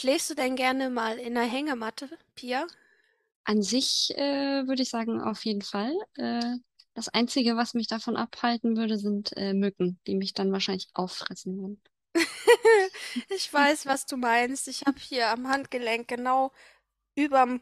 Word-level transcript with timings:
Schläfst 0.00 0.30
du 0.30 0.34
denn 0.34 0.56
gerne 0.56 0.88
mal 0.88 1.18
in 1.18 1.34
der 1.34 1.42
Hängematte, 1.44 2.08
Pia? 2.34 2.66
An 3.44 3.60
sich 3.62 4.14
äh, 4.16 4.66
würde 4.66 4.80
ich 4.80 4.88
sagen, 4.88 5.20
auf 5.20 5.44
jeden 5.44 5.60
Fall. 5.60 5.92
Äh, 6.16 6.56
das 6.94 7.08
Einzige, 7.08 7.54
was 7.56 7.74
mich 7.74 7.86
davon 7.86 8.16
abhalten 8.16 8.78
würde, 8.78 8.96
sind 8.96 9.36
äh, 9.36 9.52
Mücken, 9.52 10.00
die 10.06 10.14
mich 10.14 10.32
dann 10.32 10.52
wahrscheinlich 10.52 10.88
auffressen 10.94 11.58
würden. 11.60 11.82
Ich 13.28 13.52
weiß, 13.52 13.86
was 13.86 14.06
du 14.06 14.16
meinst. 14.16 14.68
Ich 14.68 14.82
habe 14.86 14.98
hier 14.98 15.28
am 15.30 15.48
Handgelenk, 15.48 16.08
genau 16.08 16.52
überm 17.16 17.60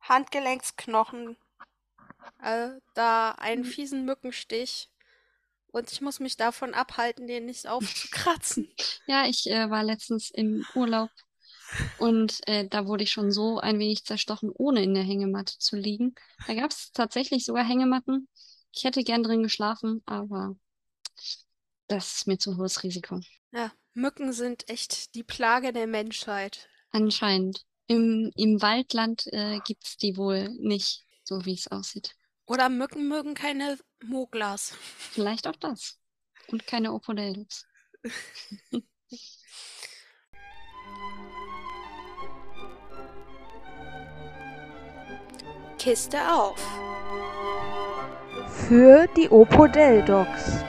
Handgelenksknochen, 0.00 1.36
äh, 2.42 2.70
da 2.94 3.32
einen 3.32 3.64
Hm. 3.64 3.70
fiesen 3.70 4.04
Mückenstich. 4.04 4.90
Und 5.72 5.92
ich 5.92 6.00
muss 6.00 6.20
mich 6.20 6.36
davon 6.36 6.74
abhalten, 6.74 7.26
den 7.26 7.46
nicht 7.46 7.66
aufzukratzen. 7.68 8.68
Ja, 9.06 9.26
ich 9.26 9.46
äh, 9.50 9.70
war 9.70 9.84
letztens 9.84 10.30
im 10.30 10.66
Urlaub 10.74 11.10
und 11.98 12.46
äh, 12.46 12.66
da 12.68 12.86
wurde 12.86 13.04
ich 13.04 13.10
schon 13.10 13.30
so 13.30 13.58
ein 13.58 13.78
wenig 13.78 14.04
zerstochen, 14.04 14.50
ohne 14.52 14.82
in 14.82 14.94
der 14.94 15.02
Hängematte 15.02 15.58
zu 15.58 15.76
liegen. 15.76 16.14
Da 16.46 16.54
gab 16.54 16.70
es 16.70 16.92
tatsächlich 16.92 17.44
sogar 17.44 17.64
Hängematten. 17.64 18.28
Ich 18.72 18.84
hätte 18.84 19.02
gern 19.02 19.22
drin 19.22 19.42
geschlafen, 19.42 20.02
aber 20.06 20.56
das 21.88 22.16
ist 22.16 22.26
mir 22.26 22.38
zu 22.38 22.56
hohes 22.56 22.82
Risiko. 22.82 23.20
Ja, 23.52 23.72
Mücken 23.94 24.32
sind 24.32 24.68
echt 24.68 25.14
die 25.14 25.24
Plage 25.24 25.72
der 25.72 25.86
Menschheit. 25.86 26.68
Anscheinend. 26.90 27.64
Im, 27.86 28.30
im 28.36 28.60
Waldland 28.60 29.26
äh, 29.32 29.60
gibt's 29.64 29.96
die 29.96 30.16
wohl 30.16 30.50
nicht, 30.60 31.04
so 31.24 31.44
wie 31.46 31.54
es 31.54 31.68
aussieht. 31.68 32.14
Oder 32.46 32.68
Mücken 32.68 33.08
mögen 33.08 33.34
keine 33.34 33.78
Moglas. 34.04 34.74
Vielleicht 34.96 35.46
auch 35.46 35.56
das. 35.56 35.98
Und 36.48 36.66
keine 36.66 36.92
Opodeldops. 36.92 37.66
Kiste 45.78 46.18
auf. 46.32 46.60
Für 48.68 49.06
die 49.16 49.28
Opodeldocs. 49.30 50.64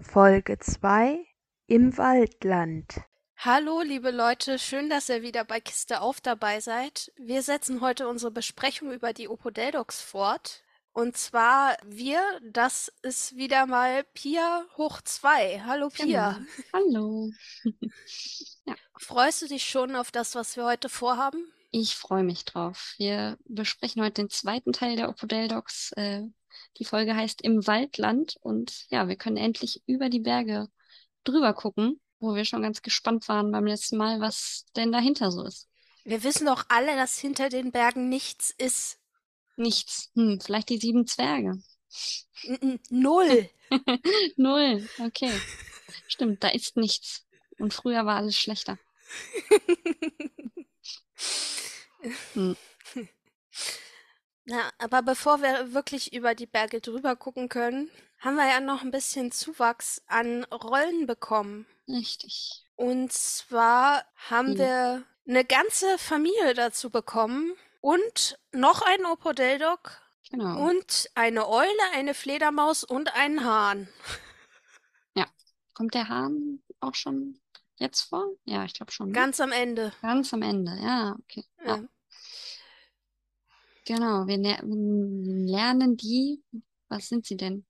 Folge 0.00 0.58
2 0.60 1.18
Im 1.66 1.98
Waldland. 1.98 3.02
Hallo, 3.36 3.80
liebe 3.80 4.12
Leute, 4.12 4.60
schön, 4.60 4.88
dass 4.88 5.08
ihr 5.08 5.22
wieder 5.22 5.44
bei 5.44 5.60
Kiste 5.60 6.00
auf 6.00 6.20
dabei 6.20 6.60
seid. 6.60 7.12
Wir 7.16 7.42
setzen 7.42 7.80
heute 7.80 8.06
unsere 8.06 8.30
Besprechung 8.30 8.92
über 8.92 9.12
die 9.12 9.28
Opodeldocs 9.28 10.00
fort. 10.00 10.62
Und 10.92 11.16
zwar 11.16 11.76
wir, 11.84 12.20
das 12.42 12.92
ist 13.02 13.36
wieder 13.36 13.66
mal 13.66 14.04
Pia 14.12 14.64
hoch 14.76 15.00
2. 15.00 15.62
Hallo 15.64 15.88
Pia. 15.88 16.40
Genau. 16.72 16.72
Hallo. 16.72 17.30
Ja, 18.66 18.74
Freust 18.98 19.40
du 19.40 19.48
dich 19.48 19.64
schon 19.64 19.96
auf 19.96 20.10
das, 20.10 20.34
was 20.34 20.56
wir 20.56 20.64
heute 20.64 20.90
vorhaben? 20.90 21.50
ich 21.70 21.96
freue 21.96 22.24
mich 22.24 22.44
drauf. 22.44 22.94
Wir 22.98 23.38
besprechen 23.44 24.02
heute 24.02 24.22
den 24.22 24.30
zweiten 24.30 24.72
Teil 24.72 24.96
der 24.96 25.08
Opodeldocs. 25.08 25.92
Äh, 25.92 26.22
die 26.78 26.84
Folge 26.84 27.14
heißt 27.14 27.42
Im 27.42 27.66
Waldland 27.66 28.36
und 28.40 28.86
ja, 28.90 29.08
wir 29.08 29.16
können 29.16 29.36
endlich 29.36 29.82
über 29.86 30.08
die 30.08 30.20
Berge 30.20 30.68
drüber 31.24 31.54
gucken, 31.54 32.00
wo 32.18 32.34
wir 32.34 32.44
schon 32.44 32.62
ganz 32.62 32.82
gespannt 32.82 33.28
waren 33.28 33.52
beim 33.52 33.66
letzten 33.66 33.96
Mal, 33.96 34.20
was 34.20 34.64
denn 34.76 34.92
dahinter 34.92 35.30
so 35.30 35.44
ist. 35.44 35.68
Wir 36.04 36.22
wissen 36.22 36.46
doch 36.46 36.64
alle, 36.68 36.96
dass 36.96 37.18
hinter 37.18 37.48
den 37.50 37.72
Bergen 37.72 38.08
nichts 38.08 38.52
ist. 38.56 38.98
Nichts. 39.60 40.10
Hm, 40.14 40.40
vielleicht 40.40 40.70
die 40.70 40.78
sieben 40.78 41.06
Zwerge. 41.06 41.62
Null. 42.88 43.50
Null. 44.36 44.88
Okay. 44.98 45.32
Stimmt, 46.08 46.42
da 46.42 46.48
ist 46.48 46.76
nichts. 46.76 47.26
Und 47.58 47.74
früher 47.74 48.06
war 48.06 48.16
alles 48.16 48.38
schlechter. 48.38 48.78
Hm. 52.32 52.56
Na, 54.46 54.70
aber 54.78 55.02
bevor 55.02 55.42
wir 55.42 55.74
wirklich 55.74 56.14
über 56.14 56.34
die 56.34 56.46
Berge 56.46 56.80
drüber 56.80 57.14
gucken 57.14 57.50
können, 57.50 57.90
haben 58.18 58.36
wir 58.36 58.48
ja 58.48 58.60
noch 58.60 58.80
ein 58.80 58.90
bisschen 58.90 59.30
Zuwachs 59.30 60.02
an 60.06 60.44
Rollen 60.44 61.06
bekommen. 61.06 61.66
Richtig. 61.86 62.64
Und 62.76 63.12
zwar 63.12 64.06
haben 64.30 64.52
Hm. 64.52 64.58
wir 64.58 65.04
eine 65.28 65.44
ganze 65.44 65.98
Familie 65.98 66.54
dazu 66.54 66.88
bekommen 66.88 67.54
und 67.80 68.38
noch 68.52 68.82
einen 68.82 69.06
Opodeldoc 69.06 70.00
Genau. 70.30 70.68
und 70.68 71.10
eine 71.16 71.48
Eule, 71.48 71.68
eine 71.94 72.14
Fledermaus 72.14 72.84
und 72.84 73.14
einen 73.14 73.44
Hahn. 73.44 73.88
Kommt 75.72 75.94
der 75.94 76.08
Hahn 76.10 76.62
auch 76.80 76.94
schon 76.94 77.40
jetzt 77.78 78.02
vor? 78.02 78.26
Ja, 78.44 78.66
ich 78.66 78.74
glaube 78.74 78.92
schon. 78.92 79.06
ne? 79.06 79.12
Ganz 79.14 79.40
am 79.40 79.50
Ende. 79.50 79.94
Ganz 80.02 80.34
am 80.34 80.42
Ende. 80.42 80.76
Ja, 80.82 81.16
okay. 81.22 81.42
Ja, 81.64 81.76
Ja. 81.76 81.88
genau. 83.86 84.26
Wir 84.26 84.36
ler- 84.36 84.60
wir 84.62 85.46
lernen 85.50 85.96
die. 85.96 86.42
Was 86.88 87.08
sind 87.08 87.24
sie 87.24 87.36
denn? 87.38 87.64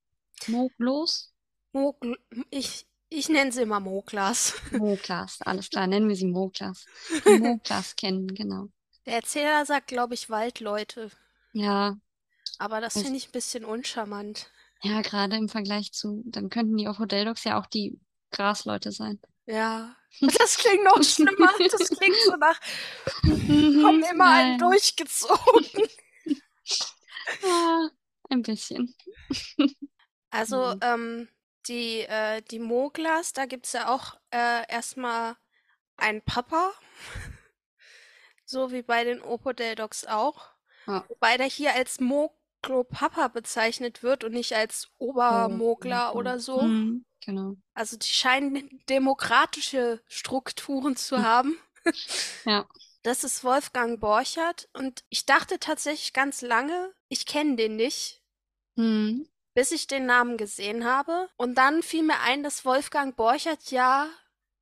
Moglos? 0.47 1.33
Mogl 1.71 2.17
ich, 2.49 2.85
ich 3.07 3.29
nenne 3.29 3.53
sie 3.53 3.61
immer 3.61 3.79
Moglas. 3.79 4.55
Moglas. 4.71 5.41
Alles 5.43 5.69
klar, 5.69 5.87
nennen 5.87 6.09
wir 6.09 6.15
sie 6.17 6.25
Moglas. 6.27 6.85
Die 7.25 7.39
Moglas 7.39 7.95
kennen, 7.95 8.27
genau. 8.27 8.67
Der 9.05 9.15
Erzähler 9.15 9.65
sagt, 9.65 9.87
glaube 9.87 10.13
ich, 10.13 10.29
Waldleute. 10.29 11.09
Ja, 11.53 11.97
Aber 12.59 12.79
das 12.81 12.93
Das- 12.93 13.03
finde 13.03 13.17
ich 13.17 13.29
ein 13.29 13.31
bisschen 13.31 13.65
uncharmant. 13.65 14.51
ja, 14.83 15.01
gerade 15.01 15.35
im 15.35 15.49
Vergleich 15.49 15.91
zu, 15.93 16.21
dann 16.25 16.49
könnten 16.49 16.77
die 16.77 16.87
Opodeldocs 16.87 17.43
ja 17.43 17.59
auch 17.59 17.65
die 17.65 17.99
Grasleute 18.31 18.91
sein. 18.91 19.19
Ja. 19.45 19.95
Das 20.43 20.57
klingt 20.57 20.83
noch 20.83 21.01
schlimmer. 21.03 21.51
Das 21.57 21.89
klingt 21.89 22.17
so 22.25 22.35
nach, 22.35 22.59
Mhm, 23.23 23.85
haben 23.85 24.03
immer 24.03 24.29
einen 24.31 24.57
nein. 24.57 24.59
durchgezogen. 24.59 25.87
Ja, 27.43 27.89
ein 28.29 28.41
bisschen. 28.41 28.93
Also, 30.33 30.75
Mhm. 30.75 30.79
ähm, 30.81 31.29
die, 31.67 31.99
äh, 32.01 32.41
die 32.41 32.59
Moglas, 32.59 33.33
da 33.33 33.45
gibt 33.45 33.65
es 33.65 33.73
ja 33.73 33.93
auch 33.93 34.15
äh, 34.31 34.65
erstmal 34.71 35.35
einen 35.97 36.21
Papa. 36.21 36.71
So 38.51 38.71
wie 38.71 38.81
bei 38.81 39.03
den 39.05 39.21
Opodeldocs 39.21 40.05
auch. 40.07 40.49
Ja. 40.85 41.05
Wobei 41.07 41.37
der 41.37 41.47
hier 41.47 41.73
als 41.73 41.99
Moglo-Papa 42.01 43.29
bezeichnet 43.29 44.03
wird 44.03 44.23
und 44.25 44.33
nicht 44.33 44.53
als 44.53 44.89
Obermogler 44.97 46.15
oder 46.15 46.37
so. 46.39 46.61
Mhm, 46.63 47.05
genau. 47.23 47.55
Also 47.73 47.95
die 47.97 48.07
scheinen 48.09 48.81
demokratische 48.89 50.01
Strukturen 50.07 50.95
zu 50.97 51.15
Hm. 51.17 51.23
haben. 51.23 51.57
Ja. 52.45 52.67
Das 53.03 53.23
ist 53.23 53.43
Wolfgang 53.43 53.99
Borchert 53.99 54.69
und 54.73 55.03
ich 55.09 55.25
dachte 55.25 55.57
tatsächlich 55.59 56.13
ganz 56.13 56.41
lange, 56.43 56.93
ich 57.07 57.25
kenne 57.25 57.55
den 57.55 57.75
nicht, 57.75 58.21
Mhm. 58.75 59.27
bis 59.55 59.71
ich 59.71 59.87
den 59.87 60.05
Namen 60.05 60.37
gesehen 60.37 60.85
habe. 60.85 61.27
Und 61.37 61.55
dann 61.55 61.81
fiel 61.81 62.03
mir 62.03 62.19
ein, 62.19 62.43
dass 62.43 62.63
Wolfgang 62.65 63.15
Borchert 63.15 63.71
ja 63.71 64.07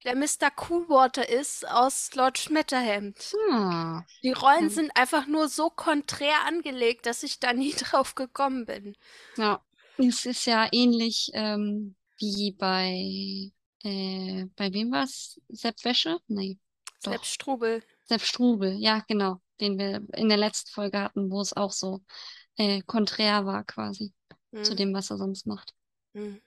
der 0.05 0.15
Mr. 0.15 0.49
Coolwater 0.51 1.27
ist 1.29 1.67
aus 1.69 2.13
Lord 2.15 2.37
Schmetterhemd. 2.37 3.37
Ah, 3.51 4.05
Die 4.23 4.31
Rollen 4.31 4.69
Ja. 4.69 4.75
sind 4.75 4.95
einfach 4.95 5.27
nur 5.27 5.49
so 5.49 5.69
konträr 5.69 6.45
angelegt, 6.45 7.05
dass 7.05 7.23
ich 7.23 7.39
da 7.39 7.53
nie 7.53 7.73
drauf 7.75 8.15
gekommen 8.15 8.65
bin. 8.65 8.95
ja. 9.37 9.63
Es 9.97 10.25
ist 10.25 10.45
ja 10.45 10.67
ähnlich 10.71 11.29
ähm, 11.33 11.95
wie 12.17 12.53
bei, 12.57 13.51
äh, 13.83 14.45
bei 14.55 14.73
wem 14.73 14.91
war's? 14.91 15.39
Sepp 15.49 15.83
Wäsche? 15.83 16.19
Nee, 16.27 16.57
doch. 17.03 17.11
Selbst 17.11 17.33
Strubel. 17.33 17.83
Sepp 18.05 18.21
Strubel, 18.23 18.75
ja, 18.79 19.03
genau. 19.07 19.41
Den 19.61 19.77
wir 19.79 20.03
in 20.15 20.29
der 20.29 20.37
letzten 20.37 20.71
Folge 20.71 20.99
hatten, 21.01 21.31
wo 21.31 21.41
es 21.41 21.53
auch 21.53 21.71
so 21.73 22.01
äh, 22.57 22.81
konträr 22.83 23.45
war 23.45 23.63
quasi 23.65 24.13
zu 24.61 24.73
Hm, 24.73 24.75
dem, 24.75 24.93
was 24.93 25.11
er 25.11 25.17
sonst 25.17 25.47
macht. 25.47 25.73
hm. 26.15 26.37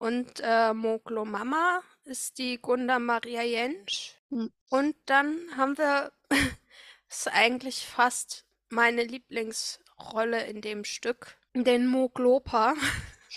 Mhm. 0.00 0.06
Und 0.06 0.40
äh, 0.42 0.72
Moglo 0.74 1.24
Mama 1.24 1.82
ist 2.04 2.38
die 2.38 2.58
Gunda 2.60 2.98
Maria 2.98 3.42
Jentsch. 3.42 4.14
Hm. 4.30 4.52
Und 4.70 4.96
dann 5.06 5.38
haben 5.56 5.76
wir, 5.78 6.12
ist 7.08 7.28
eigentlich 7.32 7.86
fast 7.86 8.44
meine 8.68 9.04
Lieblingsrolle 9.04 10.44
in 10.46 10.60
dem 10.60 10.84
Stück, 10.84 11.36
den 11.54 11.86
Moglopa, 11.86 12.74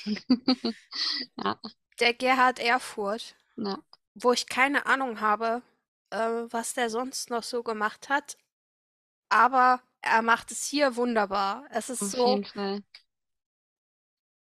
Ja, 1.38 1.60
der 2.00 2.14
Gerhard 2.14 2.60
Erfurt, 2.60 3.36
ja. 3.58 3.80
wo 4.14 4.32
ich 4.32 4.48
keine 4.48 4.86
Ahnung 4.86 5.20
habe, 5.22 5.62
äh, 6.10 6.18
was 6.18 6.74
der 6.74 6.90
sonst 6.90 7.30
noch 7.30 7.44
so 7.44 7.64
gemacht 7.64 8.10
hat. 8.10 8.38
Aber 9.30 9.82
er 10.02 10.22
macht 10.22 10.52
es 10.52 10.66
hier 10.66 10.96
wunderbar. 10.96 11.66
Es 11.72 11.90
ist 11.90 12.02
Auf 12.02 12.10
so, 12.10 12.28
jeden 12.28 12.46
Fall. 12.46 12.84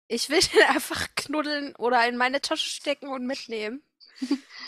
Ich 0.07 0.29
will 0.29 0.39
den 0.41 0.63
einfach 0.69 1.07
knuddeln 1.15 1.75
oder 1.75 2.07
in 2.07 2.17
meine 2.17 2.41
Tasche 2.41 2.69
stecken 2.69 3.07
und 3.09 3.25
mitnehmen. 3.25 3.83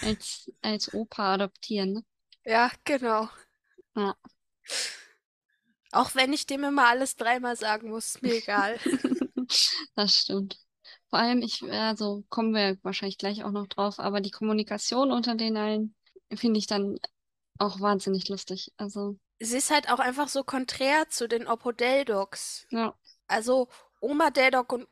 Als, 0.00 0.50
als 0.62 0.92
Opa 0.94 1.34
adoptieren, 1.34 1.92
ne? 1.92 2.04
Ja, 2.44 2.70
genau. 2.84 3.28
Ja. 3.94 4.14
Auch 5.92 6.14
wenn 6.14 6.32
ich 6.32 6.46
dem 6.46 6.64
immer 6.64 6.88
alles 6.88 7.16
dreimal 7.16 7.56
sagen 7.56 7.90
muss, 7.90 8.06
ist 8.06 8.22
mir 8.22 8.34
egal. 8.34 8.78
Das 9.94 10.18
stimmt. 10.18 10.58
Vor 11.08 11.18
allem, 11.18 11.40
ich, 11.42 11.62
also 11.62 12.22
kommen 12.28 12.54
wir 12.54 12.76
wahrscheinlich 12.82 13.18
gleich 13.18 13.44
auch 13.44 13.50
noch 13.50 13.66
drauf, 13.66 13.98
aber 13.98 14.20
die 14.20 14.30
Kommunikation 14.30 15.10
unter 15.10 15.34
den 15.34 15.56
allen 15.56 15.94
finde 16.34 16.58
ich 16.58 16.66
dann 16.66 16.98
auch 17.58 17.80
wahnsinnig 17.80 18.28
lustig. 18.28 18.72
Also, 18.76 19.18
Sie 19.40 19.56
ist 19.56 19.70
halt 19.70 19.90
auch 19.90 20.00
einfach 20.00 20.28
so 20.28 20.44
konträr 20.44 21.08
zu 21.08 21.28
den 21.28 21.46
Opodeldocs. 21.46 22.66
ja, 22.70 22.94
Also 23.26 23.68
Oma 24.00 24.30
Deldock 24.30 24.72
und 24.72 24.88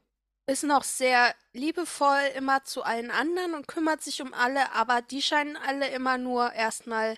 ist 0.46 0.62
noch 0.64 0.84
sehr 0.84 1.34
liebevoll 1.52 2.20
immer 2.36 2.64
zu 2.64 2.82
allen 2.84 3.10
anderen 3.10 3.54
und 3.54 3.66
kümmert 3.68 4.02
sich 4.02 4.22
um 4.22 4.32
alle, 4.34 4.72
aber 4.72 5.02
die 5.02 5.22
scheinen 5.22 5.56
alle 5.56 5.88
immer 5.90 6.18
nur 6.18 6.52
erstmal, 6.52 7.16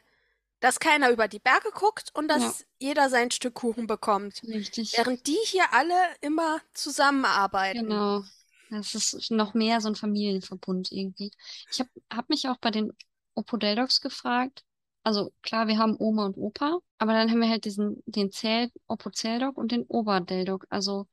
dass 0.61 0.81
keiner 0.81 1.11
über 1.11 1.29
die 1.29 1.41
Berge 1.41 1.71
guckt 1.73 2.11
und 2.15 2.29
dass 2.29 2.61
Ja. 2.61 2.67
jeder 2.81 3.11
sein 3.11 3.31
Stück 3.31 3.55
Kuchen 3.55 3.87
bekommt. 3.87 4.43
richtig. 4.43 4.93
Während 4.97 5.27
die 5.27 5.39
hier 5.45 5.73
alle 5.73 5.95
immer 6.21 6.61
zusammenarbeiten. 6.75 7.81
Genau. 7.81 8.23
Das 8.71 8.95
ist 8.95 9.31
noch 9.31 9.55
mehr 9.55 9.81
so 9.81 9.89
ein 9.89 9.95
Familienverbund 9.95 10.93
irgendwie. 10.93 11.31
Ich 11.71 11.81
habe 11.81 11.91
hab 12.13 12.29
mich 12.29 12.49
auch 12.49 12.59
bei 12.59 12.71
den 12.71 12.93
Opodeldocs 13.35 14.01
gefragt. 14.01 14.65
Also 15.05 15.33
klar, 15.43 15.69
wir 15.69 15.79
haben 15.79 15.97
Oma 15.99 16.27
und 16.27 16.37
Opa, 16.37 16.79
aber 16.99 17.13
dann 17.15 17.31
haben 17.31 17.41
wir 17.41 17.49
halt 17.49 17.65
diesen, 17.65 18.03
den 18.07 18.31
Zell, 18.31 18.71
Opozeldoc 18.87 19.57
und 19.57 19.73
den 19.73 19.85
Oberdeldoc. 19.87 20.67
Also 20.69 21.07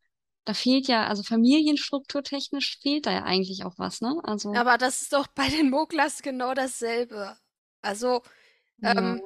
da 0.46 0.54
fehlt 0.54 0.88
ja, 0.88 1.08
also 1.08 1.24
familienstrukturtechnisch 1.24 2.78
fehlt 2.80 3.06
da 3.06 3.12
ja 3.12 3.24
eigentlich 3.24 3.64
auch 3.66 3.78
was, 3.78 4.02
ne? 4.02 4.20
Also, 4.24 4.54
Aber 4.56 4.78
das 4.78 5.02
ist 5.04 5.14
doch 5.14 5.28
bei 5.28 5.50
den 5.50 5.70
Moglas 5.70 6.22
genau 6.22 6.54
dasselbe. 6.54 7.38
Also, 7.82 8.22
ähm, 8.84 9.22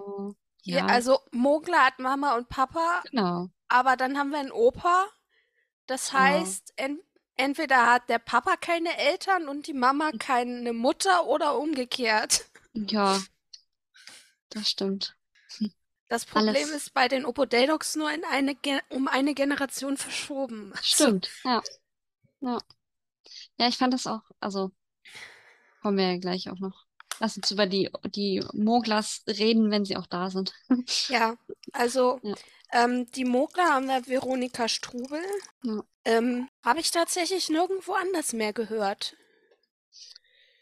ja, 0.64 0.80
ja, 0.80 0.88
also 0.88 1.20
Mogla 1.32 1.86
hat 1.88 2.00
Mama 2.00 2.36
und 2.36 2.50
Papa, 2.50 3.04
genau. 3.12 3.50
aber 3.70 3.98
dann 3.98 4.18
haben 4.18 4.32
wir 4.32 4.40
einen 4.40 4.52
Opa. 4.52 5.08
Das 5.88 6.12
Genau. 6.12 6.20
heißt, 6.20 6.74
en 6.78 7.00
entweder 7.38 7.88
hat 7.88 8.10
der 8.10 8.20
Papa 8.20 8.58
keine 8.58 8.98
Eltern 8.98 9.48
und 9.50 9.68
die 9.68 9.74
Mama 9.74 10.12
keine 10.20 10.74
Mutter 10.74 11.28
oder 11.28 11.58
umgekehrt. 11.58 12.46
Ja, 12.74 13.20
das 14.50 14.70
stimmt. 14.70 15.16
Das 16.10 16.26
Problem 16.26 16.56
Alles. 16.66 16.72
ist 16.72 16.94
bei 16.94 17.08
den 17.08 17.26
Opodeldocs 17.26 17.96
nur 17.96 18.12
in 18.12 18.24
eine 18.26 18.56
Ge 18.56 18.80
um 18.90 19.08
eine 19.08 19.34
Generation 19.34 19.96
verschoben. 19.98 20.74
Also, 20.76 20.84
Stimmt, 20.84 21.30
ja. 21.46 21.62
Ja. 22.42 22.60
Ja, 23.60 23.68
ich 23.68 23.78
fand 23.78 23.94
das 23.94 24.08
auch, 24.08 24.22
also 24.40 24.72
kommen 25.82 25.98
wir 25.98 26.12
ja 26.14 26.18
gleich 26.18 26.50
auch 26.50 26.60
noch. 26.60 26.86
Lass 27.20 27.36
uns 27.38 27.52
über 27.52 27.66
die, 27.68 27.90
die 28.16 28.44
Moglas 28.54 29.24
reden, 29.28 29.72
wenn 29.72 29.86
sie 29.86 29.98
auch 29.98 30.08
da 30.08 30.30
sind. 30.30 30.54
ja, 31.08 31.36
also 31.74 32.22
Ja. 32.22 32.36
ähm, 32.72 33.10
die 33.12 33.26
Mogla 33.26 33.64
haben 33.74 33.88
wir 33.88 34.08
Veronika 34.08 34.68
Strubel. 34.68 35.22
Ja. 35.64 35.84
Ähm, 36.06 36.50
habe 36.64 36.80
ich 36.82 36.92
tatsächlich 36.92 37.50
nirgendwo 37.50 37.94
anders 37.94 38.34
mehr 38.34 38.54
gehört. 38.54 39.16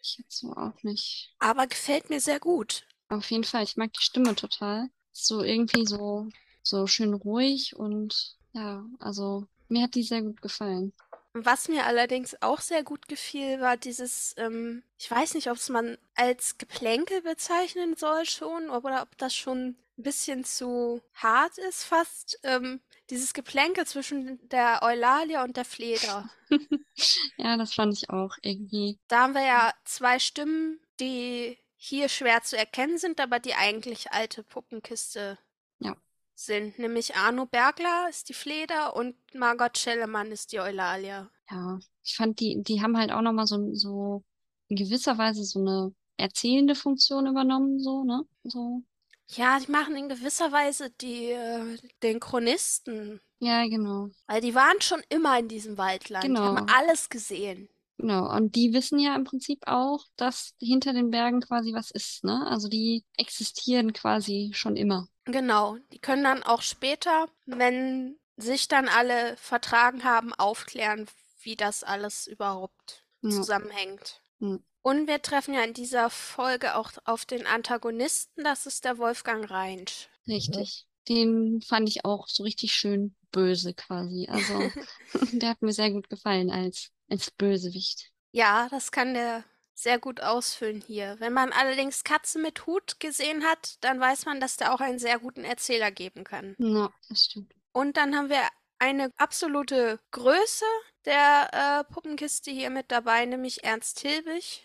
Ich 0.02 0.18
jetzt 0.18 0.40
so 0.40 0.54
auch 0.56 0.82
nicht. 0.84 1.36
Aber 1.40 1.66
gefällt 1.66 2.12
mir 2.12 2.20
sehr 2.20 2.40
gut. 2.40 2.86
Auf 3.10 3.30
jeden 3.32 3.44
Fall, 3.44 3.64
ich 3.64 3.76
mag 3.76 3.92
die 3.92 4.02
Stimme 4.02 4.34
total. 4.36 4.90
So 5.26 5.42
irgendwie 5.44 5.86
so, 5.86 6.30
so 6.62 6.88
schön 6.88 7.14
ruhig 7.14 7.76
und 7.76 8.36
ja, 8.54 8.86
also 9.00 9.48
mir 9.68 9.84
hat 9.84 9.96
die 9.96 10.04
sehr 10.04 10.22
gut 10.22 10.42
gefallen. 10.42 10.94
Was 11.34 11.68
mir 11.68 11.86
allerdings 11.86 12.42
auch 12.42 12.62
sehr 12.62 12.84
gut 12.84 13.08
gefiel, 13.08 13.60
war 13.62 13.78
dieses, 13.78 14.34
ähm, 14.38 14.84
ich 14.98 15.10
weiß 15.10 15.36
nicht, 15.36 15.50
ob 15.52 15.58
es 15.58 15.70
man 15.70 15.98
als 16.16 16.58
Geplänkel 16.58 17.22
bezeichnen 17.22 17.96
soll 17.96 18.26
schon, 18.26 18.70
oder 18.70 19.04
ob 19.04 19.18
das 19.18 19.36
schon 19.36 19.76
ein 19.98 20.04
bisschen 20.04 20.44
zu 20.44 21.02
hart 21.14 21.58
ist 21.58 21.84
fast. 21.84 22.40
Ähm, 22.44 22.80
dieses 23.10 23.34
Geplänkel 23.34 23.86
zwischen 23.86 24.40
der 24.50 24.82
Eulalia 24.82 25.44
und 25.44 25.58
der 25.58 25.66
Fleder. 25.66 26.30
Ja, 27.38 27.56
das 27.56 27.74
fand 27.74 27.94
ich 27.94 28.10
auch 28.10 28.36
irgendwie. 28.42 28.98
Da 29.08 29.22
haben 29.22 29.34
wir 29.34 29.46
ja 29.46 29.72
zwei 29.86 30.18
Stimmen, 30.20 30.80
die 31.00 31.58
hier 31.78 32.10
schwer 32.10 32.42
zu 32.44 32.58
erkennen 32.58 32.98
sind, 32.98 33.20
aber 33.22 33.40
die 33.40 33.54
eigentlich 33.54 34.12
alte 34.12 34.44
Puppenkiste 34.44 35.38
Ja. 35.80 35.96
sind. 36.36 36.78
Nämlich 36.80 37.16
Arno 37.16 37.46
Bergler 37.46 38.08
ist 38.10 38.30
die 38.30 38.34
Fleder 38.34 38.96
und 38.96 39.16
Margot 39.34 39.78
Schellemann 39.78 40.32
ist 40.32 40.52
die 40.52 40.60
Eulalia. 40.60 41.30
Ja, 41.50 41.80
ich 42.04 42.16
fand 42.16 42.40
die, 42.40 42.62
die 42.62 42.82
haben 42.82 42.98
halt 42.98 43.12
auch 43.12 43.22
nochmal 43.22 43.48
so, 43.48 43.74
so 43.74 44.24
in 44.68 44.76
gewisser 44.76 45.18
Weise 45.18 45.44
so 45.46 45.60
eine 45.60 45.94
erzählende 46.18 46.76
Funktion 46.76 47.28
übernommen, 47.28 47.80
so, 47.80 48.04
ne? 48.04 48.24
So. 48.44 48.84
Ja, 49.30 49.60
die 49.60 49.72
machen 49.72 49.96
in 49.96 50.10
gewisser 50.10 50.52
Weise 50.52 50.90
die, 50.90 51.32
äh, 51.32 51.78
den 52.02 52.20
Chronisten. 52.20 53.22
Ja, 53.40 53.68
genau. 53.68 54.10
Weil 54.26 54.42
die 54.42 54.56
waren 54.56 54.82
schon 54.82 55.02
immer 55.10 55.38
in 55.38 55.48
diesem 55.48 55.78
Waldland. 55.78 56.24
Die 56.26 56.36
haben 56.36 56.56
Genau. 56.66 56.74
alles 56.76 57.10
gesehen. 57.10 57.70
Genau, 57.98 58.32
und 58.36 58.56
die 58.56 58.74
wissen 58.74 59.00
ja 59.00 59.16
im 59.16 59.24
Prinzip 59.24 59.64
auch, 59.66 60.06
dass 60.18 60.54
hinter 60.60 60.94
den 60.94 61.10
Bergen 61.10 61.42
quasi 61.42 61.74
was 61.74 61.90
ist, 61.90 62.24
ne? 62.24 62.46
Also 62.48 62.68
die 62.68 63.04
existieren 63.18 63.92
quasi 63.92 64.52
schon 64.54 64.76
immer. 64.76 65.08
Genau. 65.26 65.78
Die 65.92 66.00
können 66.00 66.24
dann 66.24 66.44
auch 66.44 66.62
später, 66.62 67.28
wenn 67.46 68.18
sich 68.38 68.68
dann 68.68 68.88
alle 68.88 69.36
vertragen 69.38 70.04
haben, 70.04 70.34
aufklären, 70.34 71.08
wie 71.42 71.56
das 71.56 71.84
alles 71.84 72.28
überhaupt 72.28 73.04
Ja. 73.24 73.30
zusammenhängt. 73.32 74.22
Hm. 74.40 74.64
Und 74.84 75.08
wir 75.08 75.22
treffen 75.22 75.54
ja 75.54 75.64
in 75.64 75.74
dieser 75.74 76.10
Folge 76.10 76.76
auch 76.76 76.92
auf 77.04 77.26
den 77.26 77.46
Antagonisten, 77.48 78.44
das 78.44 78.66
ist 78.66 78.86
der 78.86 78.98
Wolfgang 79.00 79.50
Reinsch. 79.50 80.08
Richtig. 80.28 80.86
Den 81.10 81.62
fand 81.62 81.90
ich 81.90 82.06
auch 82.06 82.28
so 82.28 82.44
richtig 82.44 82.74
schön 82.74 83.16
böse 83.32 83.74
quasi. 83.74 84.28
Also 84.30 84.54
der 85.42 85.50
hat 85.50 85.62
mir 85.62 85.74
sehr 85.74 85.92
gut 85.92 86.10
gefallen 86.10 86.50
als, 86.52 86.92
als 87.10 87.32
Bösewicht. 87.32 88.12
Ja, 88.32 88.68
das 88.70 88.92
kann 88.92 89.14
der 89.14 89.44
sehr 89.74 90.00
gut 90.00 90.22
ausfüllen 90.22 90.80
hier. 90.82 91.16
Wenn 91.20 91.34
man 91.34 91.52
allerdings 91.52 92.04
Katze 92.06 92.40
mit 92.40 92.66
Hut 92.66 93.00
gesehen 93.02 93.44
hat, 93.44 93.84
dann 93.84 94.00
weiß 94.00 94.26
man, 94.26 94.40
dass 94.40 94.56
der 94.58 94.74
auch 94.74 94.80
einen 94.82 95.00
sehr 95.00 95.20
guten 95.20 95.44
Erzähler 95.44 95.92
geben 95.92 96.24
kann. 96.24 96.58
Ja, 96.60 96.94
das 97.10 97.24
stimmt. 97.26 97.54
Und 97.72 97.96
dann 97.98 98.16
haben 98.16 98.30
wir 98.30 98.42
eine 98.80 99.12
absolute 99.18 100.00
Größe 100.12 100.66
der 101.06 101.86
äh, 101.88 101.94
Puppenkiste 101.94 102.52
hier 102.52 102.70
mit 102.70 102.92
dabei, 102.92 103.26
nämlich 103.26 103.64
Ernst 103.64 104.00
Hilbig 104.02 104.64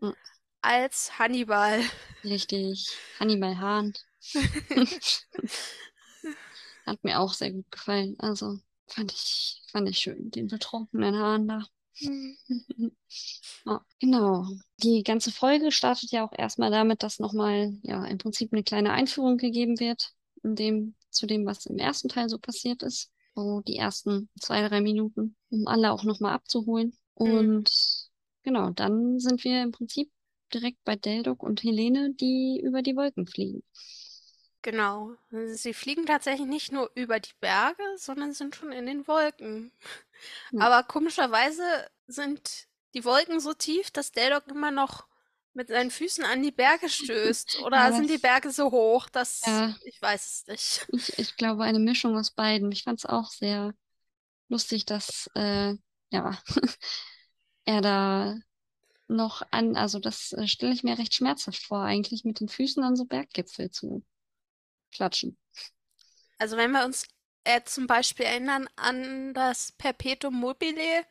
Mhm. 0.00 0.14
als 0.62 1.16
Hannibal. 1.18 1.80
Richtig. 2.24 3.04
Hannibal 3.20 3.56
Hahn. 3.58 3.94
Hat 6.86 7.02
mir 7.04 7.20
auch 7.20 7.34
sehr 7.34 7.52
gut 7.52 7.70
gefallen. 7.70 8.16
Also 8.18 8.58
fand 8.86 9.12
ich, 9.12 9.62
fand 9.70 9.88
ich 9.88 9.98
schön, 9.98 10.30
den 10.30 10.48
betrunkenen 10.48 11.16
Hahn 11.16 11.48
da. 11.48 11.66
Ja, 13.66 13.84
genau. 13.98 14.46
Die 14.82 15.02
ganze 15.02 15.30
Folge 15.30 15.72
startet 15.72 16.10
ja 16.10 16.26
auch 16.26 16.32
erstmal 16.36 16.70
damit, 16.70 17.02
dass 17.02 17.18
nochmal, 17.18 17.78
ja, 17.82 18.04
im 18.04 18.18
Prinzip 18.18 18.52
eine 18.52 18.62
kleine 18.62 18.92
Einführung 18.92 19.38
gegeben 19.38 19.80
wird, 19.80 20.12
in 20.42 20.54
dem, 20.54 20.94
zu 21.10 21.26
dem, 21.26 21.46
was 21.46 21.64
im 21.66 21.78
ersten 21.78 22.08
Teil 22.08 22.28
so 22.28 22.38
passiert 22.38 22.82
ist. 22.82 23.10
So 23.34 23.62
die 23.62 23.76
ersten 23.76 24.28
zwei, 24.40 24.66
drei 24.68 24.80
Minuten, 24.80 25.36
um 25.50 25.66
alle 25.66 25.92
auch 25.92 26.04
nochmal 26.04 26.34
abzuholen. 26.34 26.92
Mhm. 27.18 27.26
Und 27.26 27.70
genau, 28.42 28.70
dann 28.70 29.18
sind 29.18 29.42
wir 29.44 29.62
im 29.62 29.72
Prinzip 29.72 30.10
direkt 30.52 30.82
bei 30.84 30.96
Deldoc 30.96 31.42
und 31.42 31.62
Helene, 31.62 32.12
die 32.14 32.60
über 32.62 32.82
die 32.82 32.96
Wolken 32.96 33.26
fliegen. 33.26 33.62
Genau. 34.64 35.14
Sie 35.30 35.74
fliegen 35.74 36.06
tatsächlich 36.06 36.46
nicht 36.46 36.72
nur 36.72 36.90
über 36.94 37.20
die 37.20 37.34
Berge, 37.40 37.82
sondern 37.98 38.32
sind 38.32 38.56
schon 38.56 38.72
in 38.72 38.86
den 38.86 39.06
Wolken. 39.06 39.70
Ja. 40.52 40.60
Aber 40.62 40.82
komischerweise 40.84 41.62
sind 42.06 42.66
die 42.94 43.04
Wolken 43.04 43.40
so 43.40 43.52
tief, 43.52 43.90
dass 43.90 44.12
Deldoc 44.12 44.48
immer 44.48 44.70
noch 44.70 45.06
mit 45.52 45.68
seinen 45.68 45.90
Füßen 45.90 46.24
an 46.24 46.42
die 46.42 46.50
Berge 46.50 46.88
stößt. 46.88 47.60
Oder 47.62 47.76
Ja, 47.76 47.92
sind 47.92 48.08
die 48.08 48.16
Berge 48.18 48.50
so 48.50 48.70
hoch, 48.70 49.08
dass 49.10 49.42
Ja. 49.44 49.76
ich 49.84 50.00
weiß 50.00 50.26
es 50.26 50.46
nicht. 50.46 50.86
Ich, 50.94 51.18
ich 51.18 51.36
glaube, 51.36 51.64
eine 51.64 51.78
Mischung 51.78 52.16
aus 52.16 52.30
beiden. 52.30 52.72
Ich 52.72 52.84
fand 52.84 53.00
es 53.00 53.06
auch 53.06 53.30
sehr 53.30 53.74
lustig, 54.48 54.86
dass 54.86 55.28
äh, 55.34 55.74
ja, 56.10 56.38
er 57.66 57.80
da 57.82 58.36
noch 59.08 59.42
an, 59.50 59.76
also 59.76 59.98
das 59.98 60.32
äh, 60.32 60.48
stelle 60.48 60.72
ich 60.72 60.84
mir 60.84 60.98
recht 60.98 61.14
schmerzhaft 61.14 61.62
vor, 61.66 61.80
eigentlich 61.82 62.24
mit 62.24 62.40
den 62.40 62.48
Füßen 62.48 62.82
an 62.82 62.96
so 62.96 63.04
Berggipfel 63.04 63.70
zu 63.70 64.02
klatschen. 64.94 65.36
Also 66.38 66.56
wenn 66.56 66.72
wir 66.72 66.84
uns 66.84 67.06
äh, 67.44 67.62
zum 67.64 67.86
Beispiel 67.86 68.26
erinnern 68.26 68.68
an 68.76 69.34
das 69.34 69.72
Perpetuum 69.72 70.34
mobile 70.34 71.04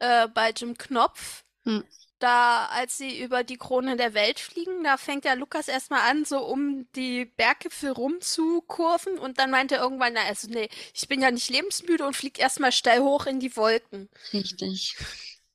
äh, 0.00 0.28
bei 0.28 0.50
Jim 0.52 0.76
Knopf, 0.78 1.44
Hm. 1.64 1.80
da 2.20 2.66
als 2.68 2.98
sie 2.98 3.20
über 3.22 3.44
die 3.44 3.58
Krone 3.58 3.96
der 3.96 4.14
Welt 4.14 4.40
fliegen, 4.40 4.84
da 4.84 4.96
fängt 4.98 5.24
ja 5.24 5.34
Lukas 5.34 5.68
erstmal 5.68 6.10
an, 6.10 6.24
so 6.24 6.40
um 6.46 6.90
die 6.94 7.26
Berggipfel 7.26 7.92
rumzukurven 7.92 9.18
und 9.18 9.38
dann 9.38 9.50
meint 9.50 9.72
er 9.72 9.80
irgendwann, 9.82 10.14
na 10.14 10.22
also 10.24 10.48
nee, 10.50 10.68
ich 10.94 11.08
bin 11.08 11.22
ja 11.22 11.30
nicht 11.30 11.50
lebensmüde 11.50 12.06
und 12.06 12.16
flieg 12.16 12.38
erstmal 12.40 12.72
steil 12.72 13.00
hoch 13.02 13.26
in 13.26 13.40
die 13.40 13.56
Wolken. 13.56 14.10
Richtig. 14.32 14.96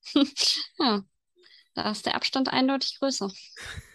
Ja, 0.80 1.04
da 1.76 1.92
ist 1.92 2.06
der 2.08 2.16
Abstand 2.16 2.50
eindeutig 2.50 3.00
größer. 3.00 3.32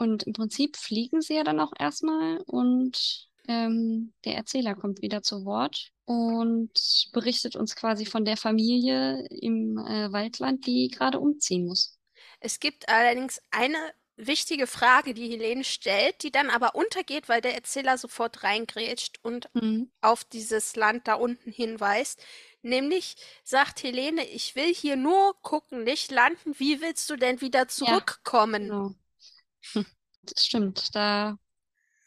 Und 0.00 0.22
im 0.24 0.32
Prinzip 0.32 0.76
fliegen 0.78 1.20
sie 1.20 1.34
ja 1.34 1.44
dann 1.44 1.60
auch 1.60 1.72
erstmal 1.78 2.38
und 2.46 3.28
ähm, 3.46 4.14
der 4.24 4.36
Erzähler 4.36 4.74
kommt 4.74 5.02
wieder 5.02 5.22
zu 5.22 5.44
Wort 5.44 5.92
und 6.06 6.72
berichtet 7.12 7.54
uns 7.54 7.76
quasi 7.76 8.06
von 8.06 8.24
der 8.24 8.38
Familie 8.38 9.26
im 9.28 9.76
äh, 9.76 10.10
Waldland, 10.10 10.66
die 10.66 10.88
gerade 10.88 11.20
umziehen 11.20 11.66
muss. 11.66 11.98
Es 12.40 12.60
gibt 12.60 12.88
allerdings 12.88 13.40
eine 13.50 13.78
wichtige 14.16 14.66
Frage, 14.66 15.14
die 15.14 15.30
Helene 15.30 15.64
stellt, 15.64 16.22
die 16.22 16.30
dann 16.30 16.50
aber 16.50 16.74
untergeht, 16.74 17.28
weil 17.28 17.40
der 17.40 17.54
Erzähler 17.54 17.98
sofort 17.98 18.42
reingrätscht 18.42 19.18
und 19.22 19.48
Mhm. 19.54 19.90
auf 20.02 20.24
dieses 20.24 20.76
Land 20.76 21.08
da 21.08 21.14
unten 21.14 21.52
hinweist. 21.52 22.22
Nämlich 22.62 23.16
sagt 23.44 23.82
Helene, 23.82 24.26
ich 24.26 24.56
will 24.56 24.74
hier 24.74 24.96
nur 24.96 25.40
gucken, 25.42 25.84
nicht 25.84 26.10
landen. 26.10 26.54
Wie 26.58 26.80
willst 26.80 27.08
du 27.10 27.16
denn 27.16 27.40
wieder 27.40 27.68
zurückkommen? 27.68 28.62
Genau. 28.64 28.94
Das 30.22 30.44
stimmt. 30.46 30.94
Da, 30.94 31.38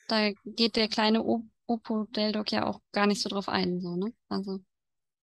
da 0.08 0.32
geht 0.46 0.76
der 0.78 0.88
kleine 0.90 1.24
o 1.24 1.46
Opo 1.68 2.06
Deldok 2.06 2.52
ja 2.52 2.66
auch 2.68 2.82
gar 2.94 3.08
nicht 3.08 3.22
so 3.22 3.30
drauf 3.30 3.50
ein, 3.50 3.82
so, 3.82 3.96
ne? 3.98 4.14
Also, 4.30 4.62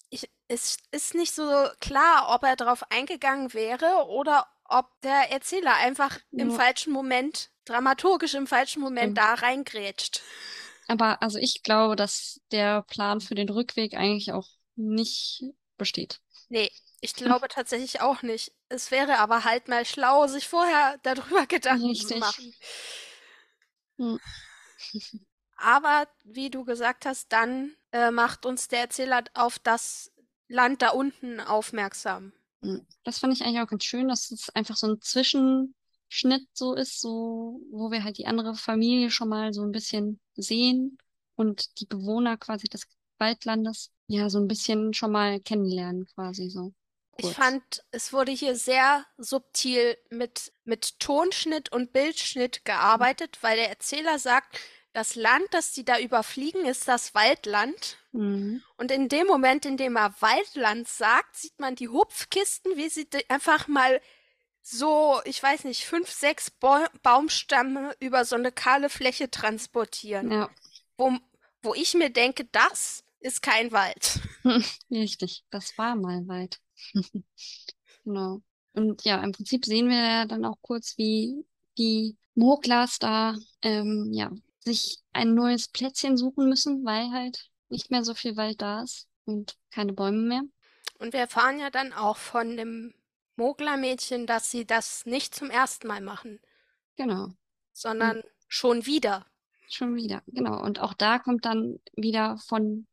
Ich, 0.09 0.29
es 0.47 0.77
ist 0.91 1.13
nicht 1.15 1.33
so 1.33 1.43
klar, 1.79 2.27
ob 2.33 2.43
er 2.43 2.55
darauf 2.55 2.89
eingegangen 2.91 3.53
wäre 3.53 4.05
oder 4.07 4.47
ob 4.63 4.87
der 5.01 5.31
Erzähler 5.31 5.75
einfach 5.75 6.17
im 6.37 6.49
Ja. 6.49 6.51
falschen 6.51 6.91
Moment, 6.93 7.51
dramaturgisch 7.65 8.33
im 8.33 8.47
falschen 8.47 8.81
Moment 8.81 9.17
Stimmt. 9.17 9.17
da 9.17 9.33
reingrätscht. 9.35 10.21
aber 10.87 11.21
also 11.21 11.37
ich 11.39 11.63
glaube, 11.63 11.95
dass 11.95 12.41
der 12.51 12.83
Plan 12.83 13.21
für 13.21 13.35
den 13.35 13.49
Rückweg 13.49 13.95
eigentlich 13.95 14.31
auch 14.31 14.47
nicht 14.75 15.43
besteht. 15.77 16.21
Nee, 16.49 16.71
ich 17.01 17.13
glaube 17.15 17.47
tatsächlich 17.47 18.01
auch 18.01 18.21
nicht. 18.21 18.51
Es 18.69 18.91
wäre 18.91 19.19
aber 19.19 19.43
halt 19.43 19.67
mal 19.67 19.85
schlau, 19.85 20.27
sich 20.27 20.47
vorher 20.47 20.97
darüber 21.03 21.45
Gedanken 21.47 21.95
zu 21.95 22.13
Richtig. 22.13 22.19
machen. 22.19 22.53
Hm. 23.97 24.19
Aber 25.57 26.07
wie 26.23 26.49
du 26.49 26.65
gesagt 26.65 27.05
hast, 27.05 27.31
dann 27.31 27.75
äh, 27.91 28.11
macht 28.11 28.45
uns 28.45 28.67
der 28.67 28.81
Erzähler 28.81 29.23
auf 29.33 29.59
das 29.59 30.11
Land 30.47 30.81
da 30.81 30.89
unten 30.89 31.39
aufmerksam. 31.39 32.33
Das 33.03 33.19
fand 33.19 33.33
ich 33.33 33.43
eigentlich 33.43 33.61
auch 33.61 33.67
ganz 33.67 33.83
schön, 33.83 34.07
dass 34.07 34.31
es 34.31 34.49
einfach 34.49 34.75
so 34.75 34.87
ein 34.87 35.01
Zwischenschnitt 35.01 36.47
so 36.53 36.73
ist, 36.73 36.99
so, 36.99 37.61
wo 37.71 37.91
wir 37.91 38.03
halt 38.03 38.17
die 38.17 38.27
andere 38.27 38.55
Familie 38.55 39.11
schon 39.11 39.29
mal 39.29 39.53
so 39.53 39.61
ein 39.63 39.71
bisschen 39.71 40.19
sehen 40.35 40.97
und 41.35 41.79
die 41.79 41.85
Bewohner 41.85 42.37
quasi 42.37 42.67
des 42.67 42.87
Waldlandes 43.17 43.91
ja 44.07 44.29
so 44.29 44.39
ein 44.39 44.47
bisschen 44.47 44.93
schon 44.93 45.11
mal 45.11 45.39
kennenlernen, 45.39 46.05
quasi 46.07 46.49
so. 46.49 46.73
Ich 47.17 47.25
kurz. 47.25 47.35
fand, 47.35 47.83
es 47.91 48.11
wurde 48.11 48.31
hier 48.31 48.55
sehr 48.55 49.05
subtil 49.17 49.97
mit, 50.09 50.51
mit 50.63 50.99
Tonschnitt 50.99 51.71
und 51.71 51.93
Bildschnitt 51.93 52.65
gearbeitet, 52.65 53.37
weil 53.41 53.57
der 53.57 53.69
Erzähler 53.69 54.19
sagt, 54.19 54.59
das 54.95 55.15
Land, 55.15 55.45
das 55.51 55.73
die 55.73 55.83
da 55.83 55.99
überfliegen, 55.99 56.65
ist 56.65 56.87
das 56.87 57.13
Waldland. 57.13 57.97
Mhm. 58.13 58.63
Und 58.77 58.91
in 58.91 59.09
dem 59.09 59.27
Moment, 59.27 59.65
in 59.65 59.75
dem 59.75 59.97
er 59.97 60.15
Waldland 60.21 60.87
sagt, 60.87 61.35
sieht 61.35 61.59
man 61.59 61.75
die 61.75 61.89
Hupfkisten, 61.89 62.77
wie 62.77 62.89
sie 62.89 63.07
einfach 63.27 63.67
mal 63.67 64.01
so, 64.61 65.21
ich 65.25 65.41
weiß 65.41 65.65
nicht, 65.65 65.83
fünf, 65.85 66.09
sechs 66.09 66.49
Bau 66.49 66.85
Baumstämme 67.03 67.95
über 67.99 68.25
so 68.25 68.35
eine 68.35 68.51
kahle 68.51 68.89
Fläche 68.89 69.29
transportieren. 69.29 70.31
Ja, 70.31 70.49
Wo, 70.97 71.11
wo 71.61 71.75
ich 71.75 71.93
mir 71.93 72.09
denke, 72.09 72.45
das 72.45 73.03
ist 73.19 73.41
kein 73.41 73.71
Wald. 73.71 74.19
richtig. 74.89 75.43
Das 75.51 75.77
war 75.77 75.95
mal 75.95 76.27
Wald. 76.27 76.59
Genau. 78.03 78.41
Und 78.73 79.03
ja, 79.03 79.23
im 79.23 79.31
Prinzip 79.31 79.65
sehen 79.65 79.89
wir 79.89 79.97
ja 79.97 80.25
dann 80.25 80.45
auch 80.45 80.57
kurz, 80.61 80.97
wie 80.97 81.45
die 81.77 82.17
Moglas 82.35 82.99
da 82.99 83.35
ähm, 83.61 84.09
ja, 84.11 84.31
sich 84.59 84.99
ein 85.13 85.33
neues 85.33 85.67
Plätzchen 85.69 86.17
suchen 86.17 86.49
müssen, 86.49 86.85
weil 86.85 87.09
halt 87.11 87.49
nicht 87.69 87.89
mehr 87.91 88.03
so 88.03 88.13
viel 88.13 88.35
Wald 88.35 88.61
da 88.61 88.83
ist 88.83 89.07
und 89.25 89.57
keine 89.71 89.93
Bäume 89.93 90.21
mehr. 90.21 90.43
Und 90.99 91.13
wir 91.13 91.21
erfahren 91.21 91.59
ja 91.59 91.69
dann 91.69 91.93
auch 91.93 92.17
von 92.17 92.57
dem 92.57 92.93
Moglermädchen, 93.37 94.27
dass 94.27 94.51
sie 94.51 94.65
das 94.65 95.05
nicht 95.05 95.35
zum 95.35 95.49
ersten 95.49 95.87
Mal 95.87 96.01
machen, 96.01 96.39
Genau. 96.95 97.29
sondern 97.73 98.23
schon 98.47 98.85
wieder. 98.85 99.25
Schon 99.69 99.95
wieder, 99.95 100.21
genau. 100.27 100.61
Und 100.61 100.79
auch 100.79 100.93
da 100.93 101.19
kommt 101.19 101.45
dann 101.45 101.79
wieder 101.95 102.37
von 102.37 102.87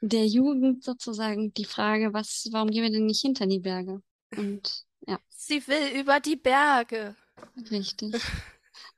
der 0.00 0.26
Jugend 0.26 0.84
sozusagen 0.84 1.52
die 1.54 1.64
Frage, 1.64 2.12
was, 2.12 2.48
warum 2.52 2.70
gehen 2.70 2.82
wir 2.84 2.90
denn 2.90 3.06
nicht 3.06 3.20
hinter 3.22 3.46
die 3.46 3.60
Berge? 3.60 4.02
Und 4.36 4.84
ja, 5.06 5.18
Sie 5.30 5.66
will 5.66 5.98
über 6.00 6.20
die 6.20 6.36
Berge. 6.36 7.16
richtig. 7.70 8.32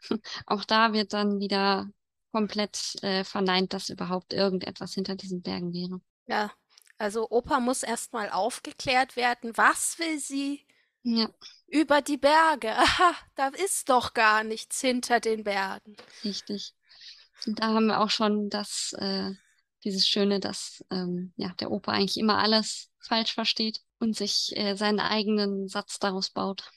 Auch 0.47 0.65
da 0.65 0.93
wird 0.93 1.13
dann 1.13 1.41
wieder 1.41 1.91
komplett 2.33 2.97
äh, 3.03 3.25
verneint, 3.25 3.73
dass 3.73 3.89
überhaupt 3.91 4.33
irgendetwas 4.33 4.95
hinter 4.95 5.17
diesen 5.17 5.43
Bergen 5.43 5.73
wäre. 5.73 6.01
Ja, 6.27 6.51
also 6.99 7.29
Opa 7.31 7.61
muss 7.61 7.83
erstmal 7.83 8.31
aufgeklärt 8.31 9.17
werden. 9.17 9.55
Was 9.57 9.99
will 9.99 10.19
sie 10.19 10.67
Ja, 11.03 11.31
über 11.69 12.03
die 12.03 12.19
Berge? 12.19 12.71
Aha, 12.77 13.15
da 13.35 13.49
ist 13.49 13.89
doch 13.89 14.15
gar 14.15 14.45
nichts 14.45 14.81
hinter 14.81 15.21
den 15.21 15.45
Bergen. 15.45 15.97
richtig. 16.25 16.75
Und 17.47 17.61
da 17.61 17.69
haben 17.75 17.87
wir 17.87 18.01
auch 18.01 18.11
schon 18.11 18.51
das, 18.51 18.95
äh, 18.99 19.33
dieses 19.85 20.09
Schöne, 20.09 20.41
dass 20.41 20.85
ähm, 20.91 21.33
ja, 21.37 21.51
der 21.61 21.71
Opa 21.71 21.93
eigentlich 21.93 22.19
immer 22.19 22.39
alles 22.39 22.91
falsch 23.01 23.35
versteht 23.35 23.81
und 23.99 24.17
sich 24.17 24.57
äh, 24.57 24.77
seinen 24.77 25.01
eigenen 25.01 25.69
Satz 25.69 25.99
daraus 25.99 26.31
baut. 26.31 26.71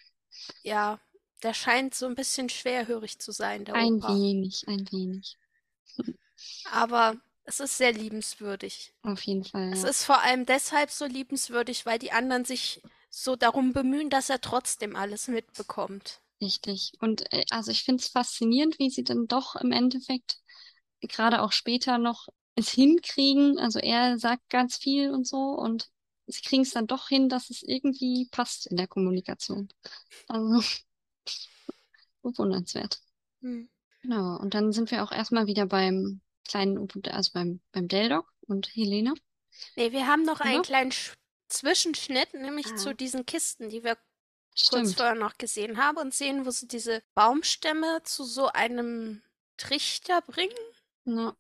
Ja, 0.63 0.99
der 1.43 1.53
scheint 1.53 1.93
so 1.95 2.05
ein 2.05 2.15
bisschen 2.15 2.49
schwerhörig 2.49 3.19
zu 3.19 3.31
sein, 3.31 3.65
der 3.65 3.75
Ein 3.75 3.95
Opa. 3.95 4.07
wenig, 4.07 4.63
ein 4.67 4.89
wenig. 4.91 5.37
Aber 6.71 7.15
es 7.45 7.59
ist 7.61 7.77
sehr 7.77 7.93
liebenswürdig. 7.93 8.93
Auf 9.03 9.21
jeden 9.23 9.43
Fall, 9.45 9.69
Es 9.71 9.83
ja. 9.83 9.89
ist 9.89 10.05
vor 10.05 10.21
allem 10.21 10.45
deshalb 10.45 10.91
so 10.91 11.05
liebenswürdig, 11.05 11.85
weil 11.85 11.99
die 11.99 12.11
anderen 12.13 12.45
sich 12.45 12.81
so 13.09 13.35
darum 13.35 13.73
bemühen, 13.73 14.09
dass 14.09 14.29
er 14.29 14.41
trotzdem 14.41 14.95
alles 14.95 15.27
mitbekommt. 15.29 16.21
Richtig. 16.41 16.91
Und 16.99 17.31
äh, 17.33 17.45
also 17.49 17.71
ich 17.71 17.83
finde 17.83 18.01
es 18.01 18.09
faszinierend, 18.09 18.77
wie 18.79 18.89
sie 18.89 19.03
dann 19.03 19.27
doch 19.27 19.55
im 19.55 19.71
Endeffekt 19.71 20.37
gerade 21.01 21.41
auch 21.41 21.51
später 21.51 21.97
noch 21.97 22.27
es 22.55 22.69
hinkriegen. 22.69 23.57
Also 23.59 23.79
er 23.79 24.17
sagt 24.19 24.49
ganz 24.49 24.77
viel 24.77 25.11
und 25.11 25.27
so 25.27 25.37
und 25.37 25.89
sie 26.27 26.41
kriegen 26.41 26.63
es 26.63 26.71
dann 26.71 26.87
doch 26.87 27.07
hin, 27.09 27.29
dass 27.29 27.49
es 27.49 27.63
irgendwie 27.63 28.27
passt 28.31 28.67
in 28.67 28.77
der 28.77 28.87
Kommunikation. 28.87 29.69
Also 30.27 30.61
bewundernswert. 32.21 33.01
Hm. 33.41 33.69
Genau. 34.01 34.37
Und 34.39 34.53
dann 34.53 34.71
sind 34.71 34.91
wir 34.91 35.03
auch 35.03 35.11
erstmal 35.11 35.47
wieder 35.47 35.65
beim 35.65 36.21
kleinen, 36.47 36.89
also 37.09 37.31
beim, 37.33 37.61
beim 37.71 37.87
Deldok 37.87 38.31
und 38.41 38.67
Helene. 38.75 39.13
Nee, 39.75 39.91
wir 39.91 40.07
haben 40.07 40.23
noch 40.23 40.41
einen 40.41 40.55
Ja. 40.55 40.61
kleinen 40.61 40.91
Sch 40.91 41.13
Zwischenschnitt, 41.49 42.33
nämlich 42.33 42.65
Ah. 42.67 42.75
zu 42.75 42.95
diesen 42.95 43.25
Kisten, 43.27 43.69
die 43.69 43.83
wir 43.83 43.95
kurz 44.69 44.93
Stimmt. 44.93 44.95
vorher 44.95 45.15
noch 45.15 45.37
gesehen 45.37 45.77
haben 45.77 45.97
und 45.97 46.13
sehen, 46.13 46.45
wo 46.45 46.49
sie 46.51 46.67
diese 46.67 47.03
Baumstämme 47.13 48.01
zu 48.03 48.23
so 48.23 48.47
einem 48.47 49.21
Trichter 49.57 50.21
bringen. 50.21 50.55
Ja, 51.05 51.35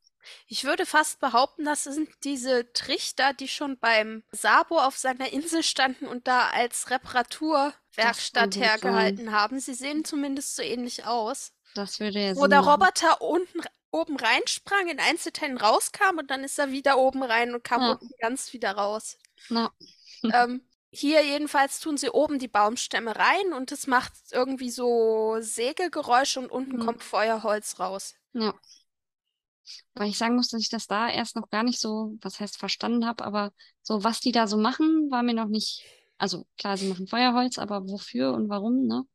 Ich 0.47 0.63
würde 0.63 0.85
fast 0.85 1.19
behaupten, 1.19 1.65
das 1.65 1.83
sind 1.83 2.09
diese 2.23 2.71
Trichter, 2.73 3.33
die 3.33 3.47
schon 3.47 3.77
beim 3.79 4.23
Sabo 4.31 4.79
auf 4.79 4.97
seiner 4.97 5.31
Insel 5.33 5.63
standen 5.63 6.07
und 6.07 6.27
da 6.27 6.49
als 6.49 6.89
Reparaturwerkstatt 6.89 8.55
hergehalten 8.55 9.31
haben. 9.31 9.59
Sie 9.59 9.73
sehen 9.73 10.05
zumindest 10.05 10.55
so 10.55 10.61
ähnlich 10.61 11.05
aus. 11.05 11.51
das 11.75 11.99
würde 11.99 12.19
ja 12.19 12.35
Wo 12.35 12.47
der. 12.47 12.59
Roboter 12.61 13.21
unten 13.21 13.61
oben 13.91 14.15
reinsprang, 14.17 14.87
in 14.87 14.99
Einzelteilen 14.99 15.57
rauskam 15.57 16.17
und 16.17 16.31
dann 16.31 16.43
ist 16.43 16.57
er 16.59 16.71
wieder 16.71 16.97
oben 16.97 17.21
rein 17.23 17.53
und 17.53 17.63
kam 17.63 17.81
Ja. 17.81 17.91
unten 17.91 18.09
ganz 18.19 18.51
wieder 18.53 18.71
raus. 18.71 19.17
Na, 19.49 19.71
ähm, 20.23 20.61
hier 20.91 21.23
jedenfalls 21.25 21.79
tun 21.79 21.97
sie 21.97 22.09
oben 22.09 22.39
die 22.39 22.47
Baumstämme 22.47 23.15
rein 23.15 23.53
und 23.53 23.71
es 23.71 23.87
macht 23.87 24.13
irgendwie 24.31 24.69
so 24.71 25.37
Sägegeräusche 25.39 26.39
und 26.39 26.51
unten 26.51 26.77
Mhm. 26.77 26.85
kommt 26.85 27.03
Feuerholz 27.03 27.79
raus. 27.79 28.15
Ja. 28.33 28.53
Weil 29.93 30.09
ich 30.09 30.17
sagen 30.17 30.35
muss, 30.35 30.49
dass 30.49 30.61
ich 30.61 30.69
das 30.69 30.87
da 30.87 31.09
erst 31.09 31.35
noch 31.35 31.49
gar 31.49 31.63
nicht 31.63 31.79
so, 31.79 32.17
was 32.21 32.39
heißt 32.39 32.57
verstanden 32.57 33.05
habe, 33.05 33.23
aber 33.23 33.53
so, 33.81 34.03
was 34.03 34.19
die 34.19 34.31
da 34.31 34.47
so 34.47 34.57
machen, 34.57 35.09
war 35.11 35.23
mir 35.23 35.33
noch 35.33 35.47
nicht, 35.47 35.83
also 36.17 36.45
klar, 36.57 36.77
sie 36.77 36.87
machen 36.87 37.07
Feuerholz, 37.07 37.57
aber 37.57 37.87
wofür 37.87 38.33
und 38.33 38.49
warum, 38.49 38.87
ne, 38.87 39.05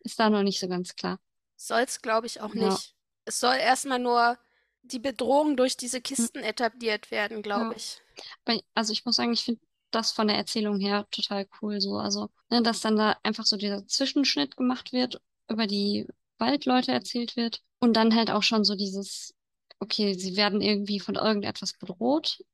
ist 0.00 0.18
da 0.18 0.30
noch 0.30 0.42
nicht 0.42 0.60
so 0.60 0.68
ganz 0.68 0.94
klar. 0.96 1.18
Soll's, 1.56 2.02
glaube 2.02 2.26
ich, 2.26 2.40
auch 2.40 2.54
Ja. 2.54 2.68
nicht. 2.68 2.94
Es 3.24 3.40
soll 3.40 3.56
erstmal 3.56 3.98
nur 3.98 4.38
die 4.82 4.98
Bedrohung 4.98 5.56
durch 5.56 5.76
diese 5.76 6.00
Kisten 6.00 6.40
etabliert 6.42 7.10
werden, 7.10 7.42
glaube 7.42 7.64
Hm. 7.64 7.70
Ja. 7.70 7.76
ich. 7.76 8.64
Also 8.74 8.92
ich 8.92 9.04
muss 9.04 9.16
sagen, 9.16 9.32
ich 9.32 9.44
finde 9.44 9.60
das 9.90 10.12
von 10.12 10.26
der 10.28 10.36
Erzählung 10.36 10.78
her 10.80 11.06
total 11.10 11.46
cool 11.62 11.80
so. 11.80 11.96
Also, 11.96 12.30
ne, 12.50 12.62
dass 12.62 12.80
dann 12.80 12.96
da 12.96 13.16
einfach 13.22 13.46
so 13.46 13.56
dieser 13.56 13.86
Zwischenschnitt 13.86 14.56
gemacht 14.56 14.92
wird, 14.92 15.20
über 15.48 15.66
die 15.66 16.06
Waldleute 16.38 16.92
erzählt 16.92 17.36
wird 17.36 17.62
und 17.78 17.94
dann 17.94 18.14
halt 18.14 18.30
auch 18.30 18.42
schon 18.42 18.64
so 18.64 18.74
dieses, 18.74 19.33
okay, 19.78 20.14
sie 20.14 20.36
werden 20.36 20.60
irgendwie 20.60 21.00
von 21.00 21.16
irgendetwas 21.16 21.74
bedroht 21.74 22.44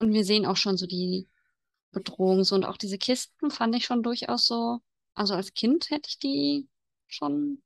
und 0.00 0.12
wir 0.12 0.24
sehen 0.24 0.46
auch 0.46 0.56
schon 0.56 0.76
so 0.76 0.86
die 0.86 1.28
Bedrohung 1.92 2.44
so 2.44 2.54
und 2.54 2.64
auch 2.64 2.76
diese 2.76 2.98
Kisten 2.98 3.50
fand 3.50 3.74
ich 3.76 3.84
schon 3.84 4.02
durchaus 4.02 4.46
so, 4.46 4.80
also 5.14 5.34
als 5.34 5.54
Kind 5.54 5.90
hätte 5.90 6.08
ich 6.08 6.18
die 6.18 6.68
schon 7.06 7.62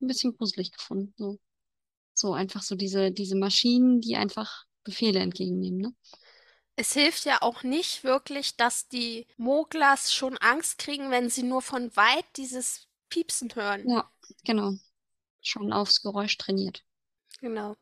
ein 0.00 0.06
bisschen 0.06 0.36
gruselig 0.36 0.72
gefunden. 0.72 1.12
So, 1.16 1.38
so 2.14 2.32
einfach 2.32 2.62
so 2.62 2.74
diese, 2.74 3.10
diese 3.10 3.36
Maschinen, 3.36 4.00
die 4.00 4.16
einfach 4.16 4.64
Befehle 4.84 5.20
entgegennehmen, 5.20 5.80
ne? 5.80 5.94
Es 6.74 6.94
hilft 6.94 7.26
ja 7.26 7.42
auch 7.42 7.62
nicht 7.62 8.02
wirklich, 8.02 8.56
dass 8.56 8.88
die 8.88 9.26
Moglas 9.36 10.12
schon 10.14 10.38
Angst 10.38 10.78
kriegen, 10.78 11.10
wenn 11.10 11.28
sie 11.28 11.42
nur 11.42 11.60
von 11.60 11.94
weit 11.96 12.24
dieses 12.36 12.88
Piepsen 13.10 13.54
hören. 13.54 13.86
Ja, 13.88 14.10
genau. 14.44 14.72
Schon 15.42 15.72
aufs 15.72 16.00
Geräusch 16.00 16.38
trainiert. 16.38 16.82
Genau. 17.40 17.76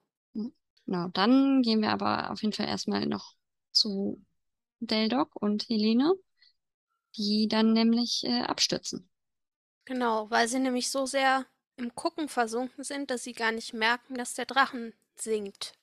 Genau, 0.91 1.07
dann 1.09 1.63
gehen 1.63 1.83
wir 1.83 1.91
aber 1.93 2.31
auf 2.33 2.43
jeden 2.43 2.53
Fall 2.53 2.67
erstmal 2.67 3.07
noch 3.07 3.35
zu 3.71 4.21
Deldoc 4.81 5.37
und 5.37 5.69
Helene, 5.69 6.15
die 7.17 7.47
dann 7.49 7.73
nämlich 7.73 8.25
äh, 8.25 8.43
abstürzen. 8.43 9.09
Genau, 9.85 10.31
weil 10.31 10.49
sie 10.49 10.59
nämlich 10.59 10.91
so 10.91 11.05
sehr 11.05 11.45
im 11.77 11.95
Gucken 11.95 12.31
versunken 12.31 12.83
sind, 12.83 13.11
dass 13.11 13.25
sie 13.25 13.35
gar 13.35 13.53
nicht 13.53 13.75
merken, 13.75 14.15
dass 14.15 14.33
der 14.33 14.47
Drachen 14.47 14.95
singt. 15.17 15.75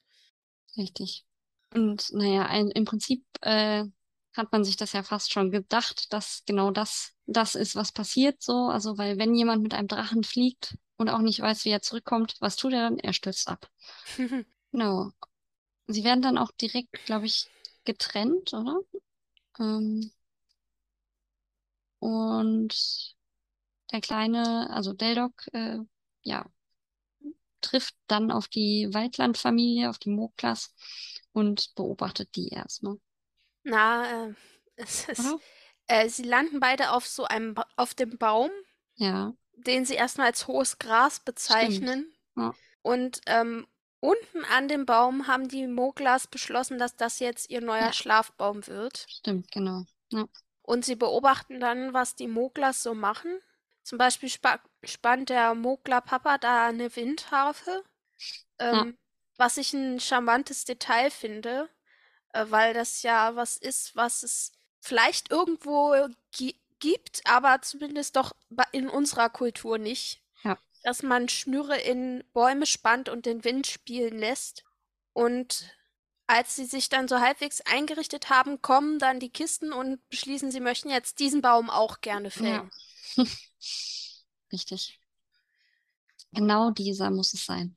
Richtig. 0.78 1.26
Und 1.74 2.12
naja, 2.14 2.46
ein, 2.46 2.70
im 2.72 2.86
Prinzip 2.86 3.26
äh, 3.42 3.84
hat 4.34 4.52
man 4.52 4.64
sich 4.64 4.78
das 4.78 4.94
ja 4.94 5.04
fast 5.04 5.32
schon 5.32 5.52
gedacht, 5.52 6.14
dass 6.14 6.44
genau 6.46 6.72
das 6.72 7.14
das 7.26 7.56
ist, 7.56 7.76
was 7.76 7.92
passiert 7.92 8.42
so. 8.42 8.70
Also, 8.70 8.98
weil 8.98 9.18
wenn 9.18 9.36
jemand 9.36 9.64
mit 9.64 9.74
einem 9.74 9.88
Drachen 9.90 10.24
fliegt 10.24 10.78
und 10.98 11.10
auch 11.10 11.20
nicht 11.20 11.42
weiß, 11.42 11.66
wie 11.66 11.70
er 11.72 11.82
zurückkommt, 11.82 12.36
was 12.40 12.56
tut 12.56 12.74
er 12.74 12.82
dann? 12.90 13.00
Er 13.00 13.14
stürzt 13.14 13.48
ab. 13.50 13.70
Genau. 14.78 15.12
Sie 15.88 16.04
werden 16.06 16.22
dann 16.22 16.38
auch 16.38 16.52
direkt, 16.52 17.06
glaube 17.06 17.26
ich, 17.28 17.50
getrennt, 17.86 18.54
oder? 18.54 18.80
Ähm, 19.60 20.12
und 22.00 23.16
der 23.92 24.02
kleine, 24.02 24.70
also 24.72 24.94
Deldoc, 24.94 25.48
äh, 25.54 25.80
ja, 26.24 26.46
trifft 27.62 27.96
dann 28.08 28.32
auf 28.32 28.48
die 28.48 28.90
Waldlandfamilie, 28.94 29.90
auf 29.90 30.00
die 30.00 30.10
Moklas 30.10 30.74
und 31.34 31.74
beobachtet 31.76 32.36
die 32.36 32.50
erstmal. 32.50 32.98
Na, 33.64 34.28
äh, 34.30 34.34
es 34.76 35.08
ist, 35.08 35.38
äh, 35.88 36.10
sie 36.10 36.24
landen 36.24 36.60
beide 36.60 36.92
auf 36.92 37.06
so 37.08 37.26
einem, 37.26 37.54
Ba- 37.54 37.68
auf 37.76 37.94
dem 37.94 38.18
Baum, 38.18 38.50
Ja, 38.96 39.34
den 39.56 39.86
sie 39.86 39.96
erstmal 39.96 40.28
als 40.28 40.48
hohes 40.48 40.80
Gras 40.80 41.20
bezeichnen. 41.20 42.12
Ja. 42.36 42.54
Und 42.82 43.22
ähm, 43.28 43.68
unten 44.00 44.46
an 44.46 44.68
dem 44.68 44.86
Baum 44.86 45.28
haben 45.28 45.48
die 45.48 45.68
Moglas 45.68 46.28
beschlossen, 46.28 46.80
dass 46.80 46.96
das 46.96 47.20
jetzt 47.20 47.50
ihr 47.50 47.62
neuer 47.62 47.88
Ja. 47.88 47.94
Schlafbaum 47.94 48.66
wird. 48.68 49.10
stimmt, 49.10 49.52
genau. 49.52 49.86
Ja, 50.12 50.28
Und 50.62 50.86
sie 50.86 50.96
beobachten 50.96 51.60
dann, 51.60 51.94
was 51.94 52.16
die 52.16 52.28
Moglas 52.28 52.84
so 52.84 52.94
machen. 52.94 53.40
Zum 53.84 53.98
Beispiel 53.98 54.30
spa 54.30 54.60
spannt 54.84 55.30
der 55.30 55.56
Mogler-Papa 55.56 56.38
da 56.38 56.68
eine 56.68 56.94
Windharfe, 56.96 57.84
ähm, 58.60 58.98
was 59.38 59.58
ich 59.58 59.74
ein 59.74 60.00
charmantes 60.00 60.66
Detail 60.66 61.12
finde, 61.12 61.70
äh, 62.34 62.46
weil 62.50 62.74
das 62.74 63.04
ja 63.04 63.36
was 63.36 63.58
ist, 63.58 63.96
was 63.96 64.24
es 64.24 64.54
vielleicht 64.82 65.32
irgendwo 65.32 66.08
gi 66.32 66.60
gibt, 66.80 67.22
aber 67.26 67.62
zumindest 67.62 68.16
doch 68.18 68.34
in 68.74 68.90
unserer 68.90 69.30
Kultur 69.30 69.78
nicht. 69.80 70.22
Dass 70.84 71.04
man 71.04 71.28
Schnüre 71.30 71.78
in 71.78 72.24
Bäume 72.34 72.66
spannt 72.66 73.10
und 73.10 73.26
den 73.26 73.44
Wind 73.44 73.68
spielen 73.68 74.18
lässt. 74.18 74.64
Und 75.14 75.74
als 76.28 76.56
sie 76.56 76.66
sich 76.66 76.90
dann 76.90 77.08
so 77.08 77.20
halbwegs 77.20 77.62
eingerichtet 77.62 78.30
haben, 78.30 78.62
kommen 78.62 79.00
dann 79.00 79.20
die 79.20 79.30
Kisten 79.30 79.72
und 79.74 80.08
beschließen, 80.10 80.52
sie 80.52 80.60
möchten 80.60 80.90
jetzt 80.90 81.20
diesen 81.20 81.42
Baum 81.42 81.70
auch 81.70 82.02
gerne 82.02 82.32
fällen. 82.32 82.70
Ja. 83.16 83.24
Richtig. 84.52 85.00
Genau 86.34 86.72
dieser 86.72 87.10
muss 87.12 87.34
es 87.34 87.46
sein. 87.46 87.76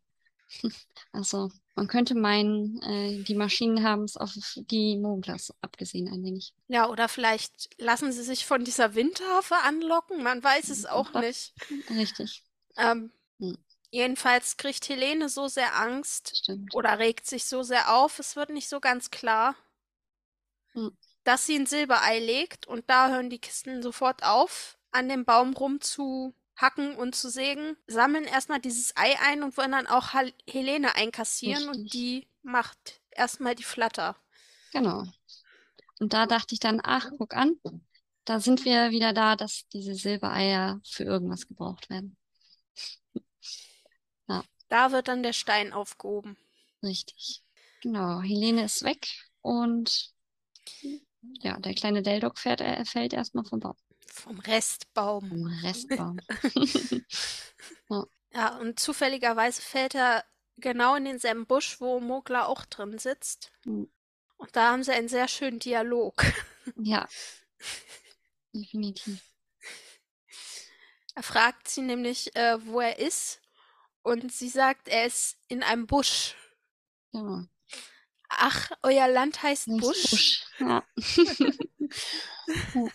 Also, 1.12 1.50
man 1.74 1.88
könnte 1.88 2.14
meinen, 2.14 2.80
äh, 2.82 3.24
die 3.24 3.34
Maschinen 3.34 3.82
haben 3.82 4.04
es 4.04 4.16
auf 4.16 4.30
die 4.56 4.96
Moglas 4.96 5.52
abgesehen, 5.60 6.06
ein 6.06 6.22
wenig. 6.22 6.52
Ja, 6.68 6.88
oder 6.88 7.08
vielleicht 7.08 7.68
lassen 7.80 8.12
sie 8.12 8.22
sich 8.22 8.46
von 8.46 8.64
dieser 8.64 8.94
Windharfe 8.94 9.56
anlocken, 9.64 10.22
man 10.22 10.40
weiß 10.42 10.68
es 10.68 10.86
auch 10.86 11.10
Das- 11.10 11.24
nicht. 11.24 11.54
Richtig, 11.90 12.44
Ähm, 12.76 13.12
Hm. 13.40 13.54
jedenfalls 13.90 14.56
kriegt 14.58 14.88
Helene 14.88 15.28
so 15.28 15.48
sehr 15.48 15.76
Angst 15.78 16.38
stimmt. 16.38 16.74
oder 16.74 16.98
regt 16.98 17.26
sich 17.26 17.44
so 17.46 17.62
sehr 17.62 17.94
auf, 17.94 18.18
es 18.18 18.36
wird 18.36 18.50
nicht 18.50 18.68
so 18.68 18.80
ganz 18.80 19.10
klar, 19.10 19.56
Hm. 20.74 20.88
dass 21.24 21.46
sie 21.46 21.56
ein 21.56 21.66
Silberei 21.66 22.18
legt 22.18 22.66
und 22.66 22.88
da 22.90 23.08
hören 23.10 23.30
die 23.30 23.38
Kisten 23.38 23.82
sofort 23.82 24.22
auf, 24.22 24.78
an 24.90 25.08
dem 25.08 25.24
Baum 25.24 25.54
rumzuhacken 25.54 26.94
und 26.96 27.14
zu 27.14 27.30
sägen, 27.30 27.76
sammeln 27.86 28.24
erstmal 28.24 28.60
dieses 28.60 28.96
Ei 28.96 29.18
ein 29.20 29.42
und 29.42 29.56
wollen 29.56 29.72
dann 29.72 29.86
auch 29.86 30.12
Helene 30.48 30.94
einkassieren 30.96 31.68
und 31.68 31.76
Richtig. 31.76 31.92
die 31.92 32.28
macht 32.42 33.00
erstmal 33.10 33.54
die 33.54 33.62
Flatter. 33.64 34.16
Genau. 34.72 35.04
Und 36.00 36.12
da 36.14 36.26
dachte 36.26 36.54
ich 36.54 36.60
dann, 36.60 36.80
ach, 36.84 37.10
guck 37.18 37.34
an, 37.36 37.56
da 38.24 38.40
sind 38.40 38.64
wir 38.64 38.90
wieder 38.90 39.12
da, 39.12 39.36
dass 39.36 39.68
diese 39.72 39.94
Silbereier 39.94 40.80
für 40.84 41.04
irgendwas 41.04 41.46
gebraucht 41.48 41.90
werden. 41.90 42.16
Da 44.68 44.92
wird 44.92 45.08
dann 45.08 45.22
der 45.22 45.32
Stein 45.32 45.72
aufgehoben. 45.72 46.36
Richtig. 46.82 47.42
Genau, 47.82 48.20
Helene 48.20 48.64
ist 48.64 48.82
weg 48.82 49.08
und 49.42 50.12
ja, 51.42 51.58
der 51.58 51.74
kleine 51.74 52.02
Deldoc 52.02 52.38
fährt, 52.38 52.60
er 52.60 52.84
fällt 52.86 53.12
erstmal 53.12 53.44
vom 53.44 53.60
Baum, 53.60 53.76
Vom 54.06 54.38
Restbaum. 54.40 55.28
vom 55.28 55.46
Restbaum. 55.62 56.20
Ja, 58.32 58.56
und 58.58 58.78
zufälligerweise 58.78 59.60
fällt 59.60 59.96
er 59.96 60.24
genau 60.56 60.94
in 60.94 61.04
denselben 61.04 61.46
Busch, 61.46 61.80
wo 61.80 61.98
Mogla 61.98 62.46
auch 62.46 62.64
drin 62.64 62.96
sitzt. 62.96 63.50
Hm. 63.64 63.90
Und 64.36 64.56
da 64.56 64.70
haben 64.70 64.84
sie 64.84 64.92
einen 64.92 65.08
sehr 65.08 65.26
schönen 65.26 65.58
Dialog. 65.58 66.24
Ja, 66.76 67.08
definitiv. 68.54 69.20
Er 71.16 71.22
fragt 71.24 71.68
sie 71.68 71.82
nämlich, 71.82 72.34
äh, 72.36 72.64
wo 72.66 72.80
er 72.80 72.98
ist. 73.00 73.39
Und 74.02 74.32
sie 74.32 74.48
sagt, 74.48 74.88
er 74.88 75.06
ist 75.06 75.38
in 75.48 75.62
einem 75.62 75.86
Busch. 75.86 76.34
Genau. 77.12 77.44
Ach, 78.28 78.70
euer 78.82 79.08
Land 79.08 79.42
heißt 79.42 79.68
Nicht 79.68 79.80
Busch? 79.80 80.10
Busch. 80.10 80.46
Ja. 80.58 80.84
Ja. 82.74 82.88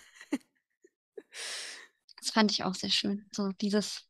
Das 2.18 2.30
fand 2.32 2.52
ich 2.52 2.64
auch 2.64 2.76
sehr 2.76 2.90
schön. 2.90 3.30
So 3.32 3.50
dieses 3.62 4.08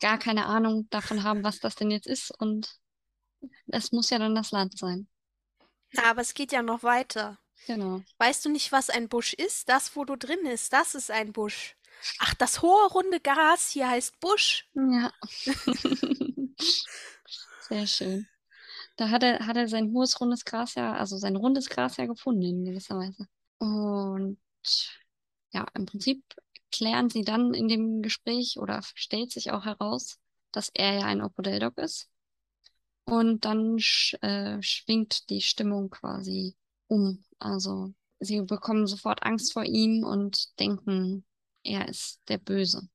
gar 0.00 0.18
keine 0.18 0.46
Ahnung 0.46 0.88
davon 0.90 1.22
haben, 1.22 1.44
was 1.44 1.60
das 1.60 1.74
denn 1.74 1.90
jetzt 1.90 2.06
ist. 2.06 2.30
Und 2.38 2.78
es 3.66 3.92
muss 3.92 4.10
ja 4.10 4.18
dann 4.18 4.34
das 4.34 4.50
Land 4.50 4.78
sein. 4.78 5.08
Na, 5.92 6.10
aber 6.10 6.22
es 6.22 6.34
geht 6.34 6.52
ja 6.52 6.62
noch 6.62 6.82
weiter. 6.82 7.38
Genau. 7.66 8.02
Weißt 8.18 8.44
du 8.44 8.50
nicht, 8.50 8.72
was 8.72 8.90
ein 8.90 9.08
Busch 9.08 9.34
ist? 9.34 9.68
Das, 9.68 9.94
wo 9.96 10.04
du 10.04 10.16
drin 10.16 10.38
bist, 10.42 10.72
das 10.72 10.94
ist 10.94 11.10
ein 11.10 11.32
Busch. 11.32 11.76
Ach, 12.20 12.34
das 12.34 12.62
hohe 12.62 12.88
runde 12.88 13.20
Gras 13.20 13.70
hier 13.70 13.88
heißt 13.88 14.18
Busch. 14.20 14.68
Ja. 14.74 15.12
Sehr 17.68 17.86
schön. 17.86 18.26
Da 18.96 19.10
hat 19.10 19.22
er, 19.22 19.46
hat 19.46 19.56
er 19.56 19.68
sein 19.68 19.92
hohes 19.92 20.20
rundes 20.20 20.44
Gras 20.44 20.74
ja, 20.74 20.94
also 20.94 21.16
sein 21.18 21.36
rundes 21.36 21.68
Gras 21.68 21.96
ja 21.96 22.06
gefunden 22.06 22.42
in 22.42 22.64
gewisser 22.64 22.96
Weise. 22.96 23.26
Und 23.58 24.38
ja, 25.52 25.66
im 25.74 25.86
Prinzip 25.86 26.22
klären 26.72 27.10
sie 27.10 27.24
dann 27.24 27.54
in 27.54 27.68
dem 27.68 28.02
Gespräch 28.02 28.58
oder 28.58 28.82
stellt 28.94 29.30
sich 29.32 29.50
auch 29.50 29.64
heraus, 29.64 30.18
dass 30.52 30.70
er 30.74 30.94
ja 30.94 31.04
ein 31.06 31.22
Opodeldoc 31.22 31.78
ist. 31.78 32.08
Und 33.04 33.44
dann 33.44 33.78
sch 33.78 34.14
äh, 34.20 34.60
schwingt 34.62 35.30
die 35.30 35.40
Stimmung 35.40 35.90
quasi 35.90 36.56
um. 36.88 37.24
Also 37.38 37.94
sie 38.20 38.42
bekommen 38.42 38.86
sofort 38.86 39.22
Angst 39.22 39.52
vor 39.52 39.64
ihm 39.64 40.04
und 40.04 40.58
denken, 40.60 41.24
er 41.68 41.88
ist 41.88 42.20
der 42.28 42.38
Böse. 42.38 42.88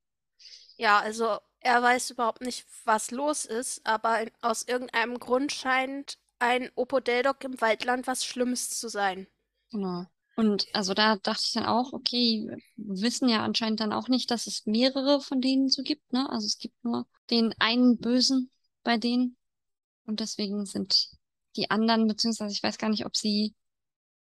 Ja, 0.77 0.99
also 0.99 1.37
er 1.59 1.81
weiß 1.81 2.11
überhaupt 2.11 2.41
nicht, 2.41 2.65
was 2.85 3.11
los 3.11 3.45
ist, 3.45 3.85
aber 3.85 4.25
aus 4.41 4.63
irgendeinem 4.63 5.19
Grund 5.19 5.51
scheint 5.51 6.17
ein 6.39 6.69
Opodeldoc 6.75 7.43
im 7.43 7.61
Waldland 7.61 8.05
was 8.05 8.25
Schlimmes 8.25 8.69
zu 8.77 8.89
sein. 8.89 9.27
Genau. 9.71 10.05
Und 10.35 10.67
also 10.73 10.93
da 10.93 11.15
dachte 11.15 11.43
ich 11.45 11.53
dann 11.53 11.65
auch, 11.65 11.93
okay, 11.93 12.47
wir 12.75 13.01
wissen 13.01 13.29
ja 13.29 13.43
anscheinend 13.43 13.79
dann 13.79 13.93
auch 13.93 14.07
nicht, 14.07 14.31
dass 14.31 14.47
es 14.47 14.65
mehrere 14.65 15.21
von 15.21 15.41
denen 15.41 15.69
so 15.69 15.83
gibt, 15.83 16.11
ne? 16.11 16.27
Also 16.29 16.47
es 16.47 16.57
gibt 16.57 16.83
nur 16.83 17.05
den 17.29 17.53
einen 17.59 17.97
Bösen 17.97 18.49
bei 18.83 18.97
denen. 18.97 19.37
Und 20.05 20.19
deswegen 20.19 20.65
sind 20.65 21.11
die 21.55 21.69
anderen, 21.69 22.07
beziehungsweise 22.07 22.51
ich 22.51 22.63
weiß 22.63 22.77
gar 22.77 22.89
nicht, 22.89 23.05
ob 23.05 23.15
sie 23.15 23.53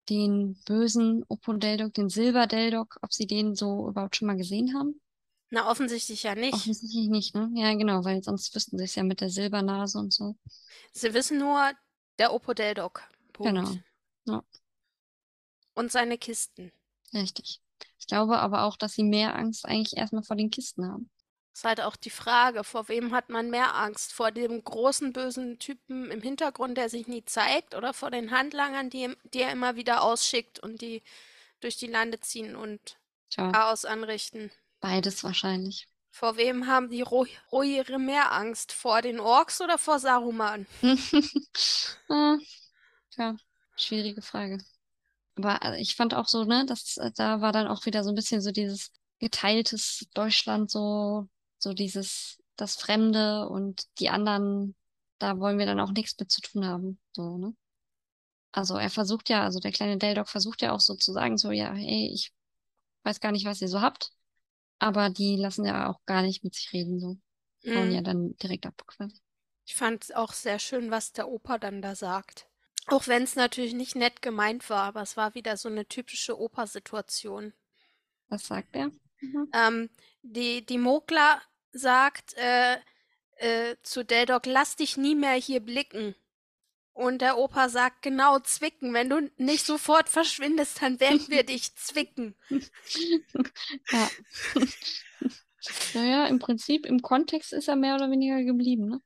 den 0.08 0.54
bösen 0.66 1.24
Opodeldoc, 1.28 1.94
den 1.94 2.08
Silberdeldoc, 2.08 2.98
ob 3.02 3.12
sie 3.12 3.26
den 3.26 3.54
so 3.54 3.88
überhaupt 3.88 4.16
schon 4.16 4.26
mal 4.26 4.36
gesehen 4.36 4.74
haben. 4.74 5.00
Na, 5.50 5.70
offensichtlich 5.70 6.24
ja 6.24 6.34
nicht. 6.34 6.54
Offensichtlich 6.54 7.08
nicht, 7.08 7.34
ne? 7.34 7.50
Ja, 7.54 7.72
genau, 7.74 8.04
weil 8.04 8.22
sonst 8.22 8.54
wüssten 8.54 8.78
sie 8.78 8.84
es 8.84 8.94
ja 8.94 9.04
mit 9.04 9.20
der 9.20 9.30
Silbernase 9.30 9.98
und 9.98 10.12
so. 10.12 10.36
Sie 10.92 11.14
wissen 11.14 11.38
nur, 11.38 11.72
der 12.18 12.32
Opodeldoc. 12.32 13.02
Punkt. 13.32 13.52
Genau. 13.52 13.76
Ja. 14.26 14.42
Und 15.74 15.92
seine 15.92 16.18
Kisten. 16.18 16.72
Richtig. 17.12 17.60
Ich 17.98 18.06
glaube 18.06 18.38
aber 18.38 18.64
auch, 18.64 18.76
dass 18.76 18.94
sie 18.94 19.04
mehr 19.04 19.36
Angst 19.36 19.66
eigentlich 19.66 19.96
erstmal 19.96 20.22
vor 20.22 20.36
den 20.36 20.50
Kisten 20.50 20.86
haben. 20.86 21.10
Ist 21.56 21.64
halt 21.64 21.80
auch 21.80 21.96
die 21.96 22.10
Frage, 22.10 22.64
vor 22.64 22.88
wem 22.88 23.14
hat 23.14 23.30
man 23.30 23.48
mehr 23.48 23.74
Angst? 23.76 24.12
Vor 24.12 24.30
dem 24.30 24.62
großen 24.62 25.14
bösen 25.14 25.58
Typen 25.58 26.10
im 26.10 26.20
Hintergrund, 26.20 26.76
der 26.76 26.90
sich 26.90 27.08
nie 27.08 27.24
zeigt, 27.24 27.74
oder 27.74 27.94
vor 27.94 28.10
den 28.10 28.30
Handlangern, 28.30 28.90
die, 28.90 29.16
die 29.32 29.40
er 29.40 29.52
immer 29.52 29.74
wieder 29.74 30.02
ausschickt 30.02 30.58
und 30.60 30.82
die 30.82 31.02
durch 31.60 31.76
die 31.78 31.86
Lande 31.88 32.20
ziehen 32.20 32.56
und 32.56 32.98
Tja, 33.30 33.52
Chaos 33.52 33.86
anrichten? 33.86 34.52
beides 34.80 35.22
wahrscheinlich. 35.22 35.86
Vor 36.10 36.36
wem 36.36 36.66
haben 36.66 36.90
die 36.90 37.02
Ro 37.02 37.26
Rohirrim 37.52 38.06
mehr 38.06 38.32
Angst? 38.32 38.72
Vor 38.72 39.02
den 39.02 39.20
Orks 39.20 39.60
oder 39.60 39.78
vor 39.78 40.00
Saruman? 40.00 40.66
Ah, 42.08 42.38
Tja, 43.10 43.36
schwierige 43.76 44.22
Frage. 44.22 44.58
Aber 45.36 45.62
äh, 45.64 45.80
ich 45.82 45.96
fand 45.96 46.14
auch 46.14 46.28
so, 46.28 46.44
ne, 46.44 46.66
dass 46.66 46.96
äh, 46.98 47.12
da 47.16 47.40
war 47.42 47.52
dann 47.52 47.68
auch 47.68 47.86
wieder 47.86 48.04
so 48.04 48.10
ein 48.10 48.14
bisschen 48.16 48.40
so 48.42 48.52
dieses 48.52 48.92
geteiltes 49.20 50.06
Deutschland, 50.14 50.70
so, 50.70 51.28
so 51.66 51.74
dieses, 51.74 52.38
das 52.54 52.76
Fremde 52.76 53.48
und 53.48 53.86
die 53.98 54.08
anderen, 54.08 54.76
da 55.18 55.40
wollen 55.40 55.58
wir 55.58 55.66
dann 55.66 55.80
auch 55.80 55.90
nichts 55.90 56.16
mit 56.20 56.30
zu 56.30 56.40
tun 56.40 56.64
haben. 56.64 57.00
So, 57.12 57.38
ne? 57.38 57.56
Also 58.52 58.76
er 58.76 58.88
versucht 58.88 59.28
ja, 59.28 59.42
also 59.42 59.58
der 59.58 59.72
kleine 59.72 59.98
Dale-Dog 59.98 60.28
versucht 60.28 60.62
ja 60.62 60.70
auch 60.72 60.80
so 60.80 60.94
zu 60.94 61.12
sagen, 61.12 61.36
so, 61.38 61.50
ja, 61.50 61.74
hey, 61.74 62.08
ich 62.14 62.32
weiß 63.02 63.20
gar 63.20 63.32
nicht, 63.32 63.44
was 63.46 63.60
ihr 63.60 63.68
so 63.68 63.80
habt. 63.80 64.12
Aber 64.78 65.10
die 65.10 65.36
lassen 65.36 65.64
ja 65.64 65.90
auch 65.90 66.00
gar 66.06 66.22
nicht 66.22 66.44
mit 66.44 66.54
sich 66.54 66.72
reden, 66.72 67.00
so. 67.00 67.18
Hauen 67.66 67.88
Mhm. 67.88 67.94
ja 67.94 68.00
dann 68.02 68.36
direkt 68.36 68.66
ab, 68.66 68.80
quasi. 68.86 69.18
Ich 69.66 69.74
fand 69.74 70.04
es 70.04 70.12
auch 70.12 70.32
sehr 70.32 70.60
schön, 70.60 70.92
was 70.92 71.12
der 71.12 71.28
Opa 71.28 71.58
dann 71.58 71.82
da 71.82 71.96
sagt. 71.96 72.46
Auch 72.86 73.08
wenn 73.08 73.24
es 73.24 73.34
natürlich 73.34 73.74
nicht 73.74 73.96
nett 73.96 74.22
gemeint 74.22 74.70
war, 74.70 74.84
aber 74.84 75.02
es 75.02 75.16
war 75.16 75.34
wieder 75.34 75.56
so 75.56 75.68
eine 75.68 75.86
typische 75.88 76.38
Opa-Situation. 76.38 77.52
Was 78.28 78.46
sagt 78.46 78.76
er? 78.76 78.90
Mhm. 79.20 79.48
Ähm, 79.52 79.90
die, 80.22 80.64
die 80.64 80.78
Mogla 80.78 81.42
sagt 81.76 82.34
äh, 82.36 82.76
äh, 83.36 83.76
zu 83.82 84.04
Deldok, 84.04 84.46
lass 84.46 84.76
dich 84.76 84.96
nie 84.96 85.14
mehr 85.14 85.34
hier 85.34 85.60
blicken. 85.60 86.14
Und 86.92 87.20
der 87.20 87.36
Opa 87.36 87.68
sagt, 87.68 88.00
genau, 88.00 88.38
zwicken. 88.38 88.94
Wenn 88.94 89.10
du 89.10 89.30
nicht 89.36 89.66
sofort 89.66 90.08
verschwindest, 90.08 90.80
dann 90.80 90.98
werden 90.98 91.28
wir 91.28 91.42
dich 91.46 91.74
zwicken. 91.76 92.34
Ja. 93.90 94.10
Naja, 95.94 96.26
im 96.26 96.38
Prinzip, 96.38 96.86
im 96.86 97.02
Kontext 97.02 97.52
ist 97.52 97.66
er 97.66 97.74
mehr 97.74 97.96
oder 97.96 98.08
weniger 98.08 98.42
geblieben, 98.44 98.88
ne? 98.88 99.00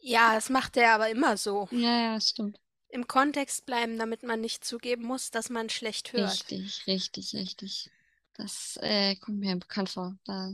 Ja, 0.00 0.34
das 0.34 0.50
macht 0.50 0.76
er 0.76 0.92
aber 0.92 1.08
immer 1.08 1.36
so. 1.36 1.68
Ja, 1.70 2.12
ja, 2.12 2.20
stimmt. 2.20 2.58
Im 2.88 3.06
Kontext 3.06 3.64
bleiben, 3.64 3.96
damit 3.96 4.24
man 4.24 4.40
nicht 4.40 4.64
zugeben 4.64 5.04
muss, 5.04 5.30
dass 5.30 5.50
man 5.50 5.70
schlecht 5.70 6.12
hört. 6.12 6.32
Richtig, 6.32 6.86
richtig, 6.88 7.34
richtig. 7.34 7.90
Das 8.34 8.76
äh, 8.82 9.14
kommt 9.16 9.38
mir 9.38 9.54
bekannt 9.56 9.90
vor. 9.90 10.18
Da. 10.24 10.52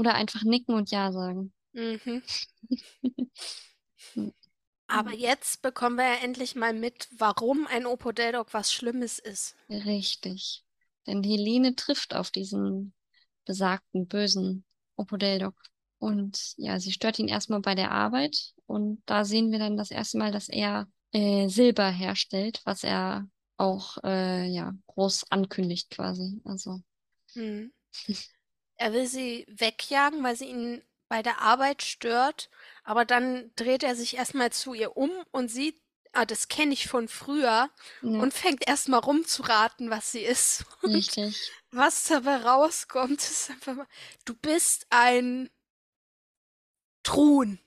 Oder 0.00 0.14
einfach 0.14 0.42
nicken 0.42 0.74
und 0.74 0.90
Ja 0.90 1.12
sagen. 1.12 1.52
Mhm. 1.74 2.22
Hm. 4.14 4.32
Aber 4.88 5.12
jetzt 5.12 5.62
bekommen 5.62 5.96
wir 5.96 6.04
ja 6.04 6.14
endlich 6.22 6.56
mal 6.56 6.72
mit, 6.72 7.06
warum 7.16 7.66
ein 7.68 7.86
Opodeldok 7.86 8.52
was 8.54 8.72
Schlimmes 8.72 9.18
ist. 9.18 9.54
Richtig. 9.68 10.64
Denn 11.06 11.22
Helene 11.22 11.76
trifft 11.76 12.14
auf 12.14 12.30
diesen 12.30 12.92
besagten, 13.44 14.08
bösen 14.08 14.64
Opodeldok. 14.96 15.54
Und 15.98 16.54
ja, 16.56 16.80
sie 16.80 16.92
stört 16.92 17.18
ihn 17.18 17.28
erstmal 17.28 17.60
bei 17.60 17.74
der 17.74 17.90
Arbeit. 17.90 18.52
Und 18.66 19.02
da 19.06 19.24
sehen 19.24 19.52
wir 19.52 19.58
dann 19.58 19.76
das 19.76 19.90
erste 19.90 20.18
Mal, 20.18 20.32
dass 20.32 20.48
er 20.48 20.88
äh, 21.12 21.48
Silber 21.48 21.90
herstellt, 21.90 22.60
was 22.64 22.82
er 22.82 23.28
auch 23.58 23.98
äh, 24.02 24.46
ja, 24.46 24.72
groß 24.86 25.30
ankündigt 25.30 25.90
quasi. 25.90 26.40
Also, 26.44 26.80
Hm. 27.34 27.70
Er 28.80 28.94
will 28.94 29.06
sie 29.06 29.44
wegjagen, 29.46 30.22
weil 30.24 30.36
sie 30.36 30.46
ihn 30.46 30.82
bei 31.10 31.22
der 31.22 31.42
Arbeit 31.42 31.82
stört, 31.82 32.48
aber 32.82 33.04
dann 33.04 33.50
dreht 33.54 33.82
er 33.82 33.94
sich 33.94 34.16
erstmal 34.16 34.52
zu 34.52 34.72
ihr 34.72 34.96
um 34.96 35.10
und 35.32 35.50
sieht, 35.50 35.78
ah, 36.14 36.24
das 36.24 36.48
kenne 36.48 36.72
ich 36.72 36.88
von 36.88 37.06
früher, 37.06 37.68
ja, 38.00 38.20
und 38.20 38.32
fängt 38.32 38.66
erstmal 38.66 39.00
rumzuraten, 39.00 39.90
was 39.90 40.12
sie 40.12 40.20
ist. 40.20 40.64
Und 40.82 40.94
richtig. 40.94 41.52
was 41.70 42.04
dabei 42.04 42.36
rauskommt, 42.36 43.20
ist 43.20 43.50
einfach 43.50 43.74
mal, 43.74 43.86
du 44.24 44.32
bist 44.32 44.86
ein 44.88 45.50
Truhen. 47.02 47.60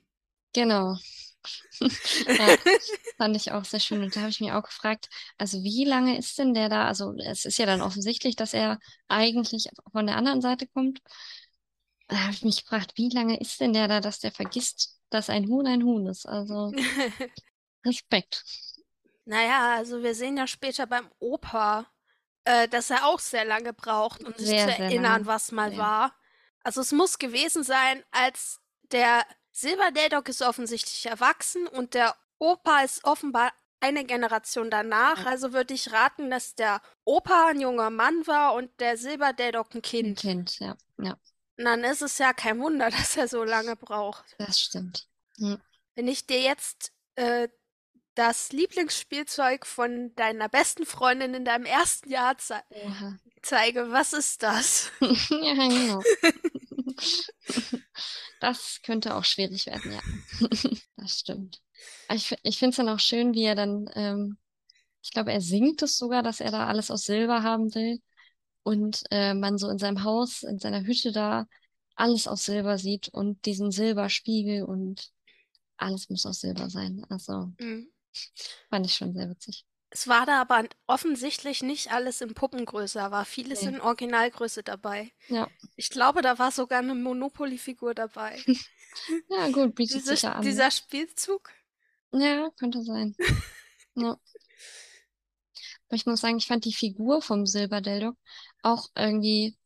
Genau. 0.52 0.96
Ja, 2.38 2.56
fand 3.18 3.36
ich 3.36 3.52
auch 3.52 3.64
sehr 3.64 3.80
schön. 3.80 4.02
Und 4.02 4.16
da 4.16 4.20
habe 4.20 4.30
ich 4.30 4.40
mich 4.40 4.52
auch 4.52 4.62
gefragt, 4.64 5.08
also 5.38 5.62
wie 5.62 5.84
lange 5.84 6.18
ist 6.18 6.38
denn 6.38 6.54
der 6.54 6.68
da? 6.68 6.86
Also 6.86 7.14
es 7.18 7.44
ist 7.44 7.58
ja 7.58 7.66
dann 7.66 7.82
offensichtlich, 7.82 8.36
dass 8.36 8.54
er 8.54 8.78
eigentlich 9.08 9.68
von 9.92 10.06
der 10.06 10.16
anderen 10.16 10.40
Seite 10.42 10.66
kommt. 10.68 11.00
Da 12.08 12.16
habe 12.18 12.32
ich 12.32 12.42
mich 12.44 12.62
gefragt, 12.62 12.92
wie 12.96 13.08
lange 13.10 13.38
ist 13.40 13.60
denn 13.60 13.72
der 13.74 13.88
da, 13.88 14.00
dass 14.00 14.18
der 14.20 14.32
vergisst, 14.32 14.98
dass 15.10 15.28
ein 15.30 15.46
Huhn 15.48 15.66
ein 15.66 15.82
Huhn 15.82 16.06
ist? 16.06 16.26
Also 16.26 16.72
Respekt. 17.86 18.44
Naja, 19.24 19.76
also 19.76 20.02
wir 20.02 20.14
sehen 20.14 20.36
ja 20.36 20.46
später 20.46 20.86
beim 20.86 21.10
Opa, 21.18 21.86
äh, 22.44 22.68
dass 22.68 22.90
er 22.90 23.06
auch 23.06 23.18
sehr 23.20 23.44
lange 23.44 23.72
braucht, 23.72 24.24
um 24.24 24.34
sich 24.34 24.46
Sehr, 24.46 24.66
zu 24.66 24.70
erinnern, 24.70 25.26
was 25.26 25.52
mal 25.52 25.72
Ja. 25.72 25.78
war. 25.78 26.14
Also 26.62 26.80
es 26.80 26.92
muss 26.92 27.18
gewesen 27.18 27.64
sein, 27.64 28.04
als 28.10 28.60
der 28.92 29.24
Silberdeldok 29.54 30.28
ist 30.28 30.42
offensichtlich 30.42 31.06
erwachsen 31.06 31.66
und 31.68 31.94
der 31.94 32.16
Opa 32.38 32.80
ist 32.80 33.04
offenbar 33.04 33.52
eine 33.80 34.04
Generation 34.04 34.70
danach. 34.70 35.24
Ja. 35.24 35.26
Also 35.26 35.52
würde 35.52 35.74
ich 35.74 35.92
raten, 35.92 36.30
dass 36.30 36.54
der 36.54 36.80
Opa 37.04 37.48
ein 37.50 37.60
junger 37.60 37.90
Mann 37.90 38.26
war 38.26 38.54
und 38.54 38.70
der 38.80 38.96
Silberdeldok 38.96 39.74
ein 39.74 39.82
Ein 40.02 40.14
Kind. 40.14 40.18
Kind, 40.18 40.58
ja. 40.58 40.76
Ja, 40.98 41.16
Und 41.56 41.64
dann 41.64 41.84
ist 41.84 42.02
es 42.02 42.18
ja 42.18 42.32
kein 42.32 42.58
Wunder, 42.60 42.90
dass 42.90 43.16
er 43.16 43.28
so 43.28 43.44
lange 43.44 43.76
braucht. 43.76 44.38
das 44.38 44.58
stimmt. 44.60 45.08
Hm. 45.38 45.60
Wenn 45.94 46.08
ich 46.08 46.26
dir 46.26 46.40
jetzt 46.40 46.92
äh, 47.14 47.48
das 48.14 48.52
Lieblingsspielzeug 48.52 49.66
von 49.66 50.14
deiner 50.16 50.48
besten 50.48 50.86
Freundin 50.86 51.34
in 51.34 51.44
deinem 51.44 51.64
ersten 51.66 52.10
Jahr 52.10 52.38
zei 52.38 52.60
Oha. 52.70 53.18
Zeige, 53.44 53.90
was 53.90 54.12
ist 54.12 54.42
das? 54.42 54.90
Ja, 55.00 55.54
genau. 55.54 56.02
Das 58.40 58.80
könnte 58.82 59.14
auch 59.14 59.24
schwierig 59.24 59.66
werden, 59.66 59.92
ja. 59.92 60.00
Das 60.96 61.20
stimmt. 61.20 61.60
Ich, 62.12 62.34
ich 62.42 62.58
finde 62.58 62.70
es 62.70 62.76
dann 62.76 62.88
auch 62.88 63.00
schön, 63.00 63.34
wie 63.34 63.44
er 63.44 63.54
dann, 63.54 63.88
ähm, 63.94 64.36
ich 65.02 65.10
glaube, 65.10 65.32
er 65.32 65.40
singt 65.40 65.82
es 65.82 65.96
sogar, 65.98 66.22
dass 66.22 66.40
er 66.40 66.50
da 66.50 66.66
alles 66.66 66.90
aus 66.90 67.04
Silber 67.04 67.42
haben 67.42 67.74
will. 67.74 68.00
Und 68.62 69.02
äh, 69.10 69.34
man 69.34 69.58
so 69.58 69.68
in 69.68 69.78
seinem 69.78 70.04
Haus, 70.04 70.42
in 70.42 70.58
seiner 70.58 70.84
Hütte 70.84 71.12
da 71.12 71.46
alles 71.96 72.26
aus 72.26 72.44
Silber 72.44 72.78
sieht 72.78 73.08
und 73.08 73.44
diesen 73.44 73.70
Silberspiegel 73.70 74.62
und 74.64 75.10
alles 75.76 76.08
muss 76.08 76.24
aus 76.26 76.40
Silber 76.40 76.70
sein. 76.70 77.04
Also 77.10 77.52
Mhm. 77.58 77.88
fand 78.70 78.86
ich 78.86 78.94
schon 78.94 79.12
sehr 79.12 79.28
witzig. 79.28 79.66
Es 79.96 80.08
war 80.08 80.26
da 80.26 80.40
aber 80.40 80.64
offensichtlich 80.88 81.62
nicht 81.62 81.92
alles 81.92 82.20
in 82.20 82.34
Puppengröße, 82.34 82.98
da 82.98 83.12
war 83.12 83.24
vieles 83.24 83.62
Nee. 83.62 83.68
in 83.68 83.80
Originalgröße 83.80 84.64
dabei. 84.64 85.12
Ja, 85.28 85.48
Ich 85.76 85.88
glaube, 85.88 86.20
da 86.20 86.36
war 86.40 86.50
sogar 86.50 86.80
eine 86.80 86.96
Monopoly-Figur 86.96 87.94
dabei. 87.94 88.42
ja 89.30 89.48
gut, 89.50 89.76
bietet 89.76 89.98
Diese, 89.98 90.08
sich 90.16 90.26
an. 90.26 90.38
ne? 90.40 90.44
dieser 90.50 90.70
Spielzug. 90.72 91.48
Ja, 92.12 92.50
könnte 92.58 92.82
sein. 92.82 93.14
Ja. 93.96 94.18
Aber 95.86 95.94
ich 95.94 96.04
muss 96.06 96.20
sagen, 96.20 96.38
ich 96.38 96.48
fand 96.48 96.64
die 96.64 96.72
Figur 96.74 97.22
vom 97.22 97.46
Silberdeldok 97.46 98.16
auch 98.62 98.88
irgendwie 98.96 99.56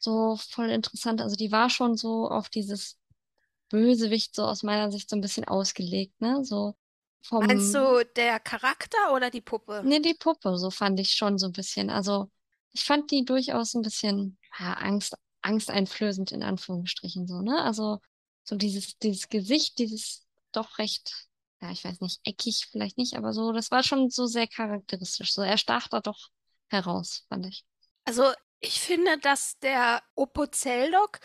so 0.00 0.36
voll 0.50 0.68
interessant. 0.70 1.20
Also 1.20 1.36
die 1.36 1.52
war 1.52 1.70
schon 1.70 1.96
so 1.96 2.28
auf 2.28 2.48
dieses 2.48 2.98
Bösewicht 3.68 4.34
so 4.34 4.44
aus 4.44 4.64
meiner 4.64 4.90
Sicht 4.90 5.08
so 5.08 5.14
ein 5.14 5.20
bisschen 5.20 5.44
ausgelegt, 5.44 6.20
ne? 6.20 6.44
So 6.44 6.74
vom, 7.22 7.46
Meinst 7.46 7.74
du 7.74 8.04
der 8.16 8.40
Charakter 8.40 9.12
oder 9.14 9.30
die 9.30 9.40
Puppe? 9.40 9.84
ne, 9.84 10.00
die 10.00 10.14
Puppe, 10.14 10.56
so 10.58 10.70
fand 10.70 11.00
ich 11.00 11.12
schon 11.14 11.38
so 11.38 11.46
ein 11.46 11.52
bisschen. 11.52 11.90
Also 11.90 12.30
ich 12.72 12.84
fand 12.84 13.10
die 13.10 13.24
durchaus 13.24 13.74
ein 13.74 13.82
bisschen 13.82 14.38
ja, 14.58 14.74
Angst, 14.74 15.14
angsteinflößend 15.42 16.32
in 16.32 16.42
Anführungsstrichen 16.42 17.26
so, 17.26 17.40
ne? 17.42 17.62
Also 17.62 18.00
so 18.44 18.56
dieses, 18.56 18.98
dieses 18.98 19.28
Gesicht, 19.28 19.78
dieses 19.78 20.26
doch 20.52 20.78
recht, 20.78 21.28
ja, 21.60 21.70
ich 21.70 21.84
weiß 21.84 22.00
nicht, 22.00 22.20
eckig 22.24 22.68
vielleicht 22.70 22.98
nicht, 22.98 23.16
aber 23.16 23.32
so, 23.32 23.52
das 23.52 23.70
war 23.70 23.82
schon 23.82 24.10
so 24.10 24.26
sehr 24.26 24.46
charakteristisch. 24.48 25.32
So, 25.32 25.42
er 25.42 25.58
stach 25.58 25.88
da 25.88 26.00
doch 26.00 26.28
heraus, 26.68 27.24
fand 27.28 27.46
ich. 27.46 27.64
Also, 28.04 28.32
ich 28.60 28.80
finde, 28.80 29.18
dass 29.18 29.58
der 29.58 30.02
Opozeldok 30.14 31.18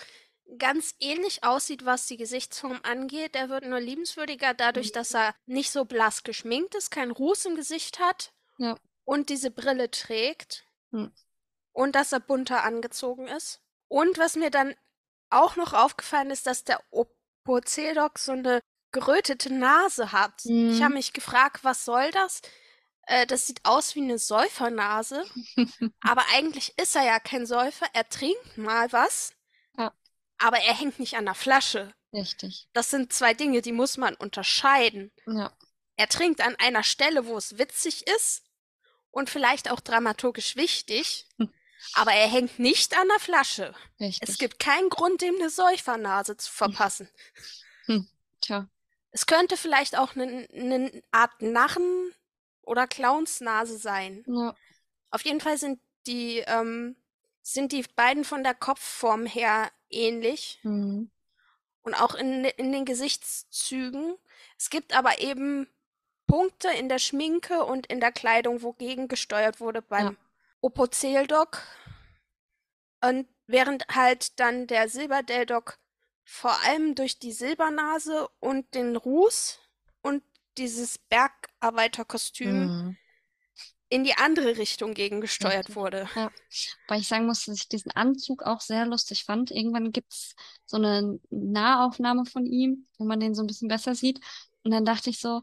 ganz 0.58 0.96
ähnlich 1.00 1.44
aussieht, 1.44 1.86
was 1.86 2.08
die 2.08 2.18
Gesichtsform 2.18 2.80
angeht. 2.84 3.36
Er 3.36 3.50
wird 3.50 3.66
nur 3.66 3.80
liebenswürdiger 3.80 4.54
dadurch, 4.54 4.90
Mhm. 4.90 4.94
dass 4.94 5.14
er 5.14 5.36
nicht 5.46 5.72
so 5.72 5.86
blass 5.86 6.24
geschminkt 6.24 6.76
ist, 6.76 6.90
keinen 6.92 7.12
Ruß 7.12 7.46
im 7.46 7.56
Gesicht 7.56 8.00
hat 8.00 8.32
Ja. 8.58 8.78
und 9.04 9.30
diese 9.30 9.52
Brille 9.52 9.92
trägt 9.92 10.66
Hm. 10.92 11.12
und 11.74 11.96
dass 11.96 12.12
er 12.14 12.20
bunter 12.22 12.64
angezogen 12.64 13.28
ist. 13.28 13.62
Und 13.90 14.18
was 14.18 14.36
mir 14.36 14.50
dann 14.50 14.74
auch 15.30 15.56
noch 15.58 15.74
aufgefallen 15.74 16.32
ist, 16.32 16.48
dass 16.48 16.64
der 16.64 16.82
Opozeldok 16.92 18.18
so 18.20 18.32
eine 18.34 18.62
gerötete 18.92 19.54
Nase 19.54 20.12
hat. 20.14 20.46
Ich 20.46 20.52
Mhm. 20.80 20.84
habe 20.84 20.94
mich 20.94 21.12
gefragt, 21.14 21.64
was 21.64 21.84
soll 21.86 22.10
das? 22.12 22.42
Äh, 23.04 23.28
das 23.28 23.48
sieht 23.48 23.60
aus 23.64 23.96
wie 23.96 24.02
eine 24.02 24.18
Säufernase. 24.18 25.26
Aber 26.02 26.24
eigentlich 26.34 26.74
ist 26.78 26.96
er 26.96 27.04
ja 27.04 27.20
kein 27.20 27.46
Säufer. 27.46 27.86
Er 27.94 28.08
trinkt 28.08 28.58
mal 28.58 28.92
was. 28.94 29.34
Aber 30.40 30.58
er 30.60 30.74
hängt 30.74 31.00
nicht 31.00 31.16
an 31.16 31.26
der 31.26 31.34
Flasche. 31.36 31.94
Richtig. 32.14 32.68
Das 32.74 32.90
sind 32.90 33.12
zwei 33.12 33.34
Dinge, 33.34 33.62
die 33.62 33.72
muss 33.72 33.98
man 33.98 34.16
unterscheiden. 34.16 35.12
Ja. 35.26 35.52
Er 35.96 36.08
trinkt 36.08 36.42
an 36.42 36.56
einer 36.58 36.84
Stelle, 36.84 37.26
wo 37.26 37.38
es 37.38 37.58
witzig 37.58 38.06
ist 38.08 38.44
und 39.12 39.30
vielleicht 39.30 39.72
auch 39.72 39.80
dramaturgisch 39.80 40.56
wichtig, 40.56 41.26
Hm. 41.38 41.52
aber 41.96 42.12
er 42.14 42.28
hängt 42.28 42.60
nicht 42.60 42.96
an 42.98 43.08
der 43.08 43.20
Flasche. 43.20 43.74
Richtig. 44.00 44.30
Es 44.30 44.38
gibt 44.38 44.60
keinen 44.60 44.90
Grund, 44.90 45.22
dem 45.22 45.36
eine 45.36 45.50
Säufernase 45.50 46.38
zu 46.38 46.52
verpassen. 46.52 47.10
Tja. 48.42 48.70
Es 49.12 49.26
könnte 49.26 49.58
vielleicht 49.58 49.98
auch 49.98 50.16
eine, 50.16 50.48
eine 50.54 51.04
Art 51.12 51.42
Narren- 51.42 52.14
oder 52.62 52.86
Clownsnase 52.88 53.78
sein. 53.78 54.24
Ja. 54.28 54.56
Auf 55.10 55.24
jeden 55.26 55.42
Fall 55.42 55.58
sind 55.58 55.80
die, 56.06 56.40
ähm, 56.46 56.96
sind 57.42 57.72
die 57.72 57.84
beiden 57.96 58.24
von 58.26 58.44
der 58.44 58.54
Kopfform 58.54 59.26
her 59.26 59.72
ähnlich 59.90 60.60
Mhm. 60.64 61.10
und 61.82 61.94
auch 61.96 62.16
in, 62.16 62.46
in 62.46 62.72
den 62.72 62.86
Gesichtszügen. 62.86 64.16
Es 64.58 64.70
gibt 64.70 64.96
aber 64.96 65.20
eben 65.20 65.68
Punkte 66.28 66.70
in 66.70 66.90
der 66.90 67.00
Schminke 67.00 67.64
und 67.64 67.88
in 67.88 68.00
der 68.00 68.12
Kleidung, 68.12 68.62
wogegen 68.62 69.08
gesteuert 69.08 69.60
wurde 69.60 69.82
beim 69.82 70.06
Ja. 70.08 70.16
Opoceldok. 70.62 71.62
Und 73.02 73.28
während 73.46 73.88
halt 73.90 74.40
dann 74.40 74.68
der 74.68 74.90
Silberdeldock 74.90 75.78
vor 76.24 76.60
allem 76.66 76.96
durch 76.96 77.20
die 77.20 77.32
Silbernase 77.32 78.28
und 78.40 78.74
den 78.76 78.96
Ruß 78.98 79.60
und 80.02 80.24
dieses 80.58 80.98
Bergarbeiterkostüm 80.98 82.66
Mhm. 82.66 82.98
In 83.90 84.04
die 84.04 84.18
andere 84.18 84.58
Richtung 84.58 84.94
gegengesteuert 84.94 85.70
Richtig. 85.70 85.76
wurde. 85.76 86.10
Weil 86.88 87.00
ich 87.00 87.08
sagen 87.08 87.26
muss, 87.26 87.46
dass 87.46 87.58
ich 87.58 87.70
diesen 87.70 87.92
Anzug 87.92 88.44
auch 88.44 88.60
sehr 88.62 88.86
lustig 88.86 89.24
fand. 89.24 89.52
Irgendwann 89.52 89.92
gibt's 89.92 90.36
so 90.66 90.78
eine 90.78 91.20
Nahaufnahme 91.30 92.26
von 92.26 92.46
ihm, 92.46 92.88
wo 92.98 93.06
man 93.06 93.20
den 93.20 93.34
so 93.34 93.44
ein 93.44 93.48
bisschen 93.48 93.70
besser 93.70 93.96
sieht. 93.96 94.20
Und 94.64 94.72
dann 94.72 94.84
dachte 94.84 95.10
ich 95.10 95.20
so, 95.20 95.42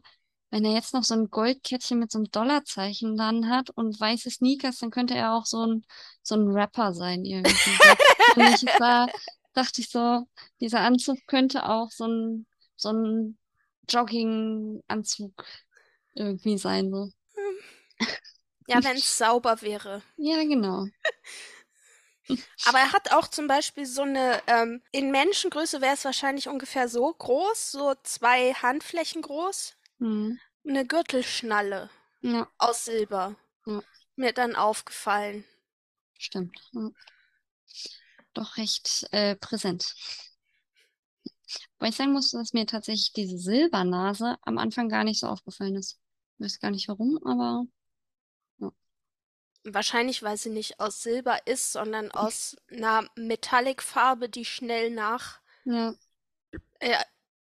wenn 0.51 0.63
er 0.63 0.73
jetzt 0.73 0.93
noch 0.93 1.03
so 1.03 1.15
ein 1.15 1.29
Goldkettchen 1.31 1.97
mit 1.97 2.11
so 2.11 2.19
einem 2.19 2.29
Dollarzeichen 2.31 3.17
dann 3.17 3.49
hat 3.49 3.71
und 3.71 3.99
weiße 3.99 4.29
Sneakers, 4.29 4.77
dann 4.77 4.91
könnte 4.91 5.15
er 5.15 5.33
auch 5.33 5.45
so 5.45 5.65
ein, 5.65 5.85
so 6.21 6.35
ein 6.35 6.47
Rapper 6.47 6.93
sein 6.93 7.25
irgendwie. 7.25 7.71
Und 8.35 8.43
ich 8.53 8.65
war, 8.79 9.09
dachte 9.53 9.81
ich 9.81 9.89
so, 9.89 10.27
dieser 10.61 10.81
Anzug 10.81 11.17
könnte 11.25 11.67
auch 11.67 11.91
so 11.91 12.05
ein, 12.07 12.45
so 12.75 12.89
ein 12.89 13.37
Jogginganzug 13.89 15.45
irgendwie 16.13 16.57
sein, 16.57 16.91
so. 16.91 17.09
Ja, 18.67 18.83
wenn 18.83 18.97
es 18.97 19.17
sauber 19.17 19.61
wäre. 19.63 20.03
Ja, 20.17 20.43
genau. 20.43 20.87
Aber 22.63 22.79
er 22.79 22.91
hat 22.91 23.11
auch 23.13 23.27
zum 23.27 23.47
Beispiel 23.47 23.85
so 23.85 24.01
eine, 24.01 24.41
ähm, 24.47 24.81
in 24.91 25.11
Menschengröße 25.11 25.81
wäre 25.81 25.93
es 25.93 26.05
wahrscheinlich 26.05 26.47
ungefähr 26.49 26.89
so 26.89 27.13
groß, 27.13 27.71
so 27.71 27.93
zwei 28.03 28.53
Handflächen 28.53 29.21
groß, 29.21 29.75
Hm. 29.99 30.35
eine 30.67 30.85
Gürtelschnalle 30.87 31.89
Ja, 32.21 32.49
aus 32.57 32.85
Silber. 32.85 33.35
Ja. 33.65 33.81
Mir 34.17 34.33
dann 34.33 34.55
aufgefallen. 34.55 35.45
stimmt. 36.17 36.59
Ja. 36.73 36.89
Doch 38.35 38.57
recht 38.57 39.07
äh, 39.11 39.35
präsent. 39.35 39.95
Weil 41.79 41.89
ich 41.89 41.95
sagen 41.95 42.11
muss, 42.13 42.31
dass 42.31 42.53
mir 42.53 42.65
tatsächlich 42.65 43.13
diese 43.13 43.37
Silbernase 43.37 44.37
am 44.41 44.57
Anfang 44.57 44.89
gar 44.89 45.03
nicht 45.03 45.19
so 45.19 45.27
aufgefallen 45.27 45.75
ist. 45.75 45.99
Ich 46.37 46.45
weiß 46.45 46.59
gar 46.59 46.71
nicht 46.71 46.87
warum, 46.89 47.17
aber 47.25 47.65
Wahrscheinlich, 49.65 50.21
weil 50.21 50.37
sie 50.37 50.51
nicht 50.51 50.79
aus 50.79 51.01
Silber 51.01 51.39
ist, 51.47 51.71
sondern 51.71 52.11
aus 52.11 52.55
einer 52.71 53.09
Metallicfarbe, 53.15 54.29
die 54.29 54.45
schnell 54.45 54.91
nach 54.91 55.39
ja, 55.65 55.95
äh, 56.79 56.95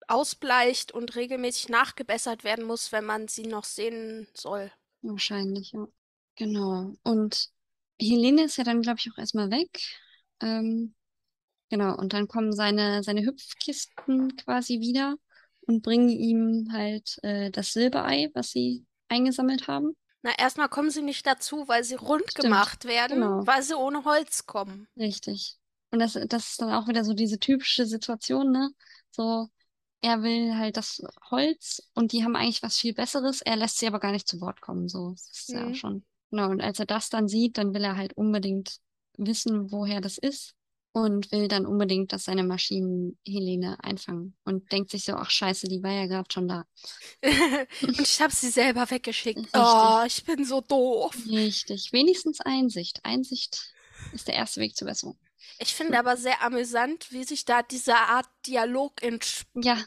ausbleicht 0.08 0.92
und 0.92 1.16
regelmäßig 1.16 1.70
nachgebessert 1.70 2.44
werden 2.44 2.66
muss, 2.66 2.92
wenn 2.92 3.06
man 3.06 3.28
sie 3.28 3.48
noch 3.48 3.64
sehen 3.64 4.28
soll. 4.34 4.72
wahrscheinlich, 5.02 5.72
ja. 5.72 5.88
Genau. 6.36 6.96
Und 7.04 7.50
Helene 8.00 8.46
ist 8.46 8.58
ja 8.58 8.64
dann, 8.64 8.82
glaube 8.82 9.00
ich, 9.00 9.12
auch 9.12 9.18
erstmal 9.18 9.52
weg. 9.52 9.80
Ähm, 10.42 10.94
genau, 11.70 11.96
und 11.96 12.14
dann 12.14 12.28
kommen 12.28 12.54
seine, 12.54 13.04
seine 13.04 13.26
Hüpfkisten 13.26 14.36
quasi 14.36 14.80
wieder 14.80 15.16
und 15.62 15.82
bringen 15.82 16.10
ihm 16.10 16.70
halt 16.72 17.18
äh, 17.24 17.52
das 17.52 17.74
Silberei, 17.74 18.30
was 18.34 18.52
sie 18.52 18.86
eingesammelt 19.08 19.68
haben. 19.68 19.96
Na, 20.24 20.32
erstmal 20.38 20.70
kommen 20.70 20.90
sie 20.90 21.02
nicht 21.02 21.26
dazu, 21.28 21.68
weil 21.68 21.84
sie 21.84 21.96
rund 21.96 22.30
Stimmt, 22.32 22.46
gemacht 22.46 22.86
werden, 22.86 23.20
genau. 23.20 23.46
weil 23.46 23.62
sie 23.62 23.76
ohne 23.78 24.04
Holz 24.06 24.46
kommen. 24.46 24.88
Richtig. 24.98 25.58
Und 25.92 26.00
das, 26.00 26.14
das 26.28 26.50
ist 26.52 26.62
dann 26.62 26.72
auch 26.72 26.88
wieder 26.88 27.04
so 27.04 27.14
diese 27.14 27.40
typische 27.40 27.86
Situation, 27.86 28.52
ne? 28.52 28.72
So, 29.12 29.50
er 30.02 30.24
will 30.24 30.56
halt 30.58 30.78
das 30.78 31.02
Holz 31.30 31.84
und 31.94 32.12
die 32.12 32.24
haben 32.24 32.36
eigentlich 32.36 32.64
was 32.64 32.78
viel 32.80 32.94
Besseres, 32.94 33.42
er 33.42 33.56
lässt 33.56 33.78
sie 33.78 33.88
aber 33.88 34.00
gar 34.00 34.12
nicht 34.12 34.28
zu 34.28 34.42
Wort 34.42 34.62
kommen, 34.62 34.90
so. 34.90 35.12
Das 35.12 35.30
ist 35.32 35.52
ja 35.54 35.68
auch 35.68 35.68
Mhm. 35.70 35.76
schon. 35.76 36.06
Genau, 36.32 36.50
und 36.50 36.62
als 36.62 36.80
er 36.80 36.86
das 36.88 37.10
dann 37.10 37.28
sieht, 37.28 37.58
dann 37.58 37.74
will 37.74 37.84
er 37.84 37.96
halt 37.98 38.14
unbedingt 38.18 38.78
wissen, 39.18 39.72
woher 39.72 40.02
das 40.02 40.18
ist 40.18 40.56
und 40.94 41.32
will 41.32 41.48
dann 41.48 41.66
unbedingt, 41.66 42.14
dass 42.14 42.26
seine 42.26 42.44
Maschinen 42.44 43.18
Helene 43.28 43.78
einfangen 43.84 44.36
und 44.46 44.72
denkt 44.72 44.92
sich 44.92 45.06
so, 45.06 45.14
ach 45.16 45.30
scheiße, 45.32 45.68
die 45.68 45.84
war 45.84 45.92
ja 45.92 46.08
gerade 46.08 46.30
schon 46.32 46.48
da. 46.48 46.66
Und 47.82 48.00
ich 48.00 48.22
habe 48.22 48.34
sie 48.34 48.50
selber 48.50 48.90
weggeschickt. 48.90 49.46
Richtig. 49.56 49.56
Oh, 49.56 50.04
ich 50.06 50.24
bin 50.26 50.46
so 50.46 50.62
doof. 50.62 51.16
Richtig. 51.28 51.92
Wenigstens 51.92 52.40
Einsicht. 52.42 53.00
Einsicht 53.04 53.74
ist 54.12 54.28
der 54.28 54.36
erste 54.36 54.62
Weg 54.62 54.76
zur 54.76 54.88
Besserung. 54.88 55.18
Ich 55.60 55.74
finde 55.74 55.98
aber 56.00 56.18
sehr 56.18 56.42
amüsant, 56.42 57.12
wie 57.12 57.24
sich 57.24 57.46
da 57.46 57.64
diese 57.64 57.96
Art 57.96 58.28
Dialog 58.46 59.02
ents 59.02 59.46
Ja, 59.56 59.78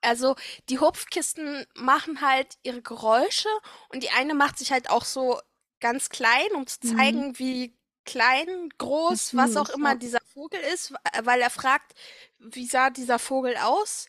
Also 0.00 0.34
die 0.68 0.80
Hupfkisten 0.80 1.64
machen 1.74 2.20
halt 2.20 2.58
ihre 2.62 2.82
Geräusche 2.82 3.48
und 3.90 4.02
die 4.02 4.10
eine 4.10 4.34
macht 4.34 4.58
sich 4.58 4.72
halt 4.72 4.90
auch 4.90 5.04
so 5.04 5.40
ganz 5.80 6.08
klein, 6.08 6.48
um 6.56 6.66
zu 6.66 6.80
Mhm. 6.82 6.88
zeigen, 6.96 7.38
wie 7.38 7.76
klein, 8.04 8.68
groß, 8.78 9.36
was 9.36 9.56
auch 9.56 9.68
immer 9.70 9.96
dieser 9.96 10.20
Vogel 10.34 10.60
ist, 10.74 10.92
wa- 10.92 11.00
weil 11.24 11.40
er 11.40 11.50
fragt, 11.50 11.94
wie 12.38 12.66
sah 12.66 12.90
dieser 12.90 13.18
Vogel 13.18 13.56
aus? 13.56 14.06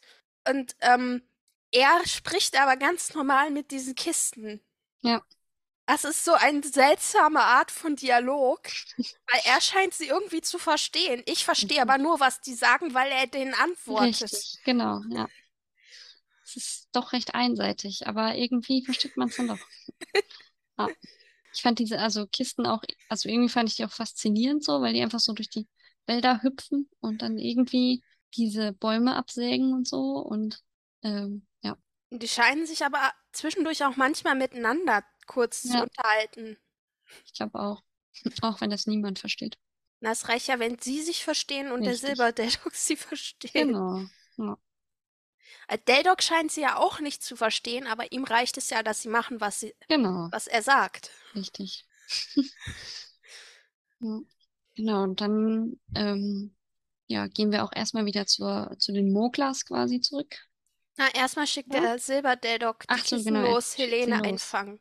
Und 0.47 0.75
ähm, 0.81 1.23
er 1.71 2.05
spricht 2.07 2.59
aber 2.59 2.77
ganz 2.77 3.13
normal 3.13 3.51
mit 3.51 3.71
diesen 3.71 3.95
Kisten. 3.95 4.61
Ja. 5.01 5.23
Das 5.85 6.03
ist 6.05 6.23
so 6.25 6.33
eine 6.33 6.61
seltsame 6.63 7.41
Art 7.41 7.71
von 7.71 7.95
Dialog, 7.95 8.61
weil 9.31 9.41
er 9.45 9.61
scheint 9.61 9.93
sie 9.93 10.07
irgendwie 10.07 10.41
zu 10.41 10.57
verstehen. 10.59 11.23
Ich 11.25 11.43
verstehe 11.45 11.81
Mhm. 11.83 11.89
aber 11.89 11.97
nur, 11.97 12.19
was 12.19 12.41
die 12.41 12.53
sagen, 12.53 12.93
weil 12.93 13.11
er 13.11 13.27
denen 13.27 13.53
antwortet. 13.53 14.21
Richtig, 14.23 14.59
genau, 14.65 15.01
ja. 15.09 15.27
Es 16.45 16.55
ist 16.55 16.89
doch 16.93 17.11
recht 17.13 17.35
einseitig, 17.35 18.07
aber 18.07 18.35
irgendwie 18.35 18.83
versteht 18.85 19.17
man 19.17 19.27
es 19.29 19.35
dann 19.35 19.47
doch. 19.47 19.59
Ja. 20.77 20.89
Ich 21.53 21.61
fand 21.61 21.79
diese, 21.79 21.99
also 21.99 22.27
Kisten 22.27 22.65
auch, 22.65 22.83
also 23.09 23.29
irgendwie 23.29 23.49
fand 23.49 23.69
ich 23.69 23.75
die 23.75 23.85
auch 23.85 23.91
faszinierend 23.91 24.63
so, 24.63 24.81
weil 24.81 24.93
die 24.93 25.01
einfach 25.01 25.19
so 25.19 25.33
durch 25.33 25.49
die 25.49 25.67
Wälder 26.07 26.41
hüpfen 26.43 26.89
und 26.99 27.21
dann 27.21 27.37
irgendwie 27.37 28.03
diese 28.35 28.73
Bäume 28.73 29.15
absägen 29.15 29.73
und 29.73 29.87
so 29.87 30.17
und 30.19 30.61
ähm, 31.03 31.45
ja, 31.61 31.77
Die 32.11 32.29
scheinen 32.29 32.65
sich 32.65 32.85
aber 32.85 33.11
zwischendurch 33.33 33.83
auch 33.83 33.97
manchmal 33.97 34.35
miteinander 34.35 35.03
kurz 35.27 35.69
zu 35.69 35.79
Ja. 35.79 35.81
unterhalten. 35.81 36.57
ich 37.25 37.33
glaube 37.33 37.59
auch. 37.59 37.83
Auch 38.41 38.61
wenn 38.61 38.69
das 38.69 38.87
niemand 38.87 39.19
versteht. 39.19 39.57
Na, 40.01 40.11
es 40.11 40.27
reicht 40.29 40.47
ja, 40.47 40.59
wenn 40.59 40.77
sie 40.79 41.01
sich 41.01 41.23
verstehen 41.23 41.71
und 41.71 41.85
der 41.87 41.95
Richtig. 41.95 41.97
Silberdeldock 41.97 42.75
sie 42.75 42.95
versteht. 42.97 43.53
Genau. 43.53 44.09
Ja, 44.37 44.57
Äh, 45.67 45.77
Deldock 45.87 46.21
scheint 46.23 46.51
sie 46.51 46.61
ja 46.61 46.77
auch 46.77 46.99
nicht 46.99 47.23
zu 47.23 47.35
verstehen, 47.35 47.87
aber 47.87 48.11
ihm 48.11 48.23
reicht 48.23 48.57
es 48.57 48.69
ja, 48.69 48.83
dass 48.83 49.01
sie 49.01 49.09
machen, 49.09 49.41
was 49.41 49.59
sie, 49.59 49.73
genau, 49.87 50.27
was 50.31 50.47
er 50.47 50.61
sagt. 50.61 51.11
richtig. 51.35 51.85
Ja, 53.99 54.19
genau, 54.75 55.03
und 55.03 55.21
dann 55.21 55.79
ähm, 55.95 56.55
ja, 57.07 57.27
gehen 57.27 57.51
wir 57.51 57.63
auch 57.63 57.71
erstmal 57.73 58.05
wieder 58.05 58.25
zur, 58.25 58.75
zu 58.77 58.91
den 58.91 59.11
Moglas 59.13 59.65
quasi 59.65 60.01
zurück. 60.01 60.35
Na, 60.97 61.07
erstmal 61.15 61.47
schickt 61.47 61.73
Ja. 61.73 61.79
der 61.79 61.99
Silberdeldock 61.99 62.85
die 62.87 62.99
so, 63.17 63.23
genau, 63.23 63.41
los, 63.41 63.77
Helene 63.77 64.17
los. 64.17 64.25
einfangen. 64.27 64.79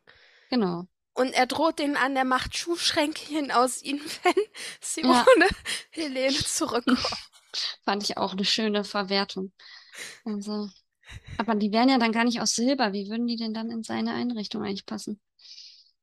Genau. 0.49 0.87
Und 1.13 1.31
er 1.33 1.45
droht 1.45 1.79
denen 1.79 1.95
an, 1.95 2.15
der 2.15 2.25
macht 2.25 2.57
Schuhschränkchen 2.57 3.51
aus 3.51 3.81
ihnen, 3.81 4.01
wenn 4.23 4.33
sie 4.81 5.01
Ja. 5.01 5.25
ohne 5.35 5.47
Helene 5.91 6.35
zurückkommen. 6.37 6.97
Fand 7.85 8.03
ich 8.03 8.17
auch 8.17 8.33
eine 8.33 8.45
schöne 8.45 8.83
Verwertung. 8.83 9.53
Also, 10.25 10.69
aber 11.37 11.55
die 11.55 11.71
wären 11.71 11.89
ja 11.89 11.97
dann 11.97 12.11
gar 12.11 12.23
nicht 12.23 12.41
aus 12.41 12.55
Silber. 12.55 12.93
Wie 12.93 13.09
würden 13.09 13.27
die 13.27 13.35
denn 13.35 13.53
dann 13.53 13.71
in 13.71 13.83
seine 13.83 14.13
Einrichtung 14.13 14.63
eigentlich 14.63 14.85
passen? 14.85 15.19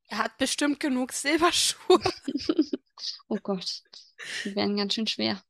Er 0.08 0.18
hat 0.18 0.38
bestimmt 0.38 0.80
genug 0.80 1.12
Silberschuhe. 1.12 2.00
Oh 3.28 3.38
Gott, 3.42 3.82
die 4.44 4.54
wären 4.54 4.76
ganz 4.76 4.94
schön 4.94 5.06
schwer. 5.06 5.42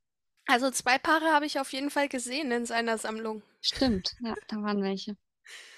Also 0.47 0.71
zwei 0.71 0.97
Paare 0.97 1.33
habe 1.33 1.45
ich 1.45 1.59
auf 1.59 1.73
jeden 1.73 1.89
Fall 1.89 2.07
gesehen 2.07 2.51
in 2.51 2.65
seiner 2.65 2.97
Sammlung. 2.97 3.43
Stimmt, 3.61 4.15
ja, 4.21 4.35
da 4.47 4.61
waren 4.61 4.81
welche. 4.81 5.17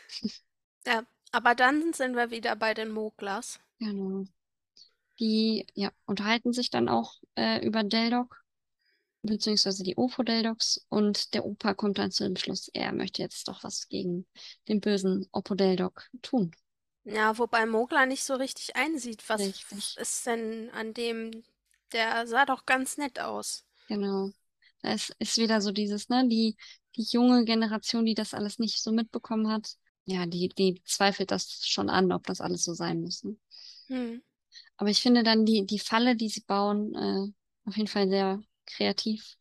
Ja, 0.86 1.06
aber 1.32 1.56
dann 1.56 1.94
sind 1.94 2.16
wir 2.16 2.30
wieder 2.30 2.56
bei 2.56 2.74
den 2.74 2.92
Moglas. 2.92 3.60
Genau. 3.80 4.26
Die, 5.20 5.68
ja, 5.76 5.92
unterhalten 6.06 6.54
sich 6.54 6.70
dann 6.70 6.90
auch 6.90 7.16
äh, 7.36 7.66
über 7.66 7.84
Deldock 7.84 8.43
beziehungsweise 9.24 9.84
die 9.84 9.96
Opodeldocs 9.96 10.86
und 10.90 11.34
der 11.34 11.46
Opa 11.46 11.74
kommt 11.74 11.98
dann 11.98 12.12
zu 12.12 12.24
dem 12.24 12.36
Schluss, 12.36 12.70
er 12.74 12.92
möchte 12.94 13.22
jetzt 13.22 13.48
doch 13.48 13.64
was 13.64 13.88
gegen 13.88 14.28
den 14.68 14.82
bösen 14.82 15.28
Opodeldoc 15.32 16.10
tun. 16.22 16.52
Ja, 17.06 17.38
wobei 17.38 17.66
Mogler 17.66 18.06
nicht 18.06 18.24
so 18.24 18.36
richtig 18.36 18.76
einsieht, 18.76 19.28
was 19.28 19.42
Richtig. 19.42 19.98
ist 19.98 20.26
denn 20.26 20.70
an 20.72 20.94
dem, 20.94 21.44
der 21.92 22.28
sah 22.28 22.46
doch 22.46 22.66
ganz 22.66 22.98
nett 22.98 23.20
aus. 23.20 23.66
Genau. 23.88 24.32
Es 24.82 25.12
ist 25.20 25.38
wieder 25.38 25.62
so 25.62 25.72
dieses, 25.72 26.10
ne, 26.10 26.28
die, 26.28 26.56
die 26.96 27.04
junge 27.04 27.46
Generation, 27.46 28.06
die 28.06 28.16
das 28.16 28.34
alles 28.34 28.60
nicht 28.60 28.82
so 28.82 28.92
mitbekommen 28.92 29.50
hat, 29.50 29.76
ja, 30.06 30.26
die, 30.26 30.50
die 30.50 30.82
zweifelt 30.86 31.32
das 31.32 31.66
schon 31.66 31.90
an, 31.90 32.12
ob 32.12 32.26
das 32.26 32.42
alles 32.42 32.64
so 32.64 32.74
sein 32.74 33.02
muss. 33.02 33.24
Ne? 33.24 33.38
Hm. 33.88 34.22
Aber 34.78 34.90
ich 34.90 35.02
finde 35.02 35.24
dann 35.24 35.46
die, 35.46 35.66
die 35.66 35.80
Falle, 35.80 36.16
die 36.16 36.30
sie 36.30 36.42
bauen, 36.42 36.94
äh, 36.96 37.70
auf 37.70 37.78
jeden 37.78 37.88
Fall 37.88 38.10
sehr 38.10 38.42
kreativ. 38.66 39.36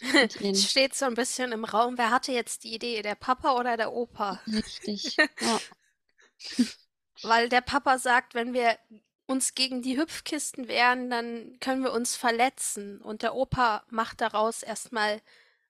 Mit 0.40 0.56
steht 0.56 0.94
so 0.94 1.04
ein 1.06 1.14
bisschen 1.14 1.52
im 1.52 1.64
Raum, 1.64 1.98
wer 1.98 2.10
hatte 2.10 2.32
jetzt 2.32 2.64
die 2.64 2.74
Idee, 2.74 3.02
der 3.02 3.14
Papa 3.14 3.58
oder 3.58 3.76
der 3.76 3.92
Opa? 3.92 4.40
Richtig. 4.46 5.16
Ja, 5.40 5.60
Weil 7.22 7.48
der 7.48 7.60
Papa 7.60 7.98
sagt, 7.98 8.34
wenn 8.34 8.52
wir 8.52 8.78
uns 9.26 9.54
gegen 9.54 9.82
die 9.82 9.96
Hüpfkisten 9.96 10.68
wehren, 10.68 11.08
dann 11.10 11.56
können 11.60 11.82
wir 11.82 11.92
uns 11.92 12.16
verletzen. 12.16 13.00
Und 13.00 13.22
der 13.22 13.34
Opa 13.34 13.84
macht 13.90 14.20
daraus 14.20 14.62
erstmal 14.62 15.20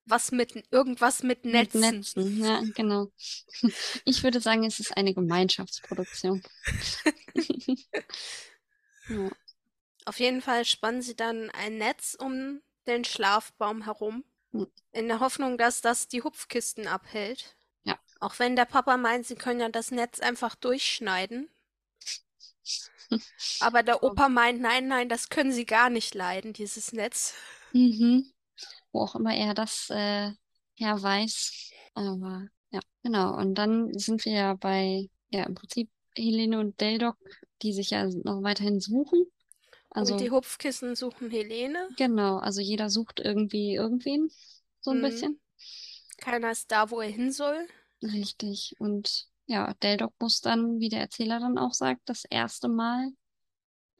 was 0.05 0.33
mit, 0.33 0.65
irgendwas 0.71 1.23
mit 1.23 1.45
mit 1.45 1.75
Netzen. 1.75 1.81
Netzen. 1.81 2.45
Ja, 2.45 2.63
genau. 2.75 3.09
Ich 4.05 4.23
würde 4.23 4.41
sagen, 4.41 4.65
es 4.65 4.81
ist 4.81 4.97
eine 4.97 5.15
Gemeinschaftsproduktion. 5.15 6.43
Ja, 9.09 9.31
Auf 10.05 10.19
jeden 10.21 10.43
Fall 10.43 10.65
spannen 10.65 11.03
sie 11.03 11.17
dann 11.17 11.51
ein 11.51 11.79
Netz 11.79 12.17
um 12.19 12.61
den 12.87 13.05
Schlafbaum 13.05 13.83
herum, 13.85 14.25
in 14.93 15.09
der 15.09 15.21
Hoffnung, 15.21 15.57
dass 15.57 15.81
das 15.81 16.09
die 16.09 16.23
Hupfkisten 16.23 16.87
abhält. 16.87 17.57
Ja. 17.85 17.99
Auch 18.21 18.39
wenn 18.39 18.55
der 18.57 18.67
Papa 18.67 18.97
meint, 18.97 19.27
sie 19.27 19.35
können 19.35 19.61
ja 19.61 19.69
das 19.69 19.91
Netz 19.91 20.21
einfach 20.21 20.55
durchschneiden. 20.55 21.49
Aber 23.61 23.83
der 23.83 24.03
Opa 24.03 24.29
meint, 24.29 24.61
nein, 24.61 24.89
nein, 24.89 25.09
das 25.09 25.29
können 25.29 25.53
sie 25.53 25.67
gar 25.67 25.91
nicht 25.91 26.15
leiden, 26.15 26.53
dieses 26.53 26.93
Netz. 26.93 27.35
Mhm. 27.73 28.31
Wo 28.93 29.01
auch 29.01 29.15
immer 29.15 29.35
er 29.35 29.55
das 29.55 29.89
äh, 29.91 30.33
her 30.75 31.03
weiß. 31.03 31.71
Aber 31.95 32.47
ja, 32.71 32.81
genau. 33.03 33.37
Und 33.37 33.55
dann 33.55 33.99
sind 33.99 34.25
wir 34.25 34.33
ja 34.33 34.55
bei, 34.55 35.09
ja, 35.31 35.45
im 35.45 35.55
Prinzip 35.55 35.91
Helene 36.15 36.61
und 36.61 36.81
Deldoc, 36.81 37.17
die 37.63 37.73
sich 37.73 37.91
ja 37.91 38.07
noch 38.07 38.43
weiterhin 38.43 38.81
suchen. 38.81 39.27
Also, 39.95 40.15
Und 40.15 40.21
die 40.21 40.31
Hupfkissen 40.31 40.97
suchen 40.97 41.31
Helene. 41.31 41.89
genau, 41.97 42.39
also 42.39 42.61
jeder 42.61 42.91
sucht 42.91 43.21
irgendwie 43.21 43.75
irgendwen, 43.75 44.31
so 44.81 44.91
ein 44.91 45.01
Mhm. 45.01 45.01
bisschen. 45.01 45.41
Keiner 46.19 46.53
ist 46.53 46.71
da, 46.73 46.91
wo 46.91 47.01
er 47.03 47.11
hin 47.11 47.33
soll. 47.33 47.69
Richtig. 48.03 48.75
Und 48.79 49.29
ja, 49.47 49.75
Deldoc 49.83 50.13
muss 50.21 50.41
dann, 50.41 50.79
wie 50.81 50.89
der 50.89 51.01
Erzähler 51.01 51.41
dann 51.41 51.59
auch 51.59 51.73
sagt, 51.75 52.03
das 52.07 52.25
erste 52.25 52.69
Mal 52.69 53.11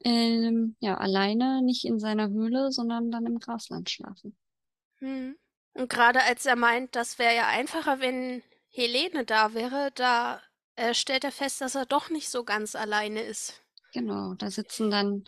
ähm, 0.05 0.75
ja, 0.79 0.97
alleine, 0.97 1.61
nicht 1.63 1.85
in 1.85 1.99
seiner 1.99 2.29
Höhle, 2.29 2.71
sondern 2.71 3.11
dann 3.11 3.25
im 3.27 3.39
Grasland 3.39 3.89
schlafen. 3.89 4.37
Hm. 4.99 5.37
Und 5.73 5.89
gerade 5.89 6.23
als 6.23 6.45
er 6.47 6.55
meint, 6.55 6.95
das 6.95 7.19
wäre 7.19 7.35
ja 7.35 7.47
einfacher, 7.47 7.99
wenn 7.99 8.41
Helene 8.71 9.23
da 9.25 9.53
wäre, 9.53 9.91
da 9.95 10.41
äh, 10.75 10.93
stellt 10.95 11.23
er 11.23 11.31
fest, 11.31 11.61
dass 11.61 11.75
er 11.75 11.85
doch 11.85 12.09
nicht 12.09 12.29
so 12.29 12.43
ganz 12.43 12.75
alleine 12.75 13.21
ist. 13.21 13.61
Genau, 13.91 14.33
da 14.35 14.49
sitzen 14.49 14.89
dann 14.91 15.25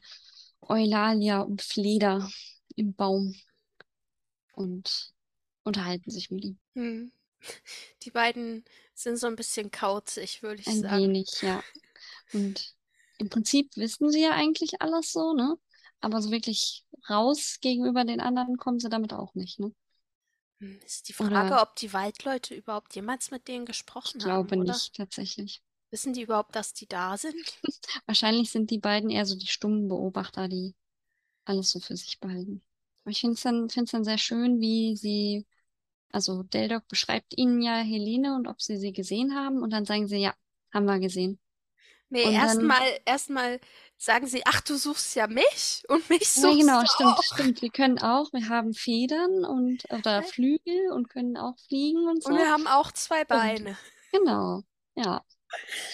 Eulalia 0.69 1.41
und 1.41 1.61
Fleder 1.61 2.29
im 2.75 2.93
Baum 2.93 3.35
und 4.53 5.13
unterhalten 5.63 6.09
sich 6.11 6.31
mit 6.31 6.43
ihm. 6.45 6.59
Hm. 6.75 7.11
Die 8.03 8.11
beiden 8.11 8.63
sind 8.93 9.17
so 9.17 9.27
ein 9.27 9.35
bisschen 9.35 9.71
kauzig, 9.71 10.41
würde 10.43 10.61
ich 10.61 10.67
Ein 10.67 10.81
sagen. 10.81 11.03
wenig, 11.03 11.27
ja. 11.41 11.63
Und 12.33 12.73
im 13.17 13.29
Prinzip 13.29 13.75
wissen 13.77 14.11
sie 14.11 14.21
ja 14.23 14.31
eigentlich 14.31 14.81
alles 14.81 15.11
so, 15.11 15.33
ne? 15.33 15.57
Aber 16.01 16.21
so 16.21 16.31
wirklich 16.31 16.83
raus 17.09 17.57
gegenüber 17.61 18.03
den 18.03 18.19
anderen 18.19 18.57
kommen 18.57 18.79
sie 18.79 18.89
damit 18.89 19.13
auch 19.13 19.33
nicht, 19.35 19.59
ne? 19.59 19.73
Hm, 20.59 20.79
Ist 20.85 21.09
die 21.09 21.13
Oder- 21.15 21.29
Frage, 21.29 21.61
ob 21.61 21.75
die 21.75 21.93
Waldleute 21.93 22.55
überhaupt 22.55 22.95
jemals 22.95 23.31
mit 23.31 23.47
denen 23.47 23.63
Ich 23.63 23.67
gesprochen 23.67 24.19
glaube 24.19 24.51
haben, 24.51 24.61
oder? 24.61 24.73
nicht, 24.73 24.95
tatsächlich. 24.95 25.61
Wissen 25.91 26.13
die 26.13 26.21
überhaupt, 26.23 26.55
dass 26.55 26.73
die 26.73 26.87
da 26.87 27.17
sind? 27.17 27.59
Wahrscheinlich 28.05 28.51
sind 28.51 28.71
die 28.71 28.79
beiden 28.79 29.09
eher 29.09 29.25
so 29.25 29.35
die 29.37 29.47
stummen 29.47 29.87
Beobachter, 29.87 30.47
die 30.47 30.75
alles 31.45 31.71
so 31.71 31.79
für 31.81 31.97
sich 31.97 32.19
behalten. 32.19 32.63
Aber 33.03 33.11
ich 33.11 33.21
finde 33.21 33.35
es 33.35 33.41
dann, 33.43 33.69
find's 33.69 33.91
dann 33.91 34.03
sehr 34.05 34.17
schön, 34.19 34.59
wie 34.61 34.95
sie, 34.97 35.47
also 36.11 36.43
Deldoc 36.43 36.87
beschreibt 36.89 37.37
ihnen 37.37 37.61
ja 37.61 37.77
Helene 37.79 38.35
und 38.35 38.47
ob 38.47 38.61
sie 38.61 38.77
sie 38.77 38.93
gesehen 38.93 39.35
haben 39.35 39.63
und 39.63 39.71
dann 39.71 39.85
sagen 39.85 40.07
sie, 40.07 40.17
ja, 40.19 40.35
haben 40.73 40.85
wir 40.85 40.99
gesehen. 40.99 41.39
Nee, 42.09 42.23
Und 42.23 42.31
erstmal, 42.31 42.99
erstmal 43.05 43.59
sagen 43.97 44.27
sie, 44.27 44.43
ach, 44.45 44.61
du 44.61 44.77
suchst 44.77 45.15
ja 45.15 45.27
mich 45.27 45.83
und 45.89 46.07
mich 46.09 46.29
Ja, 46.35 46.53
suchst 46.53 46.55
genau, 46.55 46.81
du 46.81 46.85
stimmt, 46.85 47.19
auch. 47.19 47.23
stimmt. 47.23 47.61
Wir 47.61 47.69
können 47.71 47.97
auch, 47.99 48.31
wir 48.33 48.47
haben 48.49 48.73
Federn 48.73 49.43
und 49.45 49.85
oder 49.91 50.21
Flügel 50.23 50.91
und 50.91 51.09
können 51.09 51.35
auch 51.37 51.57
fliegen 51.67 52.07
und 52.07 52.23
so. 52.23 52.33
Und 52.33 52.35
wir 52.37 52.49
haben 52.49 52.67
auch 52.67 52.91
zwei 52.91 53.23
Beine. 53.23 53.77
Genau, 54.11 54.63
ja. 54.95 55.23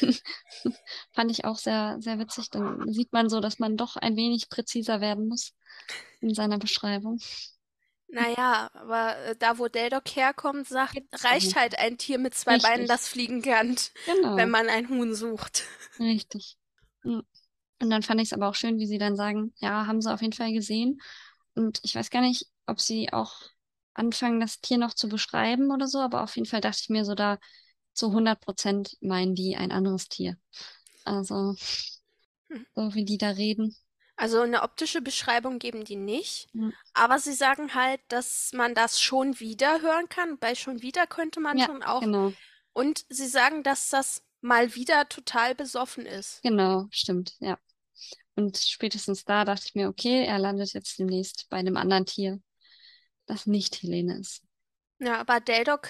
Fand 1.13 1.31
ich 1.31 1.45
auch 1.45 1.57
sehr, 1.57 1.97
sehr 1.99 2.19
witzig. 2.19 2.49
Dann 2.49 2.91
sieht 2.91 3.11
man 3.13 3.29
so, 3.29 3.39
dass 3.39 3.59
man 3.59 3.77
doch 3.77 3.95
ein 3.95 4.15
wenig 4.15 4.49
präziser 4.49 5.01
werden 5.01 5.27
muss 5.27 5.53
in 6.21 6.33
seiner 6.33 6.57
Beschreibung. 6.57 7.19
Naja, 8.13 8.69
aber 8.73 9.17
äh, 9.19 9.35
da, 9.37 9.57
wo 9.57 9.67
Deldoc 9.69 10.03
herkommt, 10.15 10.67
sagt, 10.67 10.99
reicht 11.23 11.55
halt 11.55 11.79
ein 11.79 11.97
Tier 11.97 12.19
mit 12.19 12.35
zwei 12.35 12.57
Beinen, 12.57 12.81
Richtig. 12.81 12.87
das 12.89 13.07
fliegen 13.07 13.41
kann, 13.41 13.77
Genau, 14.05 14.35
wenn 14.35 14.49
man 14.49 14.67
ein 14.67 14.89
Huhn 14.89 15.15
sucht. 15.15 15.63
richtig. 15.99 16.57
Und 17.03 17.25
dann 17.89 18.03
fand 18.03 18.21
ich 18.21 18.27
es 18.27 18.33
aber 18.33 18.47
auch 18.47 18.55
schön, 18.55 18.77
wie 18.77 18.85
sie 18.85 18.97
dann 18.97 19.15
sagen, 19.15 19.53
ja, 19.57 19.87
haben 19.87 20.01
sie 20.01 20.13
auf 20.13 20.21
jeden 20.21 20.33
Fall 20.33 20.53
gesehen. 20.53 21.01
Und 21.55 21.79
ich 21.83 21.95
weiß 21.95 22.09
gar 22.09 22.21
nicht, 22.21 22.47
ob 22.67 22.79
sie 22.79 23.11
auch 23.11 23.33
anfangen, 23.93 24.39
das 24.39 24.61
Tier 24.61 24.77
noch 24.77 24.93
zu 24.93 25.09
beschreiben 25.09 25.71
oder 25.71 25.87
so, 25.87 25.99
aber 25.99 26.21
auf 26.23 26.35
jeden 26.35 26.47
Fall 26.47 26.61
dachte 26.61 26.79
ich 26.81 26.89
mir 26.89 27.05
so, 27.05 27.15
da 27.15 27.39
zu 27.93 28.11
100 28.11 28.41
Prozent 28.41 28.97
meinen 29.01 29.35
die 29.35 29.55
ein 29.55 29.71
anderes 29.71 30.07
Tier. 30.09 30.37
Also, 31.05 31.55
Hm. 32.49 32.61
so 32.75 32.93
wie 32.93 33.05
die 33.05 33.17
da 33.17 33.29
reden. 33.29 33.75
Also 34.15 34.39
eine 34.41 34.61
optische 34.63 35.01
Beschreibung 35.01 35.59
geben 35.59 35.83
die 35.85 35.95
nicht, 35.97 36.49
Hm. 36.53 36.71
aber 36.93 37.19
sie 37.19 37.33
sagen 37.33 37.73
halt, 37.75 37.99
dass 38.09 38.53
man 38.53 38.73
das 38.75 39.01
schon 39.01 39.39
wieder 39.39 39.81
hören 39.81 40.07
kann. 40.09 40.37
Bei 40.39 40.55
schon 40.55 40.81
wieder 40.81 41.07
könnte 41.07 41.39
man 41.39 41.57
Ja, 41.57 41.59
schon 41.59 41.83
auch. 41.83 42.05
Genau, 42.05 42.35
Und 42.73 43.05
sie 43.09 43.27
sagen, 43.27 43.63
dass 43.63 43.89
das 43.89 44.23
mal 44.41 44.75
wieder 44.75 45.09
total 45.09 45.55
besoffen 45.55 46.05
ist. 46.05 46.43
genau, 46.43 46.87
stimmt, 46.91 47.35
ja. 47.39 47.57
Und 48.35 48.57
spätestens 48.57 49.25
da 49.25 49.45
dachte 49.45 49.65
ich 49.67 49.75
mir, 49.75 49.89
okay, 49.89 50.25
er 50.25 50.39
landet 50.39 50.73
jetzt 50.73 50.99
demnächst 50.99 51.47
bei 51.49 51.57
einem 51.57 51.77
anderen 51.77 52.05
Tier, 52.05 52.41
das 53.27 53.47
nicht 53.47 53.81
Helene 53.83 54.19
ist. 54.19 54.43
Ja, 54.99 55.19
aber 55.19 55.39
Deldoc 55.41 55.89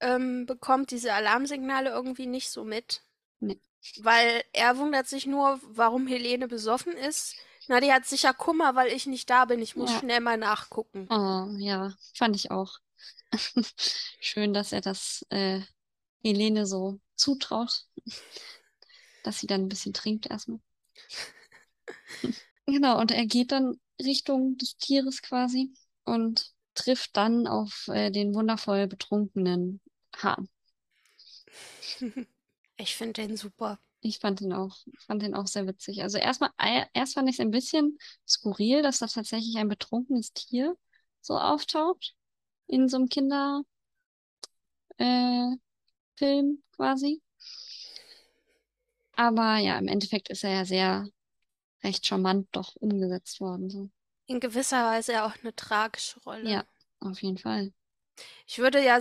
ähm, 0.00 0.46
bekommt 0.46 0.90
diese 0.90 1.12
Alarmsignale 1.12 1.90
irgendwie 1.90 2.26
nicht 2.26 2.50
so 2.50 2.64
mit. 2.64 3.02
Nee. 3.40 3.60
Weil 4.00 4.42
er 4.52 4.76
wundert 4.78 5.06
sich 5.06 5.26
nur, 5.26 5.60
warum 5.62 6.06
Helene 6.06 6.48
besoffen 6.48 6.92
ist. 6.92 7.36
Na, 7.68 7.80
die 7.80 7.92
hat 7.92 8.06
sicher 8.06 8.32
Kummer, 8.34 8.74
weil 8.74 8.88
ich 8.92 9.06
nicht 9.06 9.28
da 9.30 9.44
bin. 9.44 9.60
Ich 9.60 9.76
muss 9.76 9.90
Ja. 9.90 9.98
schnell 10.00 10.20
mal 10.20 10.36
nachgucken. 10.36 11.06
Oh, 11.10 11.46
ja, 11.58 11.94
fand 12.14 12.34
ich 12.36 12.50
auch. 12.50 12.78
Schön, 14.20 14.54
dass 14.54 14.72
er 14.72 14.80
das 14.80 15.24
äh, 15.30 15.60
Helene 16.22 16.66
so 16.66 16.98
zutraut, 17.14 17.86
dass 19.22 19.38
sie 19.38 19.46
dann 19.46 19.62
ein 19.62 19.68
bisschen 19.68 19.92
trinkt 19.92 20.26
erstmal. 20.26 20.60
Genau, 22.66 23.00
und 23.00 23.10
er 23.12 23.24
geht 23.24 23.52
dann 23.52 23.80
Richtung 23.98 24.58
des 24.58 24.76
Tieres 24.76 25.22
quasi 25.22 25.72
und 26.04 26.52
trifft 26.74 27.16
dann 27.16 27.46
auf 27.46 27.88
äh, 27.88 28.10
den 28.10 28.34
wundervoll 28.34 28.86
betrunkenen 28.86 29.80
Hahn. 30.18 30.48
Ich 32.80 32.94
finde 32.94 33.14
den 33.14 33.36
super. 33.36 33.80
Ich 34.00 34.20
fand 34.20 34.40
ihn 34.40 34.52
auch, 34.52 34.76
fand 35.00 35.24
ihn 35.24 35.34
auch 35.34 35.48
sehr 35.48 35.66
witzig. 35.66 36.02
Also 36.02 36.16
erstmal, 36.16 36.50
erst 36.94 37.14
fand 37.14 37.28
ich 37.28 37.34
es 37.34 37.40
ein 37.40 37.50
bisschen 37.50 37.98
skurril, 38.26 38.82
dass 38.82 39.00
da 39.00 39.08
tatsächlich 39.08 39.56
ein 39.58 39.68
betrunkenes 39.68 40.32
Tier 40.32 40.76
so 41.20 41.36
auftaucht 41.36 42.14
in 42.68 42.88
so 42.88 42.98
einem 42.98 43.08
Kinder, 43.08 43.62
äh, 44.98 45.56
quasi. 46.76 47.20
Aber 49.12 49.56
ja, 49.56 49.76
im 49.78 49.88
Endeffekt 49.88 50.30
ist 50.30 50.44
er 50.44 50.50
ja 50.50 50.64
sehr 50.64 51.08
recht 51.82 52.06
charmant 52.06 52.48
doch 52.52 52.76
umgesetzt 52.76 53.40
worden. 53.40 53.68
So. 53.68 53.90
In 54.26 54.38
gewisser 54.38 54.84
Weise 54.84 55.24
auch 55.24 55.34
eine 55.42 55.54
tragische 55.54 56.20
Rolle. 56.20 56.48
Ja, 56.48 56.64
auf 57.00 57.20
jeden 57.22 57.38
Fall. 57.38 57.72
Ich 58.46 58.58
würde 58.58 58.84
ja 58.84 59.00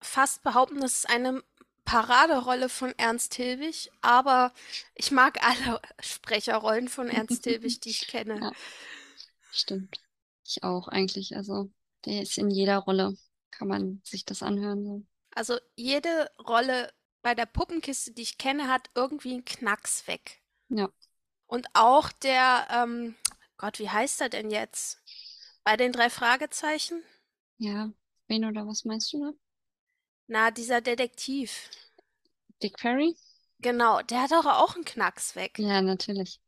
fast 0.00 0.42
behaupten, 0.42 0.80
das 0.80 0.96
ist 0.96 1.10
eine 1.10 1.42
Paraderolle 1.84 2.68
von 2.68 2.92
Ernst 2.98 3.34
Hilbig, 3.34 3.90
aber 4.02 4.52
ich 4.94 5.10
mag 5.10 5.38
alle 5.42 5.80
Sprecherrollen 6.00 6.88
von 6.88 7.08
Ernst 7.08 7.44
Hilbig, 7.44 7.80
die 7.80 7.90
ich 7.90 8.06
kenne. 8.08 8.38
Ja. 8.40 8.52
Stimmt. 9.50 10.00
Ich 10.46 10.62
auch 10.62 10.88
eigentlich. 10.88 11.36
Also 11.36 11.70
Der 12.04 12.22
ist 12.22 12.38
in 12.38 12.50
jeder 12.50 12.78
Rolle. 12.78 13.16
Kann 13.50 13.68
man 13.68 14.00
sich 14.04 14.24
das 14.24 14.42
anhören. 14.42 14.84
So. 14.84 15.02
Also 15.34 15.58
jede 15.74 16.30
Rolle 16.38 16.92
bei 17.22 17.34
der 17.34 17.46
Puppenkiste, 17.46 18.12
die 18.12 18.22
ich 18.22 18.38
kenne, 18.38 18.68
hat 18.68 18.90
irgendwie 18.94 19.32
einen 19.32 19.44
Knacks 19.44 20.06
weg. 20.06 20.40
Ja. 20.68 20.90
Und 21.46 21.66
auch 21.72 22.12
der, 22.12 22.68
ähm, 22.70 23.16
Gott, 23.56 23.78
wie 23.78 23.90
heißt 23.90 24.20
er 24.20 24.28
denn 24.28 24.50
jetzt? 24.50 25.00
Bei 25.64 25.76
den 25.76 25.92
drei 25.92 26.10
Fragezeichen? 26.10 27.02
Ja. 27.58 27.92
Wen 28.28 28.44
oder 28.44 28.66
was 28.66 28.84
meinst 28.84 29.12
du 29.12 29.20
da? 29.20 29.32
Na, 30.28 30.50
dieser 30.50 30.80
Detektiv. 30.80 31.70
Dick 32.62 32.78
Ferry? 32.78 33.16
Genau, 33.60 34.02
der 34.02 34.22
hat 34.22 34.30
doch 34.30 34.44
auch 34.44 34.74
einen 34.74 34.84
Knacks 34.84 35.34
weg. 35.34 35.58
Ja, 35.58 35.80
natürlich. 35.80 36.38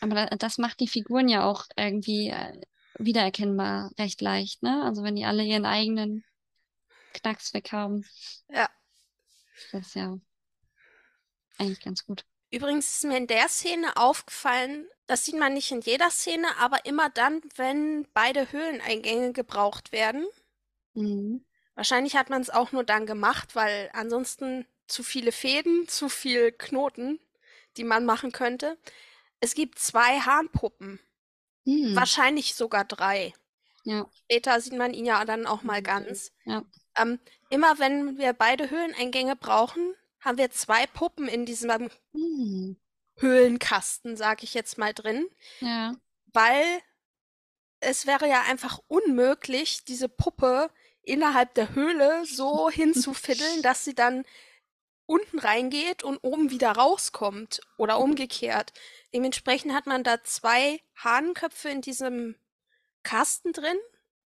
Aber 0.00 0.14
da, 0.14 0.26
das 0.36 0.56
macht 0.56 0.80
die 0.80 0.88
Figuren 0.88 1.28
ja 1.28 1.44
auch 1.44 1.66
irgendwie 1.76 2.30
äh, 2.30 2.60
wiedererkennbar 2.94 3.90
recht 3.98 4.20
leicht, 4.20 4.62
ne? 4.62 4.82
Also 4.84 5.02
wenn 5.02 5.16
die 5.16 5.24
alle 5.24 5.44
ihren 5.44 5.66
eigenen 5.66 6.24
Knacks 7.12 7.52
weg 7.52 7.72
haben. 7.72 8.06
Ja. 8.48 8.70
Das 9.72 9.88
ist 9.88 9.94
ja 9.96 10.16
eigentlich 11.58 11.80
ganz 11.80 12.06
gut. 12.06 12.24
Übrigens 12.50 12.90
ist 12.90 13.04
mir 13.04 13.16
in 13.16 13.26
der 13.26 13.48
Szene 13.48 13.96
aufgefallen, 13.96 14.88
das 15.06 15.24
sieht 15.24 15.38
man 15.38 15.54
nicht 15.54 15.70
in 15.70 15.80
jeder 15.80 16.10
Szene, 16.10 16.46
aber 16.58 16.84
immer 16.84 17.10
dann, 17.10 17.40
wenn 17.56 18.06
beide 18.14 18.50
Höhleneingänge 18.52 19.32
gebraucht 19.32 19.92
werden. 19.92 20.26
Mhm. 20.94 21.44
Wahrscheinlich 21.74 22.16
hat 22.16 22.30
man 22.30 22.42
es 22.42 22.50
auch 22.50 22.72
nur 22.72 22.84
dann 22.84 23.06
gemacht, 23.06 23.54
weil 23.54 23.90
ansonsten 23.92 24.66
zu 24.86 25.02
viele 25.02 25.32
Fäden, 25.32 25.88
zu 25.88 26.08
viel 26.08 26.52
Knoten, 26.52 27.18
die 27.76 27.84
man 27.84 28.04
machen 28.04 28.32
könnte. 28.32 28.76
Es 29.40 29.54
gibt 29.54 29.78
zwei 29.78 30.20
Hahnpuppen. 30.20 31.00
Hm. 31.64 31.94
Wahrscheinlich 31.94 32.54
sogar 32.54 32.84
drei. 32.84 33.32
Ja. 33.84 34.06
Später 34.24 34.60
sieht 34.60 34.74
man 34.74 34.92
ihn 34.92 35.06
ja 35.06 35.24
dann 35.24 35.46
auch 35.46 35.62
mal 35.62 35.80
Mhm. 35.80 35.84
ganz. 35.84 36.32
Ja. 36.44 36.64
Ähm, 36.96 37.18
immer 37.48 37.78
wenn 37.78 38.18
wir 38.18 38.32
beide 38.32 38.68
Höhleneingänge 38.70 39.36
brauchen, 39.36 39.94
haben 40.20 40.36
wir 40.38 40.50
zwei 40.50 40.86
Puppen 40.86 41.28
in 41.28 41.46
diesem 41.46 41.88
Hm. 42.12 42.76
Höhlenkasten, 43.18 44.16
sag 44.16 44.42
ich 44.42 44.54
jetzt 44.54 44.76
mal 44.78 44.92
drin, 44.92 45.26
Ja. 45.60 45.94
weil 46.32 46.64
es 47.80 48.06
wäre 48.06 48.28
ja 48.28 48.42
einfach 48.42 48.80
unmöglich, 48.88 49.84
diese 49.84 50.08
Puppe 50.08 50.70
innerhalb 51.02 51.54
der 51.54 51.74
Höhle 51.74 52.24
so 52.24 52.70
hinzufiddeln, 52.70 53.62
dass 53.62 53.84
sie 53.84 53.94
dann 53.94 54.24
unten 55.06 55.40
reingeht 55.40 56.04
und 56.04 56.18
oben 56.18 56.50
wieder 56.50 56.70
rauskommt 56.70 57.60
oder 57.76 57.98
umgekehrt. 57.98 58.72
Dementsprechend 59.12 59.74
hat 59.74 59.86
man 59.86 60.04
da 60.04 60.22
zwei 60.22 60.80
Hahnenköpfe 60.96 61.68
in 61.68 61.80
diesem 61.80 62.36
Kasten 63.02 63.52
drin. 63.52 63.76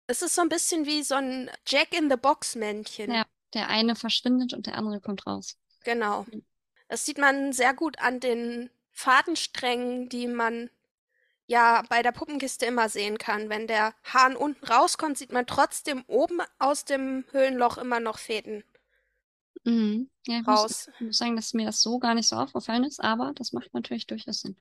Es 0.07 0.22
ist 0.22 0.36
so 0.36 0.41
ein 0.41 0.49
bisschen 0.49 0.86
wie 0.86 1.03
so 1.03 1.16
ein 1.16 1.51
Jack-in-the-Box-Männchen. 1.68 3.14
Ja. 3.14 3.26
Der 3.53 3.70
eine 3.70 3.95
verschwindet 3.95 4.53
und 4.53 4.66
der 4.66 4.76
andere 4.76 4.99
kommt 4.99 5.28
raus. 5.28 5.59
Genau. 5.84 6.26
Mhm. 6.32 6.43
Das 6.88 7.05
sieht 7.05 7.18
man 7.18 7.53
sehr 7.53 7.74
gut 7.74 7.99
an 7.99 8.20
den 8.20 8.70
Fadensträngen, 8.91 10.09
die 10.09 10.28
man 10.28 10.70
ja 11.48 11.84
bei 11.89 12.02
der 12.04 12.12
Puppenkiste 12.12 12.66
immer 12.66 12.89
sehen 12.89 13.18
kann. 13.18 13.50
Wenn 13.50 13.68
der 13.68 13.94
Hahn 14.04 14.36
unten 14.36 14.66
rauskommt, 14.66 15.18
sieht 15.18 15.32
man 15.32 15.46
trotzdem 15.48 16.04
oben 16.08 16.41
aus 16.60 16.86
dem 16.86 17.26
Höhlenloch 17.32 17.78
immer 17.78 18.00
noch 18.00 18.20
Fäden 18.20 18.64
Mhm. 19.66 20.10
Ja, 20.28 20.39
ich 20.39 20.48
muss, 20.48 20.66
raus. 20.66 20.89
ich 21.00 21.00
muss 21.00 21.18
sagen, 21.18 21.36
dass 21.36 21.54
mir 21.54 21.66
das 21.66 21.82
so 21.82 22.00
gar 22.00 22.16
nicht 22.16 22.28
so 22.30 22.36
aufgefallen 22.38 22.84
ist, 22.86 23.00
aber 23.02 23.34
das 23.36 23.52
macht 23.54 23.74
natürlich 23.74 24.08
durchaus 24.08 24.41
Sinn. 24.41 24.56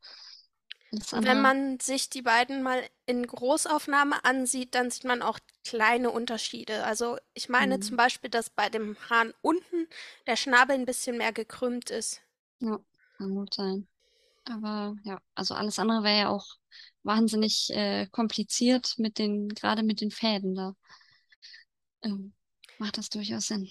Wenn 1.13 1.41
man 1.41 1.79
sich 1.81 2.11
die 2.11 2.23
beiden 2.23 2.63
mal 2.63 2.83
in 3.07 3.27
Großaufnahme 3.27 4.25
ansieht, 4.25 4.75
dann 4.75 4.91
sieht 4.91 5.05
man 5.05 5.23
auch 5.23 5.39
kleine 5.65 6.11
Unterschiede. 6.11 6.85
Also 6.85 7.19
ich 7.35 7.49
meine 7.49 7.79
Mhm. 7.79 7.81
zum 7.81 7.97
Beispiel, 7.97 8.31
dass 8.31 8.51
bei 8.51 8.69
dem 8.69 8.97
Hahn 9.09 9.33
unten 9.43 9.89
der 10.27 10.37
Schnabel 10.37 10.75
ein 10.77 10.85
bisschen 10.87 11.17
mehr 11.19 11.33
gekrümmt 11.33 11.91
ist. 11.91 12.21
ja, 12.61 12.79
kann 13.19 13.35
gut 13.35 13.53
sein. 13.55 13.87
Aber 14.45 14.97
ja, 15.05 15.21
also 15.35 15.55
alles 15.55 15.79
andere 15.79 16.03
wäre 16.03 16.19
ja 16.19 16.29
auch 16.29 16.47
wahnsinnig 17.03 17.71
äh, 17.71 18.07
kompliziert 18.09 18.95
mit 18.99 19.19
den, 19.19 19.49
gerade 19.49 19.83
mit 19.83 20.01
den 20.01 20.11
Fäden 20.11 20.55
da. 20.55 20.75
Ähm, 22.03 22.33
macht 22.79 22.99
das 22.99 23.09
durchaus 23.09 23.47
Sinn. 23.47 23.69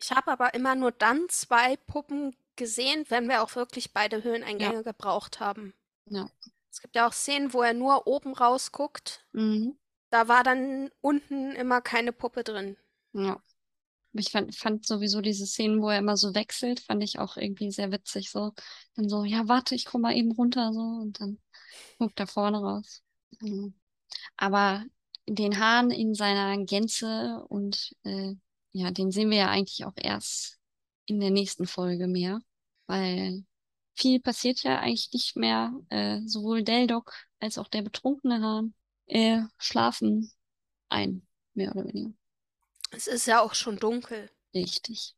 Ich 0.00 0.10
habe 0.12 0.30
aber 0.30 0.54
immer 0.54 0.74
nur 0.74 0.92
dann 0.92 1.28
zwei 1.28 1.76
Puppen 1.76 2.36
gesehen, 2.56 3.04
wenn 3.08 3.28
wir 3.28 3.42
auch 3.42 3.56
wirklich 3.56 3.92
beide 3.92 4.22
Höhleneingänge 4.22 4.84
gebraucht 4.84 5.40
haben. 5.40 5.74
Ja. 6.06 6.30
Es 6.70 6.80
gibt 6.80 6.96
ja 6.96 7.08
auch 7.08 7.12
Szenen, 7.12 7.52
wo 7.52 7.62
er 7.62 7.74
nur 7.74 8.06
oben 8.06 8.34
rausguckt. 8.34 9.26
Mhm. 9.32 9.78
Da 10.10 10.28
war 10.28 10.42
dann 10.42 10.90
unten 11.00 11.52
immer 11.52 11.80
keine 11.80 12.12
Puppe 12.12 12.44
drin. 12.44 12.76
Ja. 13.12 13.42
Ich 14.12 14.30
fand, 14.30 14.54
fand 14.54 14.86
sowieso 14.86 15.20
diese 15.20 15.46
Szenen, 15.46 15.82
wo 15.82 15.90
er 15.90 15.98
immer 15.98 16.16
so 16.16 16.34
wechselt, 16.34 16.80
fand 16.80 17.02
ich 17.02 17.18
auch 17.18 17.36
irgendwie 17.36 17.70
sehr 17.70 17.92
witzig. 17.92 18.30
So, 18.30 18.52
dann 18.94 19.08
so, 19.08 19.24
ja, 19.24 19.48
warte, 19.48 19.74
ich 19.74 19.84
komme 19.84 20.02
mal 20.02 20.16
eben 20.16 20.32
runter, 20.32 20.72
so, 20.72 20.80
und 20.80 21.20
dann 21.20 21.38
guckt 21.98 22.18
er 22.20 22.26
vorne 22.26 22.58
raus. 22.58 23.02
Mhm. 23.40 23.74
Aber 24.36 24.84
den 25.28 25.58
Hahn 25.58 25.90
in 25.90 26.14
seiner 26.14 26.64
Gänze 26.64 27.44
und 27.48 27.94
äh, 28.04 28.34
ja, 28.72 28.90
den 28.90 29.10
sehen 29.10 29.30
wir 29.30 29.38
ja 29.38 29.50
eigentlich 29.50 29.84
auch 29.84 29.94
erst 29.96 30.58
in 31.06 31.20
der 31.20 31.30
nächsten 31.30 31.66
Folge 31.66 32.06
mehr, 32.06 32.40
weil 32.86 33.44
viel 33.96 34.20
passiert 34.20 34.62
ja 34.62 34.80
eigentlich 34.80 35.10
nicht 35.12 35.36
mehr. 35.36 35.72
Äh, 35.90 36.20
sowohl 36.26 36.62
Deldoc 36.62 37.12
als 37.40 37.58
auch 37.58 37.68
der 37.68 37.82
betrunkene 37.82 38.40
Hahn 38.40 38.74
äh, 39.06 39.42
schlafen 39.58 40.30
ein, 40.88 41.26
mehr 41.54 41.74
oder 41.74 41.86
weniger. 41.86 42.12
Es 42.90 43.06
ist 43.06 43.26
ja 43.26 43.40
auch 43.40 43.54
schon 43.54 43.78
dunkel. 43.78 44.30
Richtig. 44.54 45.14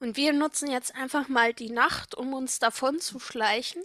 Und 0.00 0.16
wir 0.16 0.32
nutzen 0.32 0.70
jetzt 0.70 0.94
einfach 0.94 1.28
mal 1.28 1.54
die 1.54 1.70
Nacht, 1.70 2.14
um 2.14 2.34
uns 2.34 2.58
davon 2.58 3.00
zu 3.00 3.18
schleichen. 3.18 3.82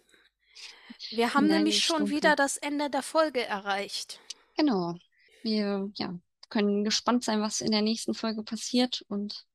Wir 1.11 1.33
haben 1.33 1.47
Nein, 1.47 1.57
nämlich 1.57 1.83
schon 1.83 1.99
dunkel. 1.99 2.17
wieder 2.17 2.35
das 2.35 2.57
Ende 2.57 2.89
der 2.89 3.03
Folge 3.03 3.45
erreicht. 3.45 4.19
Genau. 4.57 4.95
Wir 5.43 5.89
ja, 5.95 6.19
können 6.49 6.83
gespannt 6.83 7.23
sein, 7.23 7.41
was 7.41 7.61
in 7.61 7.71
der 7.71 7.81
nächsten 7.81 8.13
Folge 8.13 8.43
passiert 8.43 9.05
und 9.07 9.45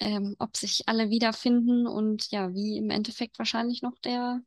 ähm, 0.00 0.34
ob 0.38 0.56
sich 0.56 0.88
alle 0.88 1.10
wiederfinden 1.10 1.86
und 1.86 2.30
ja, 2.30 2.52
wie 2.54 2.78
im 2.78 2.90
Endeffekt 2.90 3.38
wahrscheinlich 3.38 3.82
noch 3.82 3.98
der 3.98 4.40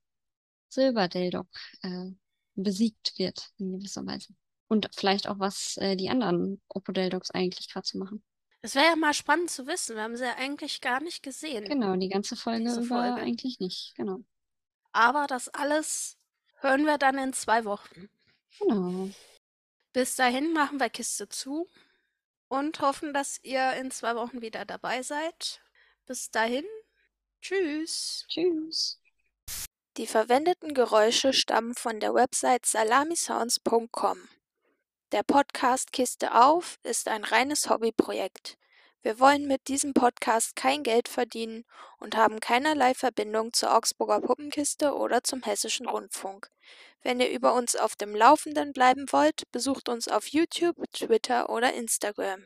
Silberdeldoc 0.70 1.48
äh, 1.84 2.12
besiegt 2.56 3.14
wird 3.18 3.52
in 3.58 3.78
gewisser 3.78 4.06
Weise. 4.06 4.34
Und 4.68 4.90
vielleicht 4.94 5.28
auch, 5.28 5.40
was 5.40 5.78
äh, 5.78 5.96
die 5.96 6.10
anderen 6.10 6.62
Opodeldocs 6.68 7.32
eigentlich 7.32 7.70
gerade 7.70 7.88
so 7.88 7.98
machen. 7.98 8.24
Es 8.62 8.76
wäre 8.76 8.86
ja 8.86 8.96
mal 8.96 9.14
spannend 9.14 9.50
zu 9.50 9.66
wissen. 9.68 9.96
Wir 9.96 10.04
haben 10.04 10.18
sie 10.18 10.26
ja 10.26 10.36
eigentlich 10.36 10.82
gar 10.82 11.00
nicht 11.00 11.24
gesehen. 11.24 11.66
Genau, 11.66 11.96
die 11.96 12.10
ganze 12.10 12.36
Folge 12.36 12.66
Diese 12.66 12.82
über 12.82 13.02
Folge. 13.02 13.22
eigentlich 13.22 13.60
nicht. 13.60 13.94
Genau. 13.96 14.20
Aber 14.92 15.28
das 15.28 15.48
alles 15.50 16.18
hören 16.60 16.86
wir 16.86 16.98
dann 16.98 17.18
in 17.18 17.34
zwei 17.34 17.66
Wochen. 17.66 18.10
Genau. 18.60 19.10
Bis 19.94 20.16
dahin 20.16 20.54
machen 20.54 20.80
wir 20.80 20.90
Kiste 20.90 21.30
zu 21.30 21.68
und 22.50 22.82
hoffen, 22.82 23.14
dass 23.14 23.40
ihr 23.44 23.74
in 23.74 23.92
zwei 23.92 24.16
Wochen 24.16 24.42
wieder 24.42 24.66
dabei 24.66 25.02
seid. 25.02 25.62
Bis 26.06 26.30
dahin, 26.32 26.66
tschüss. 27.42 28.26
Tschüss. 28.28 29.00
Die 29.98 30.08
verwendeten 30.08 30.74
Geräusche 30.74 31.34
stammen 31.34 31.74
von 31.74 32.00
der 32.00 32.14
Website 32.14 32.66
salamisounds.com. 32.66 34.18
Der 35.14 35.24
Podcast 35.24 35.94
Kiste 35.94 36.36
auf 36.36 36.80
ist 36.84 37.08
ein 37.08 37.24
reines 37.24 37.70
Hobbyprojekt. 37.70 38.58
Wir 39.04 39.22
wollen 39.22 39.48
mit 39.48 39.70
diesem 39.70 39.94
Podcast 39.94 40.58
kein 40.58 40.84
Geld 40.84 41.08
verdienen 41.08 41.64
und 41.98 42.18
haben 42.18 42.42
keinerlei 42.42 42.94
Verbindung 42.94 43.54
zur 43.54 43.74
Augsburger 43.74 44.20
Puppenkiste 44.20 44.94
oder 44.94 45.24
zum 45.24 45.44
Hessischen 45.44 45.88
Rundfunk. 45.88 46.52
Wenn 47.04 47.22
ihr 47.22 47.30
über 47.30 47.54
uns 47.54 47.78
auf 47.78 47.96
dem 47.96 48.14
Laufenden 48.14 48.74
bleiben 48.74 49.06
wollt, 49.14 49.50
besucht 49.54 49.88
uns 49.88 50.10
auf 50.10 50.28
YouTube, 50.28 50.76
Twitter 50.92 51.50
oder 51.50 51.74
Instagram. 51.74 52.44